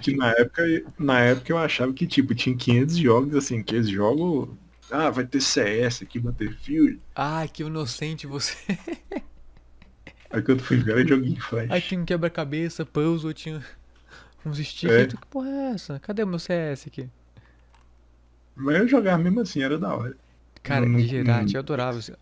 [0.00, 0.62] que na época,
[0.96, 4.56] na época eu achava que tipo tinha 500 jogos assim, que esse jogo,
[4.88, 7.00] ah, vai ter CS aqui, Battlefield.
[7.12, 8.56] Ai, que inocente você.
[10.30, 11.68] Aí quando fui ver era joguinho flash.
[11.72, 13.64] Aí tinha um quebra-cabeça, puzzle, tinha
[14.46, 15.12] uns stickers.
[15.12, 15.16] É.
[15.16, 15.98] Que porra é essa?
[15.98, 17.10] Cadê o meu CS aqui?
[18.54, 20.16] Mas eu jogava mesmo assim, era da hora.
[20.62, 22.12] Cara, Não- de Gerati, não- eu adorava isso.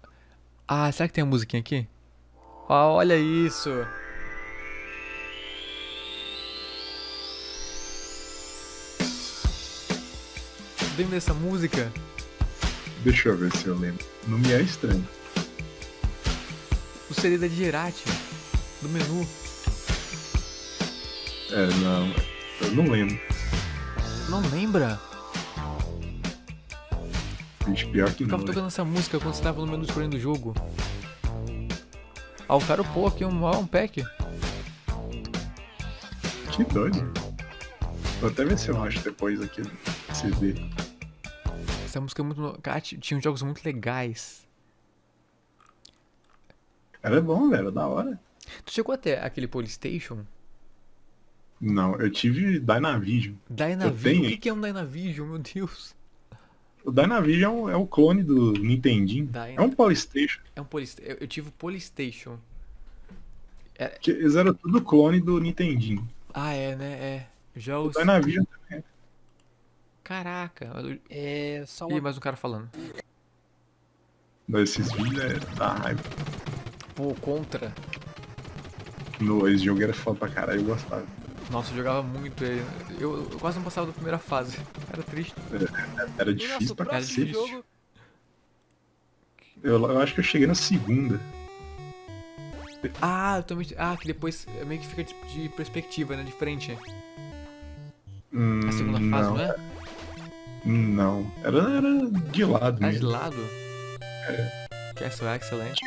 [0.67, 1.87] Ah, será que tem a musiquinha aqui?
[2.67, 3.69] Ah, olha isso!
[10.97, 11.93] Lembra dessa música?
[13.05, 14.03] Deixa eu ver se eu lembro.
[14.27, 15.07] Não me é estranho.
[17.11, 18.05] O CD da Digerati,
[18.81, 19.29] do menu.
[21.51, 22.15] É, não.
[22.63, 23.21] Eu não lembro.
[24.31, 24.99] Não lembra?
[27.67, 28.31] Bicho, pior que não.
[28.31, 30.55] Ficava tocando essa música quando você tava no menu escolhendo o jogo.
[32.49, 34.03] Ah, o cara pô aqui um, um pack.
[36.53, 37.13] Que doido.
[38.21, 40.55] Vou até ver se eu acho depois aqui no CD.
[41.97, 42.41] Essa música é muito.
[42.43, 44.47] no- Cara, ti- tinha jogos muito legais.
[47.03, 48.21] Era bom, velho, da hora.
[48.67, 50.25] Tu chegou até aquele Polystation?
[51.59, 53.35] Não, eu tive Dynavision.
[53.49, 54.03] Dynavision?
[54.23, 54.35] tenho.
[54.37, 55.95] O que, é um Dynavision, meu Deus?
[56.85, 59.25] O Dynavision é um, é o clone do Nintendinho.
[59.27, 60.43] Dyna- É um Polystation.
[60.55, 61.11] É um Polystation.
[61.13, 62.39] Eu, eu tive o Polystation.
[63.79, 63.99] É.
[64.07, 66.07] Eles eram tudo clone do Nintendinho.
[66.35, 66.93] Ah, é, né?
[66.93, 67.27] É.
[67.59, 67.95] Jogos.
[67.95, 68.56] Vai na Vision também.
[70.07, 70.71] Caraca.
[71.11, 72.01] É só Ih, uma.
[72.03, 72.71] mais um cara falando.
[74.55, 76.03] Esses vídeos é da raiva.
[76.95, 77.75] Pô, contra.
[79.19, 81.05] No, esse jogo era foda pra caralho, eu gostava.
[81.51, 82.65] Nossa, eu jogava muito ele.
[83.01, 84.57] Eu, eu quase não passava da primeira fase.
[84.93, 85.35] Era triste.
[85.53, 87.25] Era, era difícil pra Era cacete.
[87.27, 87.65] difícil.
[89.63, 91.21] Eu, eu acho que eu cheguei na segunda.
[93.03, 93.67] Ah, eu também.
[93.77, 96.23] Ah, que depois meio que fica de, de perspectiva, né?
[96.23, 96.79] De frente.
[98.33, 99.57] Hum, A segunda fase, não, é?
[100.67, 101.31] Não.
[101.45, 103.09] Era, era de lado de mesmo.
[103.09, 103.37] lado?
[104.29, 104.67] É.
[104.97, 105.79] Castle Excellent.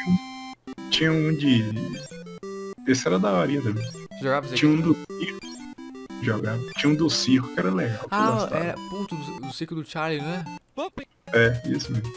[0.89, 1.63] Tinha um de.
[2.87, 3.85] Esse era da hora também.
[4.21, 4.81] Jogava esse Tinha aqui?
[4.81, 5.39] um do circo.
[6.23, 6.59] Jogava.
[6.77, 7.99] Tinha um do circo que era legal.
[7.99, 8.73] que Ah, era.
[8.89, 10.45] Puto, do, do ciclo do Charlie, né?
[11.33, 12.11] É, isso mesmo.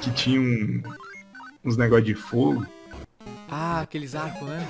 [0.00, 0.82] Que tinha um,
[1.64, 2.66] uns negócios de fogo.
[3.48, 4.68] Ah, aqueles arcos, né?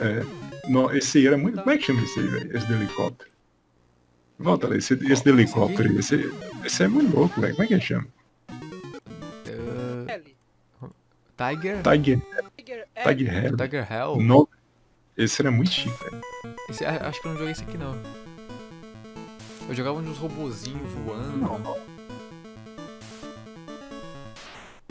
[0.00, 0.24] É.
[0.68, 1.58] No, esse aí era muito.
[1.58, 2.56] Como é que chama esse aí, velho?
[2.56, 3.30] Esse do helicóptero.
[4.44, 5.98] Volta lá, esse, esse do helicóptero aí.
[5.98, 6.30] Esse,
[6.64, 7.54] esse é muito louco, velho.
[7.56, 8.06] Como é que chama?
[11.36, 11.82] Tiger?
[11.82, 12.20] Tiger.
[12.56, 13.56] Tiger Tiger Hell.
[13.56, 14.16] Tiger Hell?
[14.22, 14.48] No,
[15.16, 16.20] esse era muito chique, velho.
[16.68, 17.98] Esse- acho que eu não joguei esse aqui não.
[19.68, 21.76] Eu jogava uns robozinhos voando.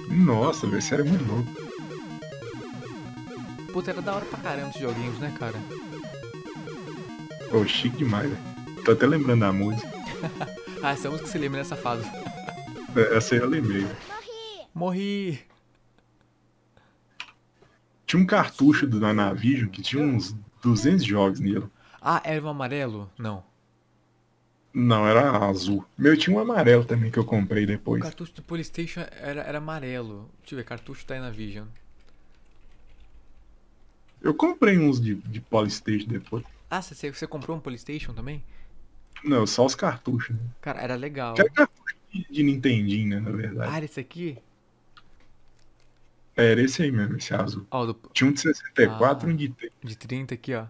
[0.09, 1.47] Nossa, velho, esse era muito louco.
[3.71, 5.55] Puta, era da hora pra caramba esses joguinhos, né, cara?
[7.49, 8.52] Pô, chique demais, velho.
[8.85, 9.87] Tô até lembrando da música.
[10.83, 12.05] ah, essa música você lembra nessa fase.
[12.95, 13.87] É, Essa aí eu lembrei.
[14.73, 15.39] Morri!
[18.05, 21.65] Tinha um cartucho do Navision que tinha uns 200 jogos nele.
[22.01, 23.09] Ah, era um amarelo?
[23.17, 23.43] Não.
[24.73, 25.85] Não, era azul.
[25.97, 28.01] Meu tinha um amarelo também que eu comprei O depois.
[28.01, 30.29] cartucho do Playstation era, era amarelo.
[30.41, 31.65] Deixa eu ver, cartucho tá aí na Vision.
[34.21, 36.43] Eu comprei uns de, de Polystation depois.
[36.69, 38.43] Ah, você, você comprou um Playstation também?
[39.23, 40.41] Não, só os cartuchos, né?
[40.61, 41.35] Cara, era legal.
[41.37, 43.71] Era cartucho de, de Nintendinho, né, na verdade.
[43.71, 44.37] Ah, era esse aqui?
[46.35, 47.65] Era esse aí mesmo, esse azul.
[47.69, 47.93] Ó, do...
[48.11, 49.75] Tinha um de 64 e Ah, um de 30.
[49.83, 50.65] De 30 aqui, ó.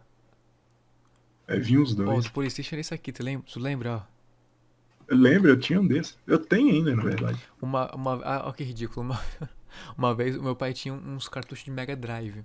[1.48, 2.26] É, vinha os Ó, o dois.
[2.26, 3.46] do Playstation era esse aqui, tu lembra?
[3.50, 4.02] Tu lembra, ó?
[5.08, 6.18] Eu lembro, eu tinha um desses.
[6.26, 7.40] Eu tenho ainda, na verdade.
[7.62, 9.06] Uma, uma, ah, ó que ridículo.
[9.06, 9.20] Uma,
[9.98, 12.44] uma vez o meu pai tinha uns cartuchos de Mega Drive.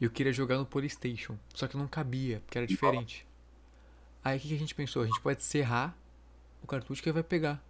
[0.00, 1.36] E eu queria jogar no Playstation.
[1.54, 3.26] Só que não cabia, porque era diferente.
[4.22, 5.02] Aí o que, que a gente pensou?
[5.02, 5.94] A gente pode serrar
[6.62, 7.62] o cartucho que vai pegar.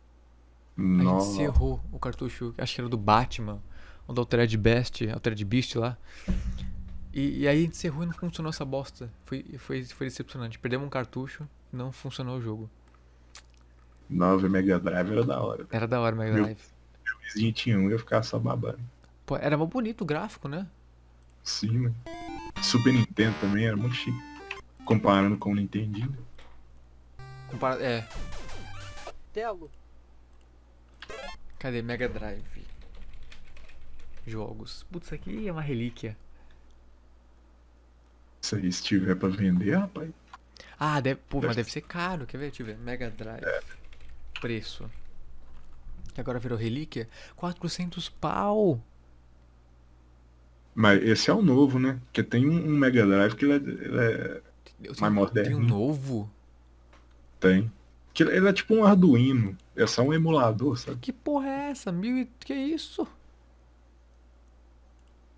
[0.77, 3.61] A gente serrou o cartucho, acho que era do Batman,
[4.09, 5.97] ou do Altered Beast, Altered Beast lá.
[7.13, 9.11] E, e aí a gente serrou e não funcionou essa bosta.
[9.27, 10.59] Foi, foi, foi decepcionante.
[10.59, 12.71] Perdemos um cartucho e não funcionou o jogo.
[14.09, 15.67] Nova Mega Drive era da hora.
[15.71, 16.61] Era da hora o Mega Meu- Drive.
[17.05, 18.81] Meu vizinho tinha um e eu ficava só babando.
[19.27, 20.67] Pô, era mó bonito o gráfico, né?
[21.45, 21.97] Sim, mano.
[22.63, 24.19] Super Nintendo também era muito chique.
[24.85, 26.17] Comparando com o Nintendinho.
[27.51, 28.07] Compara é,
[29.33, 29.71] Telo.
[31.59, 32.45] cadê Mega Drive?
[34.27, 34.85] Jogos.
[34.91, 36.17] Putz, isso aqui é uma relíquia.
[38.41, 40.11] Se aí se tiver pra vender, rapaz.
[40.79, 42.27] Ah, deve, pô, mas Deve- deve ser caro.
[42.27, 42.47] Quer ver?
[42.49, 42.79] Deixa eu ver.
[42.79, 43.45] Mega Drive.
[44.41, 44.91] Preço.
[46.15, 47.09] Que agora virou relíquia.
[47.37, 48.81] 400 pau.
[50.75, 52.01] Mas esse é o novo, né?
[52.05, 55.51] Porque tem um, Mega Drive que ele é, ele é mais moderno.
[55.51, 56.31] tem um novo?
[57.41, 57.73] Tem.
[58.13, 59.57] Que ele é tipo um Arduino.
[59.75, 60.99] É só um emulador, sabe?
[61.01, 61.91] Que porra é essa?
[61.91, 62.27] Mil e...
[62.39, 63.07] Que isso?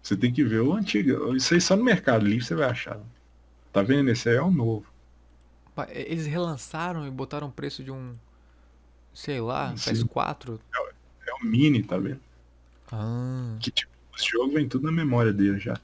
[0.02, 1.36] Você tem que ver o antigo.
[1.36, 2.98] Isso aí só no Mercado Livre você vai achar.
[3.72, 4.10] Tá vendo?
[4.10, 4.84] Esse aí é o novo.
[5.74, 8.14] Pa- Eles relançaram e botaram o preço de um...
[9.14, 9.92] Sei lá, Sim.
[9.92, 10.58] PS4.
[11.26, 12.20] É o Mini, tá vendo?
[12.90, 13.56] Ah.
[13.60, 15.78] Que tipo, os jogos vem tudo na memória dele já.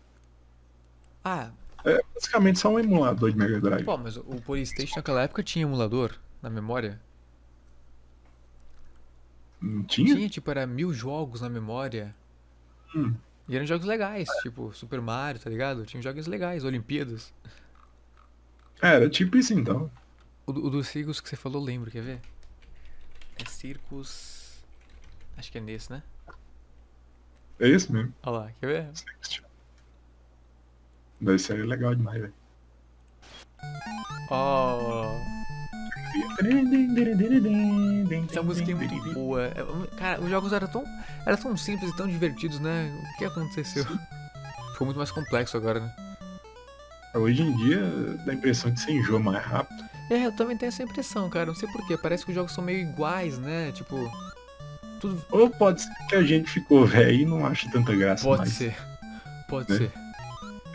[1.25, 1.51] Ah,
[1.89, 3.85] É basicamente só um emulador de Mega Drive.
[3.85, 7.01] pô, mas o Playstation naquela época tinha emulador na memória?
[9.61, 10.15] Não tinha?
[10.15, 12.15] Tinha, tipo, era mil jogos na memória.
[12.95, 13.15] Hum.
[13.49, 15.87] E eram jogos legais, tipo Super Mario, tá ligado?
[15.87, 17.33] Tinha jogos legais, Olimpíadas.
[18.81, 19.91] É, era tipo isso então.
[20.47, 22.21] O, o dos Circus que você falou, lembro, quer ver?
[23.37, 24.63] É Circus.
[25.37, 26.03] Acho que é nesse, né?
[27.59, 28.15] É isso mesmo.
[28.23, 28.91] Olha lá, quer ver?
[31.21, 32.35] Daí seria legal demais, velho.
[34.31, 35.17] Ó.
[38.31, 39.47] Essa música é muito boa.
[39.47, 40.85] É, Cara, os jogos eram tão,
[41.27, 42.91] eram tão simples e tão divertidos, né?
[43.15, 43.85] O que aconteceu?
[44.73, 45.93] Ficou muito mais complexo agora, né?
[47.15, 47.81] Hoje em dia
[48.25, 49.83] dá a impressão que você enjoa mais rápido.
[50.11, 51.47] É, eu também tenho essa impressão, cara.
[51.47, 51.97] Não sei porquê.
[51.97, 53.73] Parece que os jogos são meio iguais, né?
[53.73, 54.11] Tipo.
[55.01, 55.23] Tudo.
[55.31, 58.53] Ou pode ser que a gente ficou velho e não acha tanta graça Pode mais.
[58.53, 58.77] ser.
[59.49, 59.79] Pode né?
[59.79, 60.08] ser.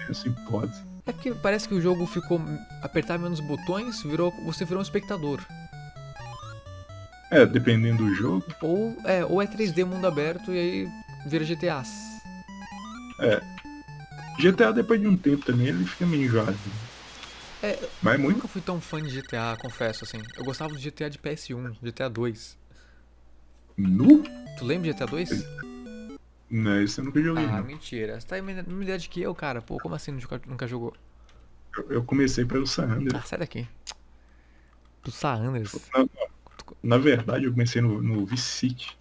[0.10, 0.82] Essa hipótese.
[1.06, 2.42] É porque parece que o jogo ficou.
[2.82, 4.32] apertar menos botões, virou.
[4.46, 5.42] você virou um espectador.
[7.30, 8.46] É, dependendo do jogo.
[8.62, 10.90] Ou é, ou é 3D mundo aberto e aí
[11.26, 11.90] vira GTAs.
[13.20, 13.42] É.
[14.40, 16.58] GTA depois de um tempo também ele fica meio enjoado.
[17.62, 18.36] É, Mas é eu muito.
[18.36, 20.22] nunca fui tão fã de GTA, confesso, assim.
[20.36, 22.58] Eu gostava do GTA de PS1, GTA 2.
[23.78, 24.24] Nu?
[24.58, 25.30] Tu lembra de GTA 2?
[26.56, 27.46] Não, isso eu nunca joguei.
[27.46, 27.64] Ah, não.
[27.64, 28.22] mentira.
[28.22, 29.60] Você tá na mesma idade que eu, cara.
[29.60, 30.96] Pô, como assim nunca, nunca jogou?
[31.76, 33.24] Eu, eu comecei pelo San Andreas.
[33.24, 33.68] Ah, sai daqui.
[35.04, 35.74] Do San Andreas.
[35.92, 36.08] Na,
[36.84, 38.96] na verdade, eu comecei no, no Vice City.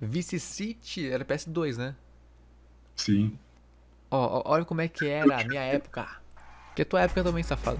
[0.00, 1.94] Vice City era PS2, né?
[2.96, 3.38] Sim.
[4.10, 6.08] Ó, ó, olha como é que era a minha época.
[6.74, 7.78] Que é tua época também, safado.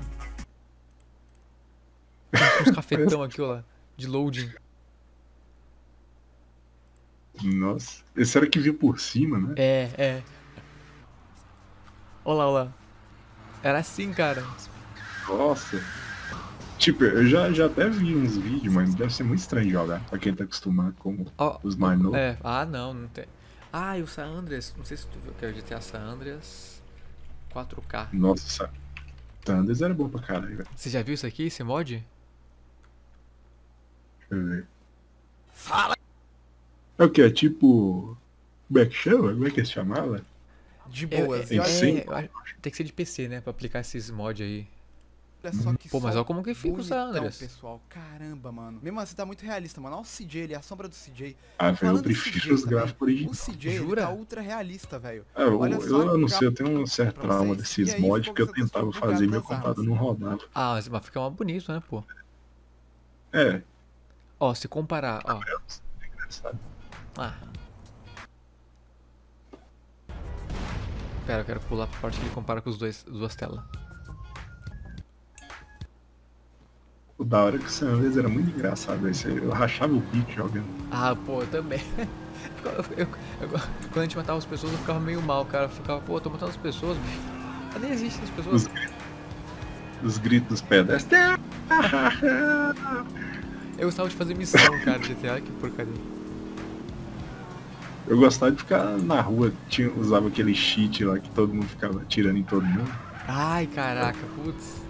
[2.30, 3.64] Tem uns cafetão aqui, ó lá.
[3.96, 4.52] De loading.
[7.42, 8.02] Nossa.
[8.16, 9.54] Esse era que via por cima, né?
[9.56, 10.22] É, é.
[12.24, 12.72] Olá, olá.
[13.62, 14.42] Era assim, cara.
[15.28, 15.80] Nossa.
[16.78, 20.00] Tipo, eu já, já até vi uns vídeos, mas deve ser muito estranho jogar.
[20.08, 22.18] Pra quem tá acostumado com Ó, os mais novos.
[22.18, 22.38] É.
[22.42, 23.26] Ah, não, não tem.
[23.72, 24.74] Ah, e o San Andreas.
[24.76, 26.82] Não sei se tu viu que é o GTA San Andreas
[27.52, 28.08] 4K.
[28.12, 28.70] Nossa, Sa-
[29.44, 30.68] San Andreas era bom pra caralho, velho.
[30.74, 32.04] Você já viu isso aqui, esse mod?
[34.28, 34.66] Deixa eu ver.
[35.52, 35.96] Fala!
[36.98, 37.22] É o que?
[37.22, 38.16] É tipo.
[38.68, 39.32] Como é que chama?
[39.32, 40.22] Como é que se chamava?
[40.90, 41.50] De É, boas.
[41.50, 43.40] é, eu acho- tem que ser de PC, né?
[43.40, 44.66] Pra aplicar esses mods aí.
[45.44, 47.38] olha só que Pô, mas olha como que fica o San Andreas.
[47.38, 47.80] pessoal.
[47.88, 48.80] Caramba, mano.
[48.82, 49.96] Mesmo assim, tá muito realista, mano.
[49.96, 51.36] Olha o CJ ali, a sombra do CJ.
[51.58, 53.38] Ah, velho, eu prefiro CJ os também, gráficos O originais.
[53.38, 54.02] CJ ele Jura?
[54.02, 55.24] tá ultra realista, velho.
[55.34, 58.42] Ah, eu, Olha só, eu não sei, eu tenho um certo trauma desses mods porque
[58.42, 60.40] eu tentava fazer e meu computador não rodava.
[60.54, 62.02] Ah, mas mas fica mais bonito, né, pô?
[63.32, 63.62] É,
[64.38, 65.40] Ó, se comparar, ó.
[66.12, 66.58] engraçado.
[67.18, 67.32] Ah.
[71.26, 73.60] Pera, eu quero pular pra parte que ele compara com os dois, as duas telas.
[77.18, 79.08] O da hora é que o San Andreas era muito engraçado.
[79.08, 80.66] Esse, eu rachava o bico jogando.
[80.90, 81.80] Ah, pô, eu também.
[82.62, 83.08] Eu- eu-
[83.40, 85.64] eu- quando a gente matava as pessoas, eu ficava meio mal, cara.
[85.64, 87.18] Eu ficava, pô, eu tô matando as pessoas, bicho.
[87.72, 88.54] Mas nem existem as pessoas.
[88.62, 88.94] Os, gritos-
[90.04, 91.18] os gritos dos pedestres.
[93.78, 95.92] Eu gostava de fazer missão, cara, de GTA, que porcaria.
[98.06, 102.00] Eu gostava de ficar na rua, tinha, usava aquele cheat lá que todo mundo ficava
[102.02, 102.90] atirando em todo mundo.
[103.26, 104.80] Ai, caraca, putz.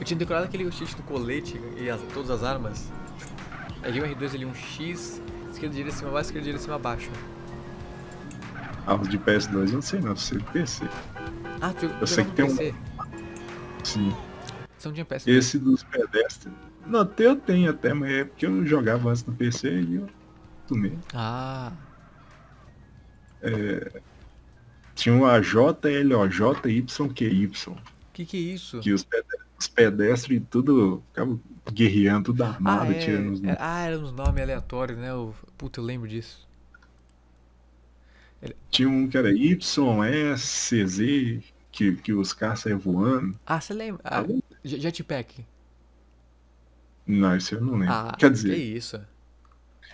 [0.00, 2.90] Eu tinha decorado aquele cheat do colete e as- todas as armas.
[3.82, 5.20] Aí o R2 ali, um X,
[5.52, 7.10] esquerda, direita, cima, baixo, esquerda, direita, cima, baixo.
[8.86, 10.84] Ah, os de PS2 eu não sei não, sei do PC.
[11.60, 12.56] Ah, tu Eu sei que tem um.
[12.56, 12.74] PC?
[13.82, 14.14] Sim.
[14.78, 15.28] Você não tinha PS2?
[15.28, 16.52] Esse dos pedestres.
[16.86, 20.06] Não, até eu tenho até, mas é porque eu jogava antes no PC e eu
[20.66, 20.98] tomei.
[21.14, 21.72] Ah,
[23.44, 24.00] É,
[24.94, 26.84] tinha o AJLOJYQY,
[28.12, 28.76] que que é isso?
[28.80, 31.40] que os pedestres, os pedestres tudo ficavam
[31.72, 35.10] guerreando, tudo armado, ah, tirando os é, ah, era uns nomes aleatórios, né?
[35.10, 36.46] Eu, puta, eu lembro disso.
[38.70, 40.98] Tinha um que era YSCZ,
[41.72, 43.38] que, que os caras saíam voando.
[43.46, 44.02] Ah, você lembra?
[44.04, 44.28] Ah,
[44.64, 45.46] J- Jetpack.
[47.06, 47.94] Não, isso eu não lembro.
[47.94, 49.00] Ah, Quer que dizer, isso?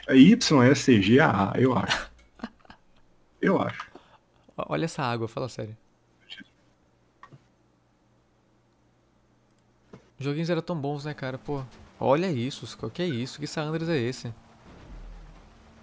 [0.09, 2.10] é YSCGAA, eu acho.
[3.41, 3.87] Eu acho.
[4.57, 5.77] Olha essa água, fala sério.
[10.19, 11.39] Os joguinhos eram tão bons, né, cara?
[11.39, 11.63] Pô,
[11.99, 13.41] olha isso, o que é isso?
[13.41, 14.33] Que San Andreas é esse?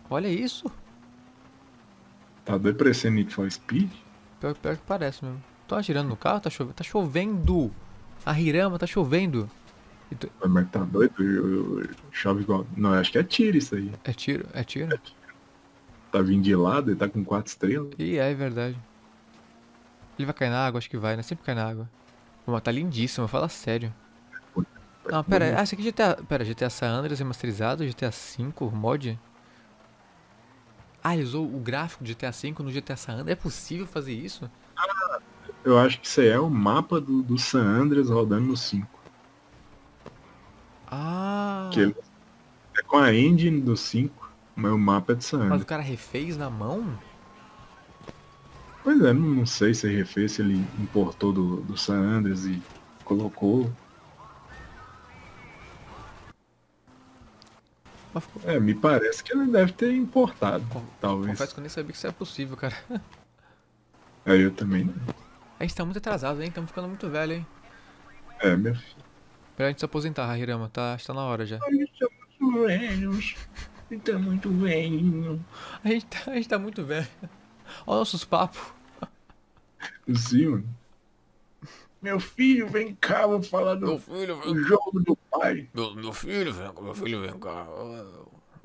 [0.09, 0.71] Olha isso.
[2.45, 3.91] Tá doido pra ser Need for Speed?
[4.39, 5.43] Pior, pior que parece mesmo.
[5.67, 6.75] Tô atirando no carro, tá chovendo.
[6.75, 7.73] Tá chovendo.
[8.25, 9.49] A Hirama tá chovendo.
[10.17, 11.13] Tu- Mas tá doido?
[11.21, 12.65] Eu- eu- Chove igual.
[12.77, 13.91] Não, acho que é tiro isso aí.
[14.05, 14.47] É tiro?
[14.53, 14.97] É tiro?
[16.11, 17.91] Tá vindo de lado, ele tá com quatro estrelas.
[17.99, 18.77] Ih, é verdade.
[20.17, 20.79] Ele vai cair na água?
[20.79, 21.23] Acho que vai, né?
[21.23, 21.89] Sempre cai na água.
[22.45, 23.93] Pô, mas tá lindíssimo, fala sério.
[25.09, 25.55] Não, pera, aí.
[25.55, 26.17] ah, esse aqui é GTA.
[26.27, 29.17] Pera, GTA San Andreas remasterizado, GTA V mod?
[31.03, 33.37] Ah, ele usou o gráfico do GTA V no GTA San Andreas?
[33.37, 34.49] É possível fazer isso?
[35.63, 38.87] Eu acho que isso aí é o mapa do, do San Andreas rodando no 5.
[40.87, 41.81] Ah, Que
[42.77, 44.26] é com a engine do 5,
[44.57, 46.97] mas o mapa é de San mas o cara refez na mão?
[48.83, 52.61] Pois é, não, sei se ele refez, se ele importou do, do San Andreas e
[53.03, 53.71] colocou.
[58.45, 60.65] É, me parece que ele deve ter importado,
[60.99, 61.31] talvez.
[61.31, 62.75] Confesso que eu nem sabia que isso era possível, cara.
[64.25, 64.95] Aí eu também não.
[65.59, 66.47] A gente tá muito atrasado, hein?
[66.47, 67.47] Estamos ficando muito velho, hein?
[68.39, 69.03] É, meu filho.
[69.55, 70.69] Pra gente se aposentar, Hirama.
[70.69, 71.59] Tá, acho que tá na hora já.
[71.59, 73.35] Muito velhos.
[74.03, 75.43] Tá muito velho.
[75.83, 77.07] A gente tá, a gente tá muito velho.
[77.85, 78.61] Olha nossos papos.
[80.13, 80.69] Sim, mano.
[82.01, 85.67] Meu filho, vem cá, vou falar do, Meu filho, do jogo do pai.
[85.73, 87.65] Meu, meu filho, vem cá, meu filho, vem cá.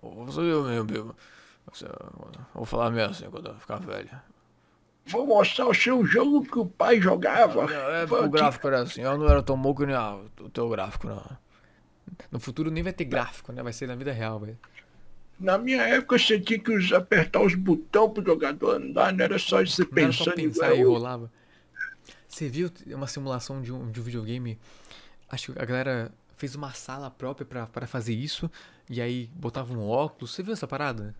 [0.00, 1.14] Você eu mesmo.
[2.54, 4.10] Vou falar mesmo assim quando eu ficar velho.
[5.06, 7.72] Vou mostrar o seu jogo que o pai jogava.
[7.72, 10.68] É, o gráfico era assim, eu não era tão bom que nem a- o teu
[10.68, 11.22] gráfico, não.
[12.30, 13.62] No futuro nem vai ter gráfico, né?
[13.62, 14.58] Vai ser na vida real, velho.
[15.38, 19.38] Na minha época você tinha que usar- apertar os botões pro jogador andar, não era
[19.38, 20.92] só você Não era só pensando pensar igual e eu.
[20.92, 21.30] rolava.
[22.28, 24.58] Você viu uma simulação de um, de um videogame?
[25.30, 28.50] Acho que a galera fez uma sala própria pra, pra fazer isso.
[28.88, 30.32] E aí botava um óculos.
[30.34, 31.14] Você viu essa parada?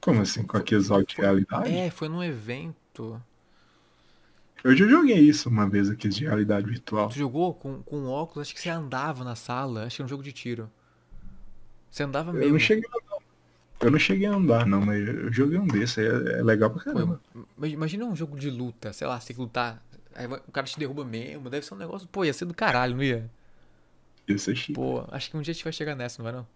[0.00, 1.70] Como assim, com aqueles óculos de realidade?
[1.70, 3.20] É, foi num evento.
[4.64, 7.08] Eu já joguei isso uma vez, aqueles de realidade virtual.
[7.08, 9.84] Tu jogou com, com óculos, acho que você andava na sala.
[9.84, 10.70] Acho que era um jogo de tiro.
[11.94, 12.52] Você andava Eu mesmo.
[12.54, 13.24] não cheguei a andar.
[13.80, 16.82] Eu não cheguei a andar, não, mas eu joguei um desse, é, é legal pra
[16.82, 17.20] caramba.
[17.56, 19.80] Mas Imagina um jogo de luta, sei lá, você tem que lutar.
[20.12, 21.48] Aí o cara te derruba mesmo.
[21.48, 22.08] Deve ser um negócio.
[22.08, 23.30] Pô, ia ser do caralho, não ia?
[24.26, 24.72] Ia ser chique.
[24.72, 26.46] Pô, acho que um dia a gente vai chegar nessa, não vai não?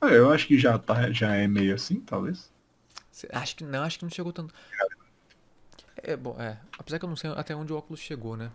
[0.00, 2.50] Ah, eu acho que já tá, já é meio assim, talvez.
[3.34, 4.54] Acho que não, acho que não chegou tanto.
[6.02, 6.56] É, bom, é.
[6.78, 8.50] Apesar que eu não sei até onde o óculos chegou, né?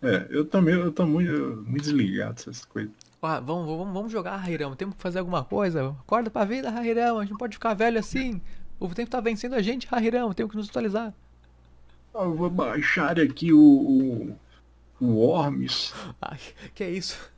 [0.00, 3.09] É, eu também, eu tô muito, muito desligado dessas coisas.
[3.22, 4.74] Ah, vamos, vamos, vamos jogar, Rairama.
[4.76, 5.90] Temos que fazer alguma coisa.
[6.00, 7.18] Acorda pra vida, Rairama.
[7.20, 8.40] A gente não pode ficar velho assim.
[8.78, 10.34] O tempo tá vencendo a gente, Rairama.
[10.34, 11.12] Temos que nos atualizar.
[12.14, 14.36] Ah, Eu vou baixar aqui o, o,
[15.00, 16.38] o Worms, Ai,
[16.74, 17.30] que é isso?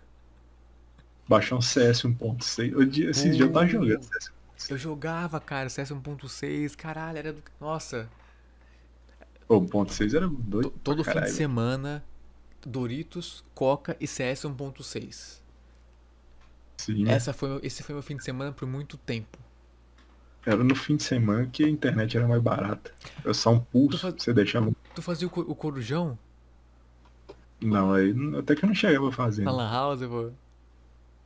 [1.28, 2.72] baixar um CS 1.6.
[2.72, 4.32] Eu di- Esses dias eu tava jogando CS.
[4.70, 6.76] Eu jogava, cara, CS 1.6.
[6.76, 7.42] Caralho, era do.
[7.60, 8.09] Nossa.
[9.48, 10.70] Pô, 1.6 era doido.
[10.84, 12.04] Todo fim de semana,
[12.64, 15.41] Doritos, Coca e CS 1.6.
[16.84, 19.38] Sim, Essa foi, esse foi meu fim de semana por muito tempo.
[20.44, 22.92] era no fim de semana que a internet era mais barata.
[23.24, 24.70] Eu só um pulso, você deixava.
[24.94, 26.18] Tu fazia o, co- o corujão
[27.60, 29.44] Não, aí até que eu não chegava a fazer.
[29.44, 30.32] na Lan House, pô?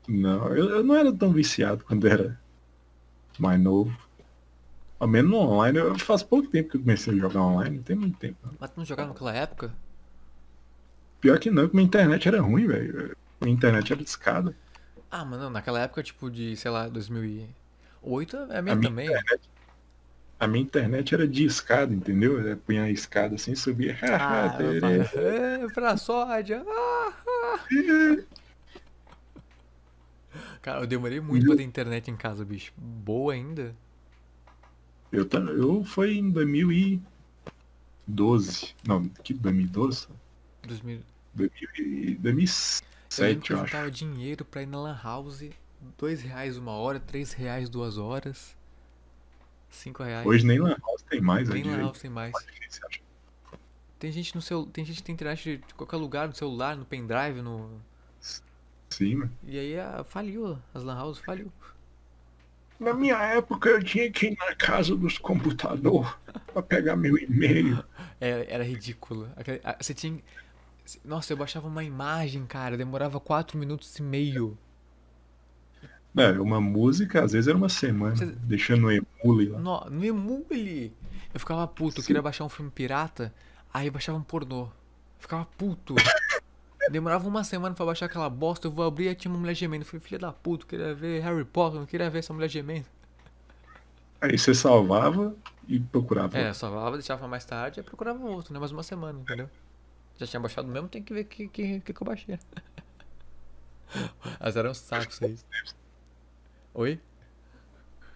[0.09, 2.41] Não, eu, eu não era tão viciado quando era
[3.39, 3.97] mais novo.
[4.99, 7.83] Ao menos no online, eu faz pouco tempo que eu comecei a jogar online, não
[7.83, 8.39] tem muito tempo.
[8.47, 8.55] não.
[8.59, 9.75] Mas tu não jogava naquela época?
[11.21, 13.15] Pior que não, porque minha internet era ruim, velho.
[13.41, 14.57] Minha internet era discada.
[15.11, 19.07] Ah, mano, naquela época, tipo, de, sei lá, 2008, é a minha, a também.
[19.07, 19.49] Minha internet,
[20.39, 22.39] a minha internet era de escada, entendeu?
[22.41, 23.97] Eu punha a escada assim e subia.
[24.03, 24.67] Ah, ah pra,
[25.23, 26.53] é, pra sorte.
[26.53, 27.59] Ah, ah.
[30.61, 31.49] Cara, eu demorei muito eu...
[31.49, 32.75] pra ter internet em casa, bicho.
[32.77, 33.75] Boa ainda.
[35.11, 35.27] Eu,
[35.57, 38.75] eu foi em 2012.
[38.87, 40.09] Não, que 2012?
[40.67, 41.01] 2000...
[41.35, 42.47] 2000, 2000
[43.09, 45.45] Sete, eu, eu juntava dinheiro pra ir na Lan House,
[45.97, 48.57] dois reais uma hora, três reais duas horas,
[49.71, 50.27] cinco reais.
[50.27, 52.33] Hoje nem Lan House tem mais, Nem Lan House tem mais.
[53.99, 54.67] Tem gente no seu.
[54.67, 57.81] Tem gente que tem internet de qualquer lugar, no celular, no pendrive, no.
[58.91, 59.33] Sim, mano.
[59.45, 61.51] E aí a, faliu, as Lan House faliu.
[62.79, 66.11] Na minha época eu tinha que ir na casa dos computadores
[66.53, 67.83] pra pegar meu e-mail.
[68.19, 69.29] É, era ridículo.
[69.63, 70.19] Ah, você tinha.
[71.05, 74.57] Nossa, eu baixava uma imagem, cara, demorava quatro minutos e meio.
[76.17, 79.59] É, uma música, às vezes era uma semana, deixando no emule lá.
[79.59, 80.93] No, no Emule.
[81.35, 83.35] Eu ficava puto, eu queria baixar um filme pirata,
[83.73, 84.69] aí eu baixava um pornô.
[85.19, 85.95] Ficava puto.
[86.91, 89.83] Demorava uma semana pra baixar aquela bosta, eu vou abrir e tinha uma mulher gemendo.
[89.83, 92.49] Eu falei, filha da puta, eu queria ver Harry Potter, não queria ver essa mulher
[92.49, 92.87] gemendo.
[94.21, 95.35] Aí você salvava
[95.69, 96.39] e procurava.
[96.39, 98.59] É, salvava, deixava mais tarde e procurava outro, né?
[98.59, 99.51] Mais uma semana, entendeu?
[100.19, 102.39] Já tinha baixado mesmo, tem que ver o que, que, que, eu baixei.
[104.41, 105.37] Mas era um saco isso aí.
[106.75, 107.01] Oi?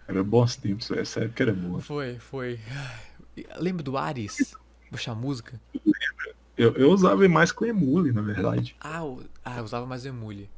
[0.07, 1.79] Era bons tempos, essa época era boa.
[1.79, 2.59] Foi, foi.
[3.57, 4.53] Lembra do Ares?
[4.89, 5.59] Baixar música?
[6.57, 8.75] Eu, eu usava mais com emule, na verdade.
[8.79, 10.49] Ah, o- ah, eu usava mais o Emule.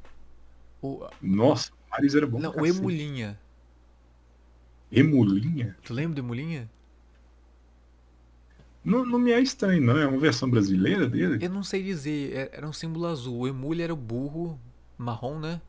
[0.81, 2.39] O, Nossa, o Ares era bom.
[2.39, 2.65] não, o.
[2.65, 3.39] Emulinha.
[4.91, 5.77] Emulinha?
[5.83, 6.69] Tu lembra do Emulinha?
[8.83, 9.97] Não, não me é estranho, não.
[9.97, 11.43] É uma versão brasileira dele?
[11.43, 13.39] Eu não sei dizer, é- era um símbolo azul.
[13.39, 14.59] O Emule era o burro
[14.97, 15.61] marrom, né?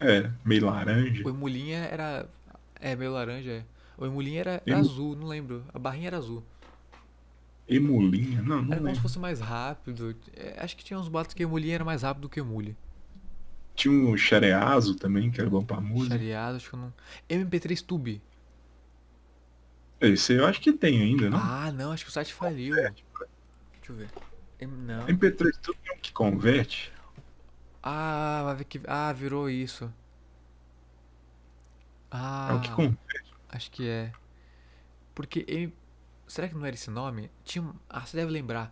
[0.00, 1.24] É, meio laranja.
[1.26, 2.28] O Emulinha era.
[2.80, 3.64] É, meio laranja, é.
[3.96, 5.64] O Emulinha era, era Emu- azul, não lembro.
[5.74, 6.44] A barrinha era azul.
[7.68, 8.40] Emulinha?
[8.42, 9.00] Não, não Era como se lembro.
[9.02, 10.14] fosse mais rápido.
[10.36, 12.76] É, acho que tinha uns boatos que Emulinha era mais rápido do que Emule.
[13.74, 16.16] Tinha um Xereazo também, que era bom pra música.
[16.16, 16.92] Xareado, acho que eu não.
[17.28, 18.22] MP3 Tube.
[20.00, 21.38] Esse eu acho que tem ainda, não?
[21.38, 22.74] Ah, não, acho que o site faliu.
[22.74, 22.92] Deixa
[23.88, 24.08] eu ver.
[24.60, 25.06] Não.
[25.06, 26.92] MP3 tudo que converte.
[27.82, 28.80] Ah, vai ver que.
[28.86, 29.92] Ah, virou isso.
[32.10, 32.48] Ah.
[32.50, 33.34] É o que converte.
[33.48, 34.12] Acho que é.
[35.14, 35.44] Porque.
[35.48, 35.72] em-
[36.26, 37.30] Será que não era esse nome?
[37.44, 37.72] Tinha.
[37.88, 38.70] Ah, você deve lembrar.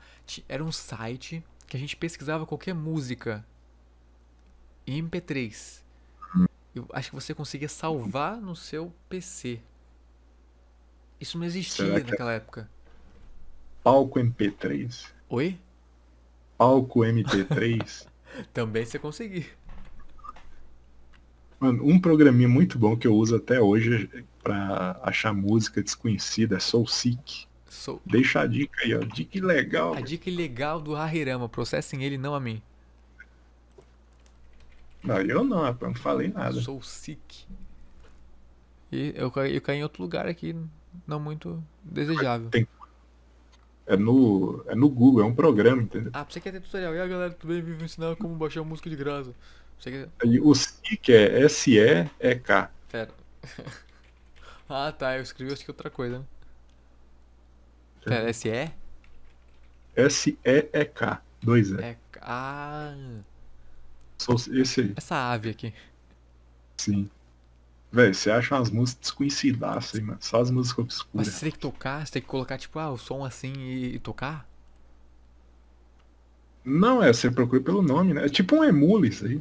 [0.49, 3.45] Era um site que a gente pesquisava qualquer música
[4.87, 5.83] em MP3.
[6.75, 9.61] Eu acho que você conseguia salvar no seu PC.
[11.21, 12.69] Isso não existia é- naquela época.
[13.83, 15.07] Palco MP3.
[15.29, 15.59] Oi?
[16.59, 18.07] Palco MP3.
[18.53, 19.47] Também você conseguia.
[21.59, 24.11] Mano, um programinha muito bom que eu uso até hoje
[24.43, 27.47] pra achar música desconhecida é SoulSeek.
[27.69, 28.99] Soul- Deixa a dica aí, ó.
[28.99, 29.95] Dica legal.
[29.95, 31.49] A dica legal do Hahirama.
[31.49, 32.61] Processem ele, não a mim.
[35.03, 36.61] Não, eu não, rapaz, não falei nada.
[36.61, 37.45] Sou sick.
[38.91, 40.55] E eu, eu caí em outro lugar aqui,
[41.07, 42.51] não muito desejável.
[42.51, 42.67] Tem-
[43.87, 46.11] É no, é no Google, é um programa, entendeu?
[46.13, 46.95] Ah, pra você quer ter tutorial.
[46.95, 47.63] E aí, galera, tudo bem?
[47.63, 49.33] Vim ensinar como baixar música de graça.
[49.79, 50.09] Você quer...
[50.23, 52.71] Aí o SEEK é S-E-E-K.
[52.91, 53.11] Pera.
[54.69, 55.17] ah, tá.
[55.17, 56.25] Eu escrevi acho que outra coisa, né?
[58.05, 58.73] Pera, S-E?
[59.95, 61.23] S-E-E-K.
[61.43, 61.81] Dois E.
[61.81, 61.97] É...
[62.21, 62.95] Ah...
[64.19, 64.95] Sou esse aí.
[64.97, 65.73] Essa ave aqui.
[66.77, 67.09] Sim.
[67.97, 70.19] Véi, você acha umas músicas desconhecidas, hein, mano?
[70.21, 71.35] Só as músicas Mas obscuras.
[71.35, 73.99] você tem que tocar, você tem que colocar, tipo, ah, o som assim e, e
[73.99, 74.49] tocar?
[76.65, 78.27] Não, é, você procura pelo nome, né?
[78.27, 79.41] É tipo um emule isso aí.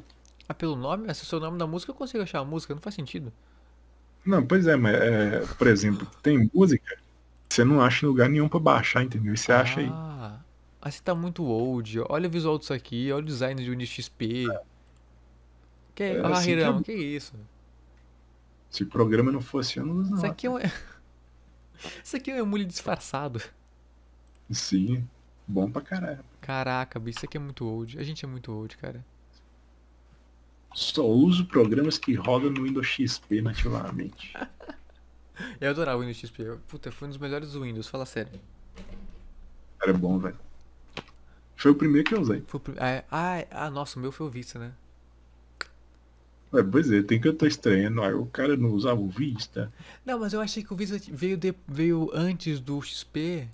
[0.50, 1.06] Ah, pelo nome?
[1.08, 3.32] Mas se o seu nome da música, eu consigo achar a música, não faz sentido.
[4.26, 6.98] Não, pois é, mas, é, por exemplo, tem música
[7.50, 9.34] você não acha em lugar nenhum pra baixar, entendeu?
[9.34, 9.88] E você acha aí.
[9.88, 10.40] Ah,
[10.82, 12.00] ah, você tá muito old.
[12.10, 14.46] Olha o visual disso aqui, olha o design de Windows XP.
[15.96, 17.34] Que é, É ah, assim que é- que isso?
[18.76, 20.58] Se o programa não fosse, eu não uso Isso aqui é um.
[22.04, 23.42] Isso aqui é um emule disfarçado.
[24.52, 25.08] Sim,
[25.48, 26.24] bom pra caralho.
[26.42, 27.98] Caraca, bicho, isso aqui é muito old.
[27.98, 29.04] A gente é muito old, cara.
[30.74, 34.34] Só uso programas que rodam no Windows XP nativamente.
[35.60, 36.58] Eu adorava o Windows XP.
[36.68, 38.32] Puta, foi um dos melhores do Windows, fala sério.
[39.82, 40.38] Era bom, velho.
[41.56, 42.44] Foi o primeiro que eu usei.
[42.48, 44.74] Foi o prim- ah, ah, ah, nossa, o meu foi o Vista, né?
[46.56, 48.02] Ué, pois é, tem que eu tô estranhando.
[48.02, 49.72] Aí o cara não usava o Vista.
[50.06, 53.48] Não, mas eu achei que o Vista veio, de- veio antes do XP.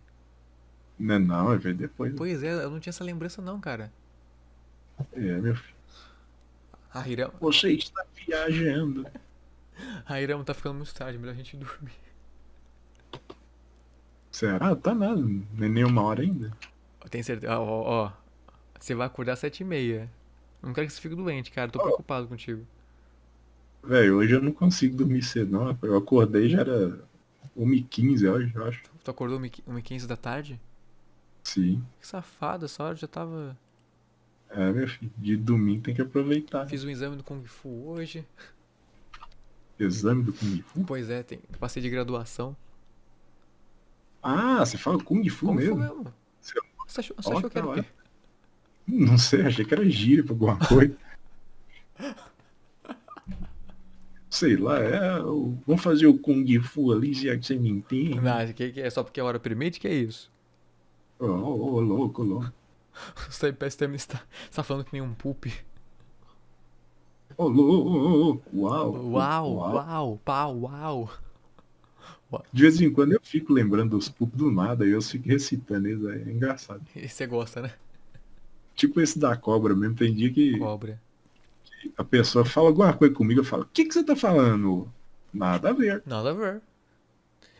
[0.99, 2.13] Não, não, é veio depois.
[2.15, 3.91] Pois é, eu não tinha essa lembrança não, cara.
[5.13, 5.75] É, meu filho.
[6.93, 9.05] A Hirama, Você está viajando.
[10.05, 11.91] a Hirama tá ficando muito tarde, melhor a gente dormir.
[14.31, 14.75] Será?
[14.75, 15.21] Tá nada.
[15.21, 16.51] Nem nenhuma hora ainda.
[17.09, 17.59] Tem certeza?
[17.59, 18.11] Ó, ó, ó.
[18.79, 20.09] Você vai acordar às sete e meia.
[20.61, 21.69] Não quero que você fique doente, cara.
[21.71, 22.65] Tô preocupado contigo.
[23.83, 25.65] Velho, hoje eu não consigo dormir cedo, não.
[25.65, 25.91] rapaz.
[25.91, 26.99] Eu acordei já era
[27.57, 28.83] 1h15 hoje, eu acho.
[29.03, 30.59] Tu acordou 1h15 da tarde?
[31.43, 31.83] Sim.
[31.99, 33.57] Que safado, essa hora já tava.
[34.49, 35.11] É, meu filho.
[35.17, 36.67] De domingo tem que aproveitar.
[36.67, 38.25] Fiz um exame do Kung Fu hoje.
[39.79, 40.83] Exame do Kung Fu.
[40.85, 41.39] Pois é, tem...
[41.59, 42.55] passei de graduação.
[44.21, 45.77] Ah, você fala Kung Fu Kung Fu mesmo?
[45.77, 46.13] mesmo.
[46.39, 47.89] Você- Você achou, você achou que era o tá quê?
[48.87, 50.95] Não sei, achei que era gíria pra alguma coisa.
[54.41, 55.19] Sei lá, é.
[55.67, 58.19] Vamos fazer o Kung Fu ali, já que você me entende.
[58.19, 60.31] Não, que, que é só porque a hora permite que é isso.
[61.19, 62.51] Ô, ô, ô, louco, louco.
[63.29, 64.19] CPSTM está,
[64.49, 65.53] está falando que nem um poop.
[67.37, 69.11] Ô, louco, uau.
[69.11, 71.09] Uau, uau, pau, uau.
[72.51, 75.87] De vez em quando eu fico lembrando dos pupos do nada e eu fico recitando
[75.87, 76.81] eles, aí, é engraçado.
[76.95, 77.71] E você gosta, né?
[78.73, 80.99] Tipo esse da cobra mesmo, tem dia que Cobra.
[81.97, 84.91] A pessoa fala alguma coisa comigo, eu falo, o que, que você tá falando?
[85.33, 86.03] Nada a ver.
[86.05, 86.61] Nada a ver.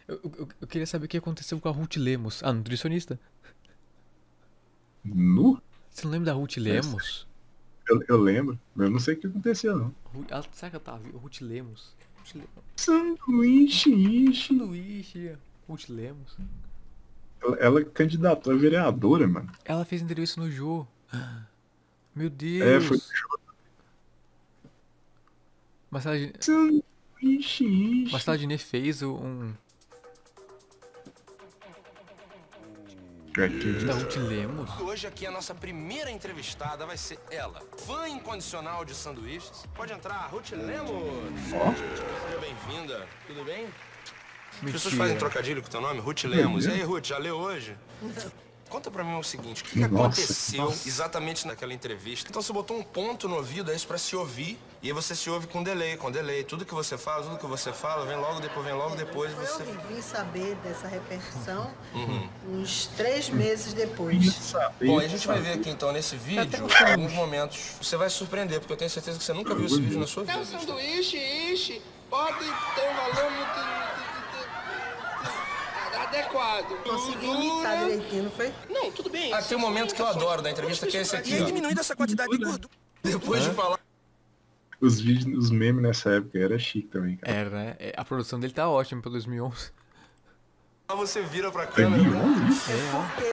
[0.07, 2.41] Eu, eu, eu queria saber o que aconteceu com a Ruth Lemos.
[2.43, 3.19] Ah, nutricionista.
[5.03, 5.61] Nu?
[5.89, 7.27] Você não lembra da Ruth Lemos?
[7.89, 9.95] Eu, eu lembro, mas eu não sei o que aconteceu, não.
[10.29, 11.17] Ela, será que ela tá viva?
[11.17, 11.95] Ruth Lemos.
[12.17, 12.49] Ruth Lemos.
[12.75, 14.47] Sanduíche, ixi.
[14.47, 15.37] Sanduíche.
[15.67, 16.37] Ruth Lemos.
[17.41, 19.51] Ela, ela candidatou a vereadora, mano.
[19.65, 20.85] Ela fez entrevista no Jô.
[22.15, 22.61] Meu Deus.
[22.61, 22.97] É, foi.
[22.97, 23.40] Marcela, Din-
[25.91, 26.15] Marcela
[28.37, 29.53] Diné fez um.
[33.37, 34.69] É que- Da Ruth Lemos.
[34.81, 39.63] Hoje aqui a nossa primeira entrevistada vai ser ela, fã incondicional de sanduíches.
[39.73, 40.91] Pode entrar, Ruth Lemos.
[41.49, 43.07] Seja bem-vinda.
[43.27, 43.65] Tudo bem?
[43.65, 44.97] As pessoas Mentira.
[44.97, 46.65] fazem trocadilho com o teu nome, Ruth Lemos.
[46.65, 47.75] E aí, Ruth, já leu hoje?
[48.69, 50.87] Conta pra mim o seguinte, o que, que Nossa, aconteceu nossa.
[50.87, 52.29] exatamente naquela entrevista?
[52.29, 55.15] Então você botou um ponto no ouvido, é isso pra se ouvir, e aí você
[55.15, 56.43] se ouve com delay, com delay.
[56.43, 59.61] Tudo que você fala, tudo que você fala, vem logo depois, vem logo depois, você...
[59.63, 62.29] Eu vim saber dessa repercussão Uhum.
[62.47, 64.53] uns três meses depois.
[64.83, 67.59] Bom, a gente vai ver aqui então nesse vídeo alguns momentos.
[67.81, 70.07] Você vai se surpreender, porque eu tenho certeza que você nunca viu esse vídeo na
[70.07, 70.39] sua É vida.
[70.39, 73.81] um sanduíche, ixi, pode ter um valor muito...
[76.01, 76.65] adequado.
[76.83, 78.53] Conseguiu imitar direitinho, não foi?
[78.69, 79.31] Não, tudo bem.
[79.33, 81.31] Ah, tem um momento que eu adoro da entrevista, que é esse aqui.
[81.31, 82.69] E aí diminuindo essa quantidade de gordura.
[83.03, 83.79] Depois de falar.
[84.81, 87.31] Os vídeos, os memes nessa época era chique também, cara.
[87.37, 87.75] Era, né?
[87.79, 89.71] É, A produção dele tá ótima pra 2011.
[90.89, 92.03] Você vira pra câmera.
[92.03, 92.71] 2011?
[92.71, 93.31] É,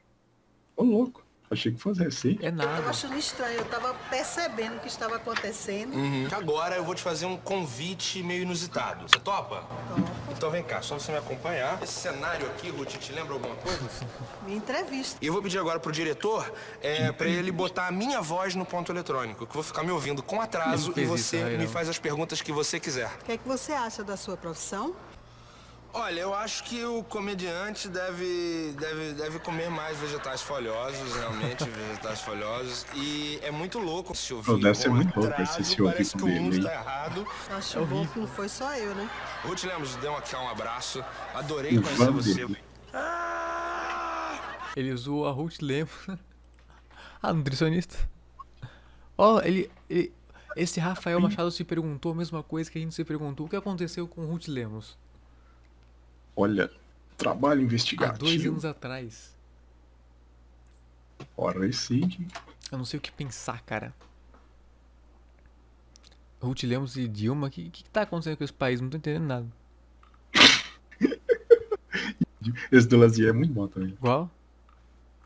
[0.76, 1.24] Ô, louco.
[1.50, 2.44] Achei que fosse recente.
[2.44, 2.88] É Eu nada.
[2.90, 5.94] achando estranho, eu tava percebendo o que estava acontecendo.
[5.94, 6.28] Uhum.
[6.30, 9.08] Agora eu vou te fazer um convite meio inusitado.
[9.08, 9.64] Você topa?
[10.30, 11.82] Então vem cá, só você me acompanhar.
[11.82, 13.80] Esse cenário aqui, Ruth, te lembra alguma coisa?
[14.44, 15.16] Minha entrevista.
[15.20, 16.52] E eu vou pedir agora pro diretor
[16.82, 19.90] é, pra ele botar a minha voz no ponto eletrônico, que eu vou ficar me
[19.90, 21.68] ouvindo com atraso e você isso, me não.
[21.68, 23.10] faz as perguntas que você quiser.
[23.22, 24.94] O que é que você acha da sua profissão?
[25.92, 32.20] Olha, eu acho que o comediante deve, deve, deve comer mais vegetais folhosos, realmente, vegetais
[32.20, 32.86] folhosos.
[32.94, 34.46] E é muito louco se ouvir.
[34.52, 37.26] Pô, deve ser muito louco esse se ouvir Parece com que o mundo tá errado.
[37.50, 39.08] Acho bom que não foi só eu, né?
[39.42, 41.02] Ruth Lemos, dê aqui um abraço.
[41.34, 42.34] Adorei conhecer você.
[42.34, 42.58] dele.
[44.76, 46.06] Ele usou a Ruth Lemos.
[47.22, 47.96] ah, nutricionista.
[49.16, 50.12] Ó, ele, ele-
[50.54, 53.46] Esse Rafael Machado se perguntou a mesma coisa que a gente se perguntou.
[53.46, 54.96] O que aconteceu com Ruth Lemos?
[56.40, 56.70] Olha,
[57.16, 58.50] trabalho Há dois investigativo.
[58.52, 59.36] anos atrás.
[61.36, 62.00] Ora, esse
[62.70, 63.92] Eu não sei o que pensar, cara.
[66.40, 68.80] Ruth Lemos e Dilma, o que, que, que tá acontecendo com esse país?
[68.80, 69.46] Não tô entendendo nada.
[72.70, 73.96] Esse do Lazier é muito bom também.
[74.00, 74.30] Qual?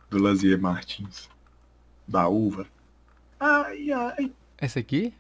[0.09, 1.29] Do Lazier Martins.
[2.09, 2.67] Da uva.
[3.39, 4.33] Ai, ai.
[4.57, 5.13] Essa aqui?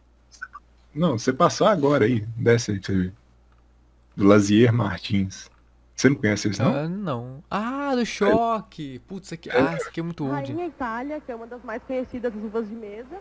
[0.95, 2.21] Não, você passou agora aí.
[2.35, 3.13] Desce aí pra você ver.
[4.17, 5.52] Do Lazier Martins.
[6.03, 6.75] Você não conhece eles, não?
[6.75, 7.45] Ah, não.
[7.49, 8.99] Ah, do choque!
[9.07, 9.49] Putz, isso aqui.
[9.51, 10.35] Ah, isso aqui é muito old.
[10.35, 13.21] Rainha Itália, que é uma das mais conhecidas uvas de mesa.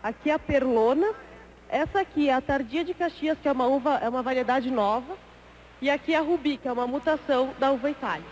[0.00, 1.12] Aqui é a Perlona.
[1.68, 5.16] Essa aqui é a Tardia de Caxias, que é uma uva, é uma variedade nova.
[5.80, 8.26] E aqui é a Rubi, que é uma mutação da uva Itália.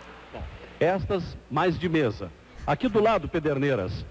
[0.79, 2.31] Estas mais de mesa.
[2.65, 4.05] Aqui do lado, Pederneiras.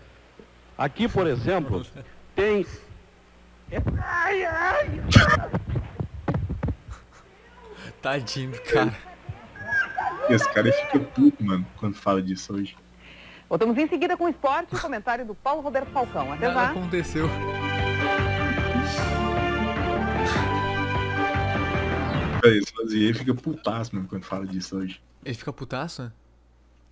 [0.77, 1.86] Aqui, por exemplo,
[2.36, 2.66] tem.
[3.98, 5.01] Ai, ai!
[8.02, 9.10] Tadinho cara.
[10.28, 12.77] Esse cara ele fica puto, mano, quando fala disso hoje.
[13.48, 16.32] Voltamos em seguida com o esporte e o comentário do Paulo Roberto Falcão.
[16.32, 16.70] Até Nada já.
[16.70, 17.28] aconteceu.
[22.44, 25.02] Esse Lazier fica putaço, mano, quando fala disso hoje.
[25.24, 26.10] Ele fica putaço?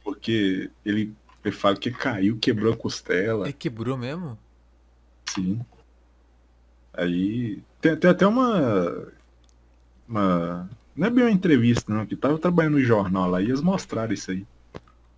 [0.02, 1.14] Porque ele,
[1.44, 3.46] ele fala que caiu, quebrou a costela.
[3.46, 4.38] Ele quebrou mesmo?
[5.26, 5.60] Sim.
[6.92, 7.62] Aí.
[7.80, 9.08] Tem, tem até uma.
[10.08, 10.68] Uma.
[10.98, 14.12] Não é bem uma entrevista, não, que tava trabalhando no jornal lá e eles mostraram
[14.12, 14.46] isso aí.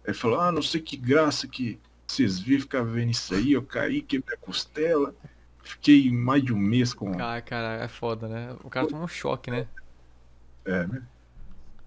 [0.04, 3.62] Ele falou, ah, não sei que graça que vocês viram ficar vendo isso aí, eu
[3.62, 5.14] caí, quebrei a costela.
[5.62, 7.12] Fiquei mais de um mês com.
[7.20, 8.56] Ah, cara, é foda, né?
[8.64, 9.68] O cara tomou um choque, né?
[10.64, 11.02] É, né?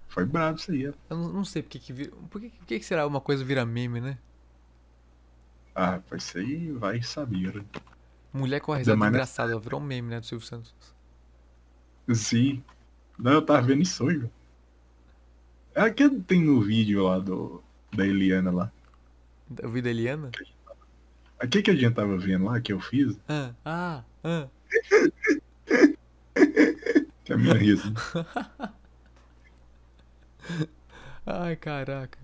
[0.08, 0.94] Foi brabo isso aí, é.
[1.10, 2.12] Eu não, não sei porque que vira.
[2.30, 4.18] Por que, por que que será uma coisa vira meme, né?
[5.74, 7.54] Ah, pois isso aí vai saber.
[7.54, 7.64] né?
[8.32, 10.74] Mulher com a risada nessa- engraçada, virou um meme, né, do Silvio Santos.
[12.12, 12.62] Sim.
[13.18, 14.32] Não, eu tava vendo isso hoje, velho.
[15.74, 17.62] É aquele que tem no vídeo lá do.
[17.92, 18.72] Da Eliana lá.
[19.48, 20.30] Da vida Eliana?
[21.38, 24.48] Aquele que a gente tava vendo lá, que eu fiz, Ah, ah, ah.
[27.24, 27.92] que a minha risa.
[31.26, 32.18] Ai, caraca.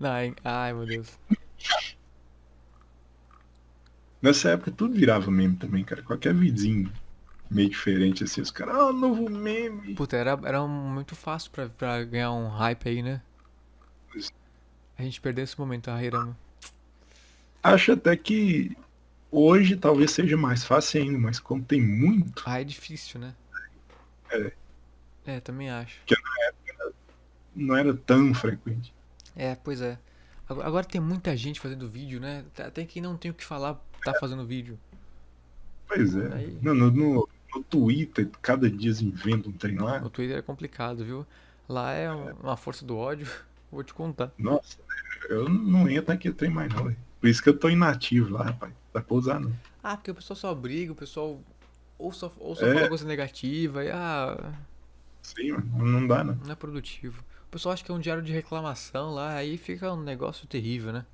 [0.00, 1.18] Ai, ai, meu Deus.
[4.20, 6.02] Nessa época tudo virava meme também, cara.
[6.02, 6.92] Qualquer vizinho
[7.50, 9.94] meio diferente assim, os caras, ah, novo meme.
[9.94, 13.22] Puta, era, era muito fácil pra, pra ganhar um hype aí, né?
[14.98, 16.36] A gente perdeu esse momento, a Hirama.
[17.62, 18.76] Acho até que
[19.30, 22.42] hoje talvez seja mais fácil ainda, mas como tem muito.
[22.46, 23.34] Ah, é difícil, né?
[24.30, 24.52] É.
[25.26, 26.00] É, também acho.
[26.06, 26.94] Que na época
[27.54, 28.94] não era tão frequente.
[29.34, 29.98] É, pois é.
[30.48, 32.44] Agora, agora tem muita gente fazendo vídeo, né?
[32.58, 33.74] Até quem não tem o que falar
[34.12, 34.78] tá fazendo vídeo.
[35.88, 36.34] Pois é.
[36.34, 39.98] Aí- No, no, no- no Twitter, cada dia eles inventam um trem lá.
[40.02, 41.26] O Twitter é complicado, viu?
[41.68, 43.26] Lá é um- uma força do ódio.
[43.70, 44.30] Vou te contar.
[44.38, 44.78] Nossa,
[45.28, 46.96] eu não entro naquele trem mais não, velho.
[47.20, 48.72] Por isso que eu tô inativo lá, rapaz.
[48.92, 49.52] Dá pra usar não.
[49.82, 51.40] Ah, porque o pessoal só briga, o pessoal
[51.98, 52.74] ou só, ou só É.
[52.74, 54.52] fala coisa negativa e ah,
[55.22, 56.34] Sim, mano, não dá não.
[56.36, 57.22] não é produtivo.
[57.48, 60.92] O pessoal acha que é um diário de reclamação lá, aí fica um negócio terrível,
[60.92, 61.04] né?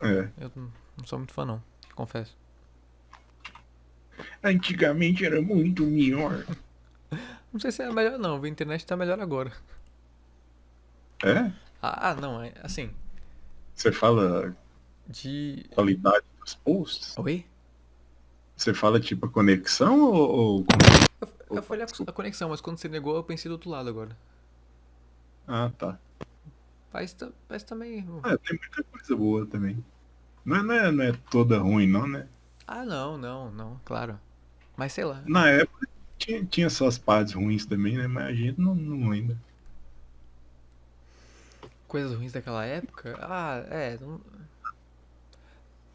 [0.00, 0.28] É.
[0.38, 1.62] Eu não não sou muito fã não,
[2.00, 2.34] confesso.
[4.42, 6.46] Antigamente era muito melhor.
[7.52, 9.52] Não sei se é melhor não, a internet tá melhor agora.
[11.22, 11.52] É?
[11.82, 12.90] Ah, não, é assim,
[13.74, 14.56] Você fala
[15.06, 15.66] de...
[15.70, 17.18] qualidade dos posts?
[17.18, 17.44] Oi?
[18.56, 20.66] Você fala tipo a conexão ou, ou...
[21.50, 24.16] Eu falei a, a conexão, mas quando você negou, eu pensei do outro lado agora.
[25.46, 25.98] Ah, tá.
[26.92, 27.16] Mas,
[27.48, 28.06] mas também.
[28.24, 29.84] É, tem muita coisa boa também.
[30.44, 32.26] Não é, não é, não é toda ruim, não, né?
[32.66, 34.18] Ah, não, não, não, claro.
[34.76, 35.22] Mas sei lá.
[35.24, 35.88] Na época
[36.18, 38.06] tinha, tinha suas partes ruins também, né?
[38.06, 39.36] Mas a gente não, não lembra.
[41.86, 43.18] Coisas ruins daquela época?
[43.20, 43.98] Ah, é.
[43.98, 44.20] não-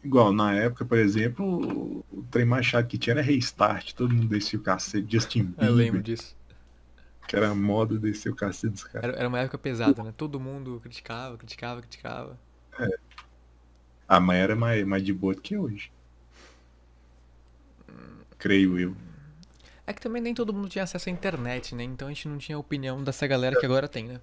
[0.02, 3.92] Igual, na época, por exemplo, o- trem mais chato que tinha era Restart.
[3.94, 5.10] Todo mundo descia o cacete.
[5.12, 5.56] Justin Bieber.
[5.68, 6.34] Eu lembro disso.
[7.28, 9.08] Que era a moda descer o cacete dos caras.
[9.10, 10.12] Era, era uma época pesada, né?
[10.16, 12.38] Todo mundo criticava, criticava, criticava.
[12.78, 12.86] É.
[14.08, 15.90] Mas era mais, mais de boa do que hoje.
[18.38, 18.94] Creio eu.
[19.86, 21.82] É que também nem todo mundo tinha acesso à internet, né?
[21.84, 24.20] Então a gente não tinha a opinião dessa galera que agora tem, né?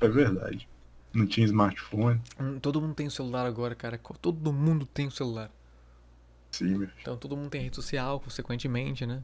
[0.00, 0.68] É verdade.
[1.12, 2.20] Não tinha smartphone.
[2.38, 3.98] Hum, Todo mundo tem o celular agora, cara.
[4.20, 5.50] Todo mundo tem o celular.
[6.50, 7.00] Sim, meu filho.
[7.00, 9.22] Então todo mundo tem rede social, consequentemente, né?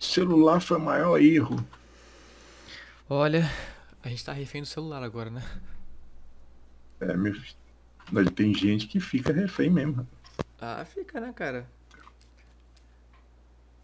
[0.00, 1.64] Celular foi o maior erro.
[3.08, 3.50] Olha,
[4.02, 5.42] a gente tá refém do celular agora, né?
[7.00, 7.67] É, meu filho.
[8.10, 10.06] Mas Tem gente que fica refém mesmo.
[10.60, 11.66] Ah, fica, né, cara?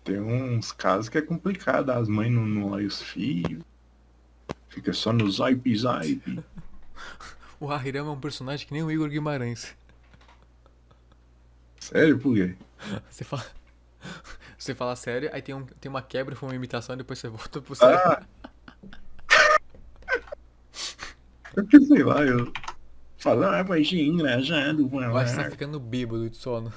[0.03, 1.91] Tem uns casos que é complicado.
[1.91, 3.63] As mães não, não olham os filhos.
[4.69, 6.45] Fica só no zap zap.
[7.61, 9.75] O Hahirama é um personagem que nem o Igor Guimarães.
[11.81, 12.57] Sério, por quê?
[13.09, 13.47] Você fala.
[14.59, 17.61] Você fala sério, aí tem, um, tem uma quebra, foi uma imitação, depois você volta
[17.61, 17.99] pro sério.
[17.99, 18.23] Ah!
[21.55, 22.51] Eu que sei lá, eu
[23.17, 24.89] falava achei engraçado.
[24.93, 26.73] Eu acho que você tá ficando bêbado de sono.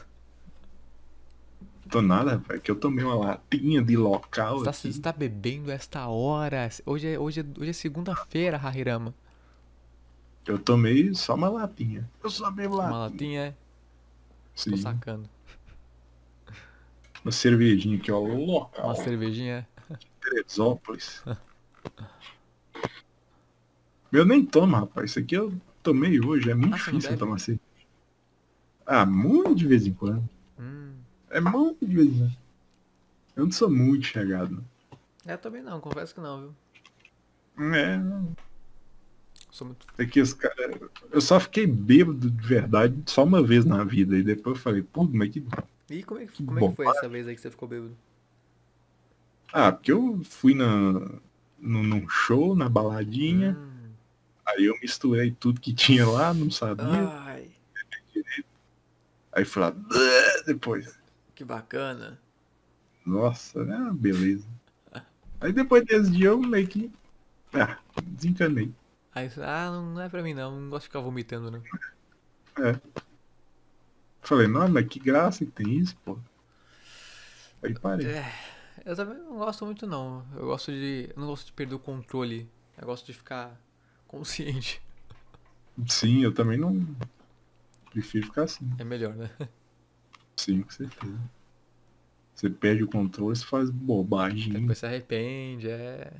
[1.90, 5.72] Tô nada, rapaz, que eu tomei uma latinha de local Você tá, você tá bebendo
[5.72, 6.70] esta hora.
[6.86, 9.14] Hoje é, hoje é, hoje é segunda-feira, Hahirama.
[10.46, 12.10] Eu tomei só uma latinha.
[12.24, 13.00] Eu só bebo Uma latinha.
[13.00, 13.56] latinha é.
[14.54, 14.72] Sim.
[14.72, 15.30] Tô sacando.
[17.24, 18.86] Uma cervejinha aqui, ó, local.
[18.86, 19.96] Uma cervejinha é.
[20.22, 21.24] Teresópolis.
[24.12, 25.12] Eu nem tomo, rapaz.
[25.12, 25.54] Isso aqui eu
[25.88, 26.52] tomei hoje.
[26.52, 27.62] É muito Ah, difícil tomar cerveja.
[28.86, 30.28] Ah, muito de vez em quando.
[30.60, 30.94] Hum.
[31.30, 32.38] É muito de vez em quando.
[33.36, 34.64] Eu não sou muito chegado.
[35.26, 37.74] É, eu também não, confesso que não, viu?
[37.74, 38.36] É, não.
[39.52, 39.86] Sou muito.
[39.98, 40.78] É que os caras.
[41.12, 44.18] Eu só fiquei bêbado de verdade só uma vez na vida.
[44.18, 45.46] E depois eu falei, pô, mas que.
[45.90, 47.96] E como é que, como é que foi essa vez aí que você ficou bêbado?
[49.54, 50.68] Ah, porque eu fui na,
[51.60, 53.58] no, num show, na baladinha.
[53.58, 53.66] Hum.
[54.48, 56.86] Aí eu misturei tudo que tinha lá, não sabia.
[56.86, 57.52] Ai,
[59.34, 59.74] Aí fui lá,
[60.45, 60.98] depois.
[61.36, 62.19] que bacana.
[63.06, 64.48] Nossa, é uma beleza.
[65.40, 66.91] Aí depois desse dia eu meio que.
[67.53, 68.74] Ah, desencanei.
[69.14, 71.61] Aí ah, não, não é pra mim não, não gosto de ficar vomitando, né?
[72.60, 72.80] É.
[74.22, 76.18] Falei, não, mas que graça que tem isso, pô.
[77.61, 78.07] Aí parei.
[78.07, 78.34] É,
[78.86, 80.26] eu também não gosto muito não.
[80.36, 81.10] Eu gosto de.
[81.15, 82.49] Eu não gosto de perder o controle.
[82.78, 83.56] Eu gosto de ficar
[84.08, 84.82] consciente.
[85.88, 86.86] Sim, eu também não.
[87.92, 88.70] Prefiro ficar assim.
[88.78, 89.30] É melhor, né?
[90.36, 91.20] Sim, com certeza.
[92.36, 94.54] Você perde o controle, você faz bobagem.
[94.54, 96.12] Depois se arrepende, é.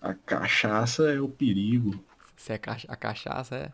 [0.00, 2.02] A cachaça é o perigo.
[2.36, 3.72] Se é cacha- a cachaça, é.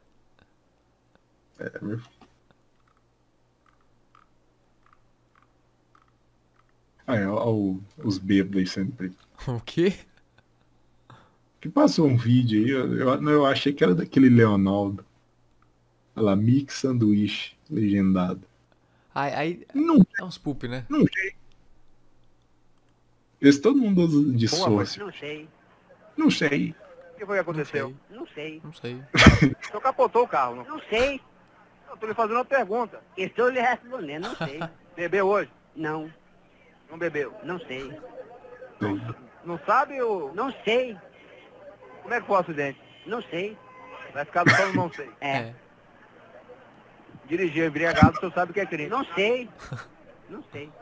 [1.59, 2.01] É, meu.
[7.06, 9.12] Ah, é, ó, os bêbados aí sempre.
[9.47, 9.94] O quê?
[11.60, 15.05] Que passou um vídeo aí, eu, eu, não, eu achei que era daquele Leonardo.
[16.16, 18.43] Olha lá, Mix Sanduíche, legendado.
[19.14, 20.85] Aí, aí Não, é uns poop, né?
[20.89, 21.35] não sei.
[23.40, 24.98] Esse todo mundo usa de sorte.
[24.98, 25.48] Não sei.
[26.16, 26.74] Não sei.
[27.12, 27.94] O que foi que aconteceu?
[28.10, 28.60] Não sei.
[28.64, 28.94] Não sei.
[29.62, 30.64] O senhor capotou o carro, não?
[30.64, 31.20] Não sei.
[31.90, 33.01] Eu tô lhe fazendo uma pergunta.
[33.16, 34.60] Estou lhe respondendo, não sei.
[34.97, 35.51] Bebeu hoje?
[35.76, 36.10] Não.
[36.90, 37.35] Não bebeu?
[37.43, 37.98] Não sei.
[39.44, 40.35] Não sabe ou...
[40.35, 40.97] Não sei.
[42.02, 42.81] Como é que foi o acidente?
[43.06, 43.56] Não sei.
[44.12, 45.11] Vai ficar falando não sei.
[45.20, 45.52] É.
[47.27, 48.89] Dirigir embriagado, o senhor sabe o que é crime?
[48.89, 49.48] Não sei.
[50.28, 50.73] Não sei.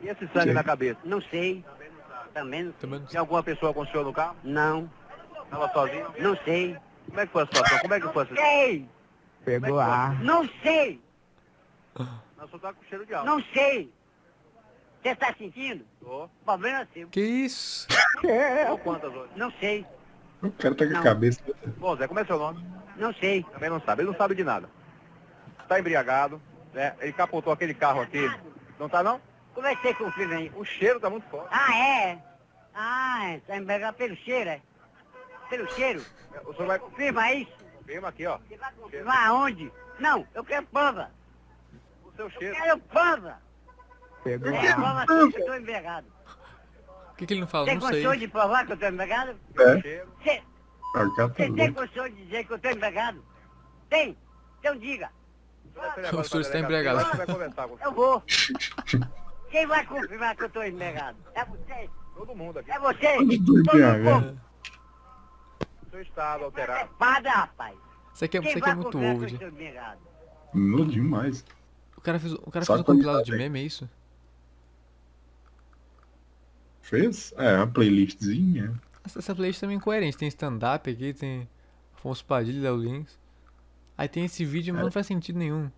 [0.00, 0.52] E esse sangue Sei.
[0.52, 0.98] na cabeça?
[1.04, 1.64] Não sei.
[2.34, 3.00] Também não sei.
[3.10, 4.36] Tem alguma pessoa com o senhor no carro?
[4.42, 4.90] Não.
[5.50, 6.12] Tava sozinho?
[6.18, 6.76] Não sei.
[7.06, 7.78] Como é que foi a situação?
[7.78, 8.50] Como é que foi a situação?
[8.50, 8.88] Sei.
[9.44, 10.20] Pegou ar.
[10.22, 11.00] Não sei.
[12.36, 13.26] Nós só tá com cheiro de álcool.
[13.30, 13.92] Não sei.
[15.02, 15.84] Você tá sentindo?
[16.00, 16.24] Tô.
[16.24, 17.08] O problema é seu.
[17.08, 17.86] Que isso?
[18.70, 19.12] Ou quantas?
[19.36, 19.86] Não sei.
[20.42, 21.02] O cara tá com a Não.
[21.02, 21.40] cabeça.
[21.78, 22.64] Bom, Zé, como é seu nome?
[22.96, 23.42] Não sei.
[23.44, 24.02] Também não sabe.
[24.02, 24.68] Ele não sabe de nada.
[25.68, 26.40] Tá embriagado,
[26.74, 26.94] né?
[27.00, 28.20] Ele capotou aquele carro aqui.
[28.78, 29.20] Não tá, não?
[29.54, 30.52] Como é que você confirma aí?
[30.54, 31.48] O cheiro tá muito forte.
[31.50, 32.18] Ah, é?
[32.74, 34.60] Ah, tá embriagado pelo cheiro, é?
[35.48, 36.04] Pelo cheiro?
[36.44, 36.78] O senhor vai...
[36.78, 37.52] Confirma isso?
[37.84, 38.38] Firma aqui, ó.
[39.04, 39.72] Vai aonde?
[39.98, 41.10] Não, eu quero prova.
[42.04, 42.54] O seu Eu cheiro.
[42.54, 43.38] quero prova.
[44.22, 44.52] Pegou.
[44.52, 46.06] Tem prova sim que eu tô envergado.
[47.08, 47.66] Por que, que ele não fala?
[47.66, 47.90] Tem Não sei.
[47.90, 49.30] condição de provar que eu tô envergado?
[49.58, 49.74] É.
[49.74, 50.42] Você
[50.94, 53.24] Ah, o você tem condição de dizer que eu tô envergado?
[53.88, 54.16] Tem?
[54.58, 55.10] Então diga.
[56.12, 58.22] O senhor está com Eu vou.
[59.50, 61.16] Quem vai confirmar que eu tô envergado?
[61.34, 61.88] É você?
[62.20, 62.70] todo mundo aqui.
[62.70, 63.16] É você?
[63.16, 64.40] Todo mundo.
[65.90, 66.90] Seu estado alterado.
[66.90, 67.76] Espada, rapaz.
[68.14, 69.34] Isso aqui é, isso aqui é muito old.
[69.44, 70.00] envergado?
[70.52, 71.44] Não demais.
[71.96, 73.88] O cara fez, o cara Só fez um compilado de meme, é isso?
[76.90, 77.32] Fez?
[77.36, 78.74] É, uma playlistzinha.
[79.04, 80.16] Essa, essa playlist também é incoerente.
[80.16, 81.48] Tem stand-up aqui, tem
[81.94, 83.16] Afonso Padilha Léo Lins.
[83.96, 84.84] Aí tem esse vídeo, mas É.
[84.86, 85.70] não faz sentido nenhum.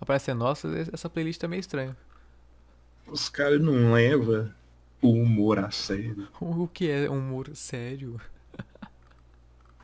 [0.00, 1.96] Aparece a nossa, essa playlist tá meio estranha.
[3.06, 4.50] Os caras não levam
[5.02, 6.28] o humor a sério.
[6.40, 8.20] O que é humor sério?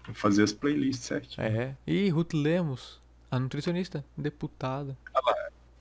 [0.07, 1.45] Vou fazer as playlists certinho.
[1.45, 1.77] É.
[1.85, 4.97] E Ruth Lemos, a nutricionista, deputada,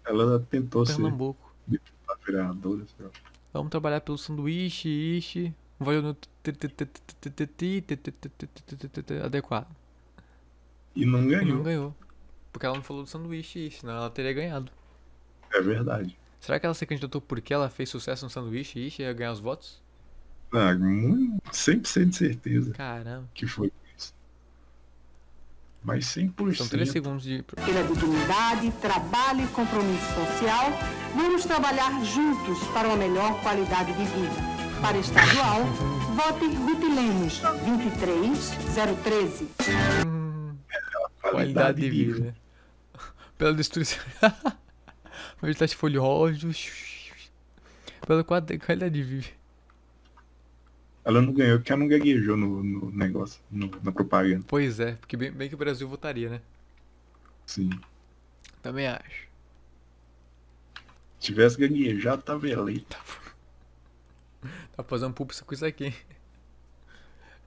[0.04, 1.54] Ela tentou ser Pernambuco.
[1.68, 2.86] deputada vereadora.
[3.00, 3.10] lá.
[3.56, 6.18] Vamos trabalhar pelo sanduíche, ishi, um valor
[9.24, 9.68] adequado.
[10.96, 11.58] E não E ganhou.
[11.58, 11.96] não ganhou.
[12.52, 14.72] Porque ela não falou do sanduíche, senão ela teria ganhado.
[15.54, 16.18] É verdade.
[16.40, 19.40] Será que ela se candidatou porque ela fez sucesso no sanduíche e ia ganhar os
[19.40, 19.82] votos?
[20.52, 23.30] Ah, muito, 100% de certeza Caramba.
[23.34, 23.72] que foi.
[25.86, 26.56] Mas 100%.
[26.56, 27.44] São 3 segundos de.
[27.44, 30.72] Pela dignidade, trabalho e compromisso social,
[31.16, 34.56] vamos trabalhar juntos para uma melhor qualidade de vida.
[34.82, 35.64] Para estadual,
[36.16, 39.48] vote Ruth Lemos, 23013.
[41.22, 42.36] Qualidade de vida.
[43.38, 44.00] Pela destruição.
[45.40, 46.50] Quantidade folhoso.
[48.08, 49.28] Pela quali- qualidade de vida.
[51.06, 54.46] Ela não ganhou porque ela não gaguejou no, no negócio, no- na propaganda.
[54.48, 56.42] Pois é, porque bem, bem que o Brasil votaria, né?
[57.46, 57.70] Sim.
[58.62, 59.26] Também acho.
[61.20, 62.98] Se tivesse gaguejado, tava eleita.
[64.76, 65.94] Tá fazendo pulp com isso aqui.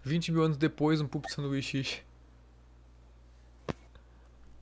[0.05, 2.03] 20 mil anos depois, um pulp sanduíche.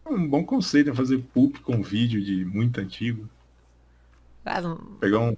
[0.07, 3.29] Um bom conceito é fazer pulp com vídeo de muito antigo.
[4.45, 4.77] Ah, não...
[5.01, 5.37] Pegar um,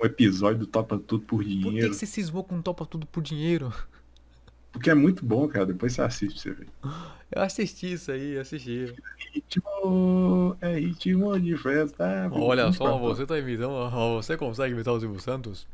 [0.00, 1.90] um episódio do Topa Tudo por Por que, dinheiro.
[1.90, 3.72] que você cismou com topa tudo por dinheiro?
[4.72, 5.66] Porque é muito bom, cara.
[5.66, 6.68] Depois você assiste você ver.
[7.32, 8.94] Eu assisti isso aí, assisti.
[9.34, 12.28] Ritmo, é ritmo de festa.
[12.32, 13.90] Olha só, você tá imitando.
[14.22, 15.66] Você consegue imitar o Silvio Santos?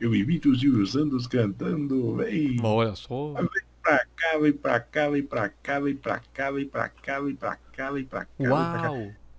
[0.00, 2.56] Eu imito os Silvio Santos cantando, vem.
[2.56, 3.32] Mas olha só.
[3.34, 3.48] Vem
[3.82, 7.34] pra cá, vem pra cá, vem pra cá, vem pra cá, vem pra cá, vem
[7.36, 8.30] pra cá, vem pra cá.
[8.38, 8.90] vem pra cá.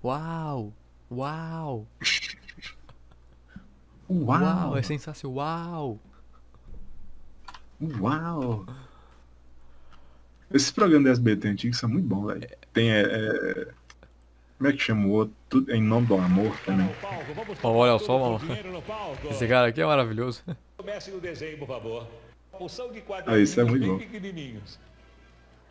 [0.04, 0.74] Uau!
[1.12, 1.88] Uau!
[4.10, 4.42] Uau!
[4.42, 4.78] Uau!
[4.78, 5.98] é sensacional!
[8.00, 8.66] Uau!
[10.54, 12.48] Esses programas da SBT antigos são muito bons, velho.
[12.72, 12.92] Tem.
[12.92, 13.68] É, é,
[14.58, 15.36] Como é que chama o outro?
[15.50, 16.90] Tudo em nome do amor também.
[17.64, 18.40] Olha só, mano.
[19.32, 20.44] Esse cara aqui é maravilhoso.
[20.78, 22.08] Comece no desenho, por favor.
[22.60, 23.98] De Ah, quadradinhos isso é muito bem bom.
[23.98, 24.80] pequenininhos.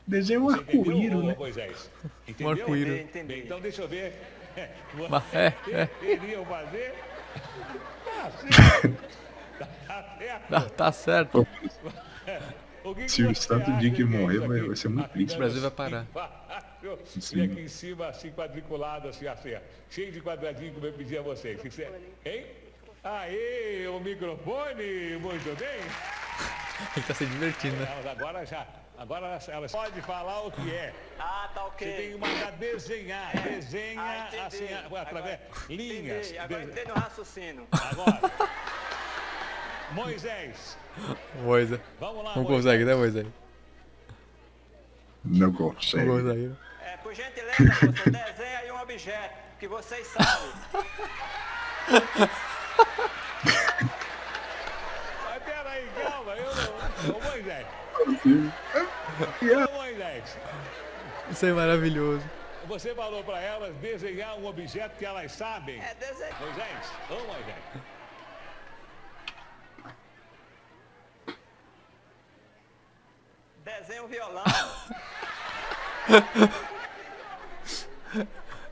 [0.05, 1.37] Desenho um entendeu, arco-íro, ô, né?
[1.39, 1.91] Moisés?
[2.29, 3.25] Um.
[3.25, 4.15] Bem, Então deixa eu ver.
[5.09, 5.87] Mas é, é.
[5.87, 6.93] Queriam fazer?
[8.05, 9.13] Tá certo.
[10.77, 11.47] Tá certo.
[12.25, 12.55] Certo.
[12.85, 14.89] O que que Silvio você Santos, o dia acha que é morrer, vai, vai ser
[14.89, 15.35] muito triste.
[15.35, 16.07] O Brasil vai parar.
[16.13, 16.99] Fácil.
[17.21, 17.37] Sim.
[17.39, 19.55] E aqui em cima, assim, quadriculado, assim, assim,
[19.89, 21.61] cheio de quadradinho, como eu pedi a vocês.
[21.73, 21.89] Cê-
[22.25, 22.47] Hein?
[23.05, 25.81] Aê, o microfone, muito bem.
[26.97, 27.87] Ele tá se divertindo, né?
[28.11, 28.67] Agora já,
[29.03, 30.95] agora elas, elas podem falar o que é.
[31.19, 31.87] Ah, tá ok.
[31.89, 36.33] Você tem que mandar desenhar, desenha assim, a- através, linhas.
[36.39, 37.66] Agora de- entrei no raciocínio.
[37.73, 38.20] Agora.
[39.93, 40.79] Moisés,
[41.43, 41.81] Moisés.
[42.01, 42.57] Vamos lá, Não Moisés.
[42.65, 43.27] consegue, né, Moisés?
[45.24, 46.05] Não consegue.
[46.07, 46.47] Não consegue.
[46.49, 46.57] né?
[46.85, 50.53] É, por gentileza, moça, desenha aí um objeto que vocês sabem.
[55.24, 57.16] mas peraí, calma, eu não.
[57.16, 57.66] Ô Moisés.
[61.30, 62.24] Isso é maravilhoso.
[62.66, 65.80] você falou para elas desenhar um objeto que elas sabem.
[65.80, 66.34] É, desenha.
[66.40, 67.56] Moisés, ô Moisés.
[73.64, 74.44] Desenha um violão.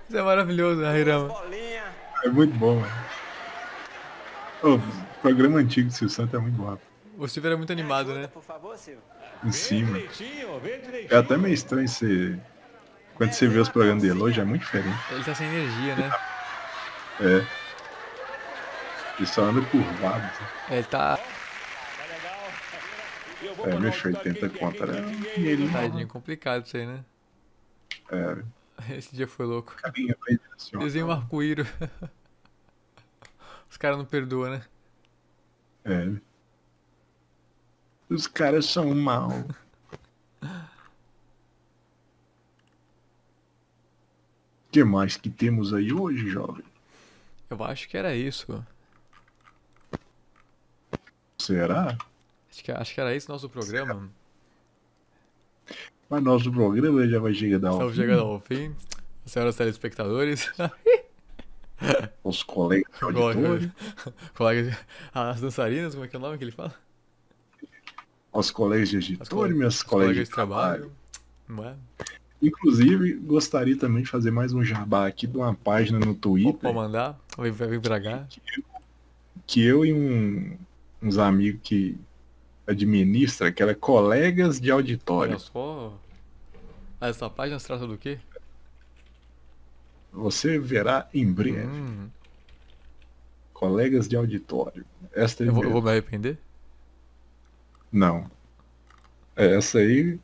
[0.09, 1.29] Isso é maravilhoso, Rairama.
[1.29, 1.85] Bolinha.
[2.25, 2.93] É muito bom, mano.
[4.63, 6.77] Ô, o programa antigo do Silvio Santos é muito bom.
[7.17, 8.27] O Silvio era muito animado, né?
[8.27, 9.03] Por favor, Silvio.
[9.43, 9.99] Em cima.
[11.09, 12.39] É até meio estranho você.
[13.15, 14.99] Quando você vê os programas dele hoje, é muito diferente.
[15.11, 16.11] Ele tá sem energia, né?
[17.21, 17.47] É.
[19.19, 20.25] Ele só anda curvado.
[20.25, 20.75] assim.
[20.75, 21.19] Ele tá.
[23.65, 25.73] É, mexeu 80 conto, era um dinheirinho.
[25.73, 27.05] Tadinho, complicado isso aí, né?
[28.11, 29.75] É, Esse dia foi louco.
[29.77, 30.85] carinha direcionado.
[30.87, 31.67] Desenho um arco-íris.
[33.71, 34.63] Os caras não perdoam, né?
[35.85, 36.09] É.
[38.11, 39.31] Os caras são mal.
[40.43, 40.49] O
[44.73, 46.65] que mais que temos aí hoje, jovem?
[47.49, 48.65] Eu acho que era isso.
[51.39, 51.97] Será?
[52.51, 54.11] Acho que, acho que era esse nosso programa.
[56.09, 58.01] Mas nosso programa já vai chegar ao Estamos fim.
[58.01, 58.75] chegando ao fim.
[59.25, 60.53] Senhoras telespectadores.
[62.25, 62.91] Os colegas.
[64.35, 64.77] Colegas.
[65.15, 66.75] As dançarinas, como é que é o nome que ele fala?
[68.33, 70.93] Aos colegas de As auditório, minhas os colegas de trabalho.
[71.49, 71.75] Não é?
[72.43, 76.75] Inclusive, gostaria também de fazer mais um jabá aqui de uma página no Twitter Pode
[76.75, 77.19] mandar.
[77.39, 78.27] Vem, pra cá.
[79.47, 80.57] que eu e um-
[81.03, 81.99] uns amigos que
[82.67, 85.33] administra, que é colegas de auditório.
[85.33, 85.99] Olha só.
[87.01, 88.19] Ah, essa página se trata do quê?
[90.13, 91.67] Você verá em breve.
[91.67, 92.09] Hum,
[93.53, 94.85] Colegas de auditório.
[95.13, 96.39] Esta é eu, vou, eu vou me arrepender?
[97.93, 98.31] Não.
[99.37, 100.19] É, essa aí,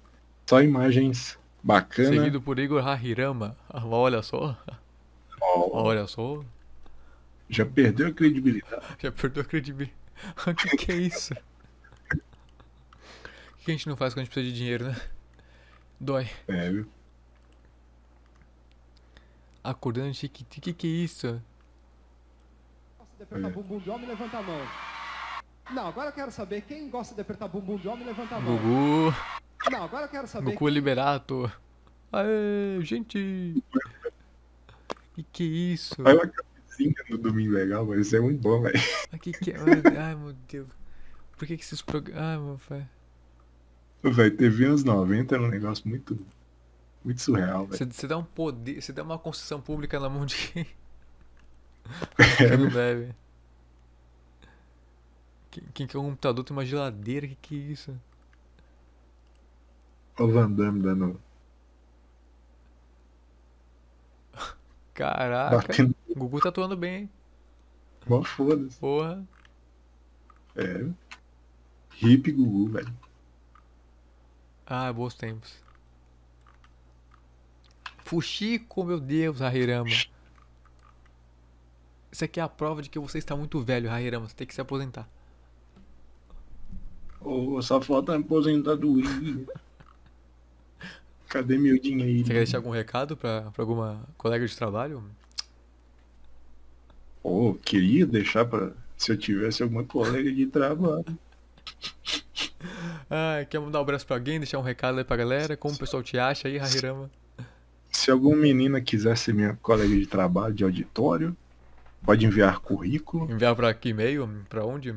[0.47, 2.14] só imagens bacanas.
[2.14, 3.56] Seguido por Igor Hahirama.
[3.68, 4.56] Ah, Olha só.
[5.40, 6.43] Olha só.
[7.48, 8.84] Já perdeu a credibilidade.
[8.98, 9.97] Já perdeu a credibilidade.
[10.47, 11.34] O que, que é isso?
[11.34, 11.38] O
[13.59, 14.97] que a gente não faz quando a gente precisa de dinheiro, né?
[16.01, 16.26] Dói.
[16.48, 16.86] É, viu?
[19.62, 20.59] Acordando chiquiti.
[20.59, 21.43] O que, que é isso?
[23.26, 24.60] apertar bumbum de homem, levanta a mão.
[25.70, 28.56] Não, agora eu quero saber quem gosta de apertar bumbum de homem, levanta a mão.
[28.56, 29.14] Gugu.
[29.70, 30.52] Não, agora eu quero saber.
[30.52, 31.51] Goku Liberato.
[32.12, 33.62] Aê, gente.
[35.14, 36.02] Que que é isso?
[36.02, 38.78] Vai uma camisinha no domingo legal, mas isso é muito bom, velho.
[39.20, 39.56] Que que é?
[39.98, 40.68] Ai, meu Deus.
[41.36, 42.22] Por que que esses programas...
[42.22, 42.88] Ai, meu pai.
[44.02, 46.18] Velho, TV anos 90 era um negócio muito.
[47.05, 47.93] Muito surreal, velho.
[47.93, 48.80] Você, dá um poder...
[48.80, 50.66] Você dá uma concessão pública na mão de quem?
[52.18, 53.14] É, Quem não deve.
[55.74, 57.27] Quem, quer um computador tem uma geladeira?
[57.27, 58.01] Que que é isso?
[60.19, 61.20] O Van Damme dando.
[64.95, 65.57] Caraca.
[65.57, 65.95] Batendo.
[66.09, 67.11] O Gugu tá atuando bem, hein?
[68.07, 68.78] Mó foda-se.
[68.78, 69.23] Porra.
[70.55, 70.89] É.
[72.03, 72.95] Hip Gugu, velho.
[74.66, 75.55] Ah, bons tempos.
[77.99, 79.91] Fuxico, meu Deus, Hahirama.
[82.11, 84.28] Isso aqui é a prova de que você está muito velho, Hahirama.
[84.28, 85.09] Você tem que se aposentar.
[87.20, 89.47] Ô, só falta aposentadoria.
[91.28, 92.26] Cadê meu dinheiro?
[92.26, 95.02] Você quer deixar algum recado pra, pra alguma colega de trabalho?
[97.22, 98.70] Pô, queria deixar pra.
[98.97, 101.05] Se eu tivesse alguma colega de trabalho.
[103.09, 105.56] Ah, quer mandar um abraço pra alguém, deixar um recado aí pra galera?
[105.56, 107.09] Como o pessoal te acha aí, Hahirama?
[107.93, 111.36] Se alguma menina quiser ser minha colega de trabalho de auditório,
[112.02, 114.28] pode enviar currículo, Enviar pra que e-mail?
[114.48, 114.93] Pra onde?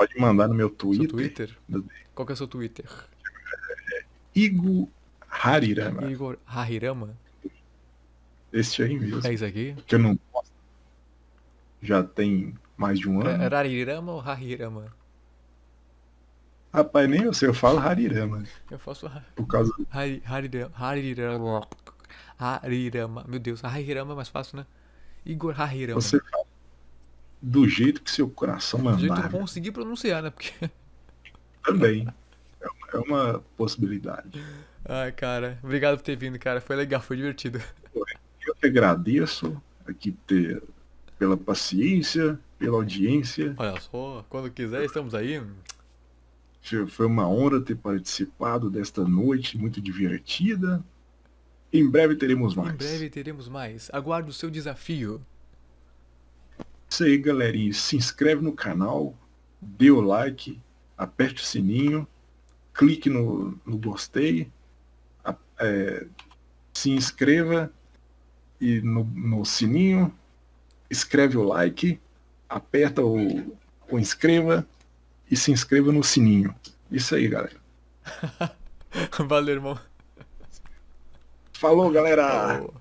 [0.00, 1.08] Pode mandar no meu Seu Twitter.
[1.10, 1.58] Twitter?
[1.68, 2.86] do Qual que é o seu Twitter?
[4.34, 4.88] Igor
[5.28, 6.10] Harirama.
[6.10, 7.10] Igor Hahirama?
[8.50, 9.26] Esse aí mesmo.
[9.26, 9.76] É isso aqui?
[9.86, 10.50] Que eu não posto.
[11.82, 13.42] Já tem mais de um ano.
[13.42, 14.86] É Rarirama ou Hahirama?
[16.72, 18.42] Rapaz, nem eu sei, eu falo Harirama.
[18.70, 19.70] Eu faço Por causa.
[19.90, 20.72] Hari- Harirama.
[20.74, 21.68] Harirama.
[22.38, 23.24] Harirama.
[23.28, 24.66] Meu Deus, Hahirama é mais fácil, né?
[25.26, 26.00] Igor Hahirama.
[26.00, 26.44] Você fala
[27.42, 29.30] do jeito que seu coração Do jeito que eu mandar.
[29.30, 30.30] consegui pronunciar, né?
[30.30, 30.52] Porque.
[31.64, 32.06] Também.
[32.60, 34.42] É uma- É uma possibilidade.
[34.84, 35.58] Ai, cara.
[35.62, 36.60] Obrigado por ter vindo, cara.
[36.60, 37.60] Foi legal, foi divertido.
[37.94, 40.62] Eu que agradeço aqui ter,
[41.18, 43.54] pela paciência, pela audiência.
[43.56, 45.40] Olha só, quando quiser, estamos aí.
[46.88, 50.82] Foi uma honra ter participado desta noite muito divertida.
[51.72, 52.74] Em breve teremos mais.
[52.74, 53.88] Em breve teremos mais.
[53.92, 55.24] Aguardo o seu desafio.
[56.90, 57.72] Isso aí, galerinha.
[57.72, 59.14] Se inscreve no canal,
[59.60, 60.60] dê o like,
[60.98, 62.06] aperte o sininho,
[62.74, 64.50] clique no, no gostei,
[65.58, 66.06] é,
[66.74, 67.70] se inscreva
[68.60, 70.12] e no, no sininho,
[70.90, 72.00] escreve o like,
[72.48, 73.56] aperta o,
[73.88, 74.66] o inscreva
[75.30, 76.54] e se inscreva no sininho.
[76.90, 77.56] Isso aí, galera.
[79.28, 79.78] Valeu, irmão.
[81.52, 82.26] Falou, galera!
[82.28, 82.79] Falou.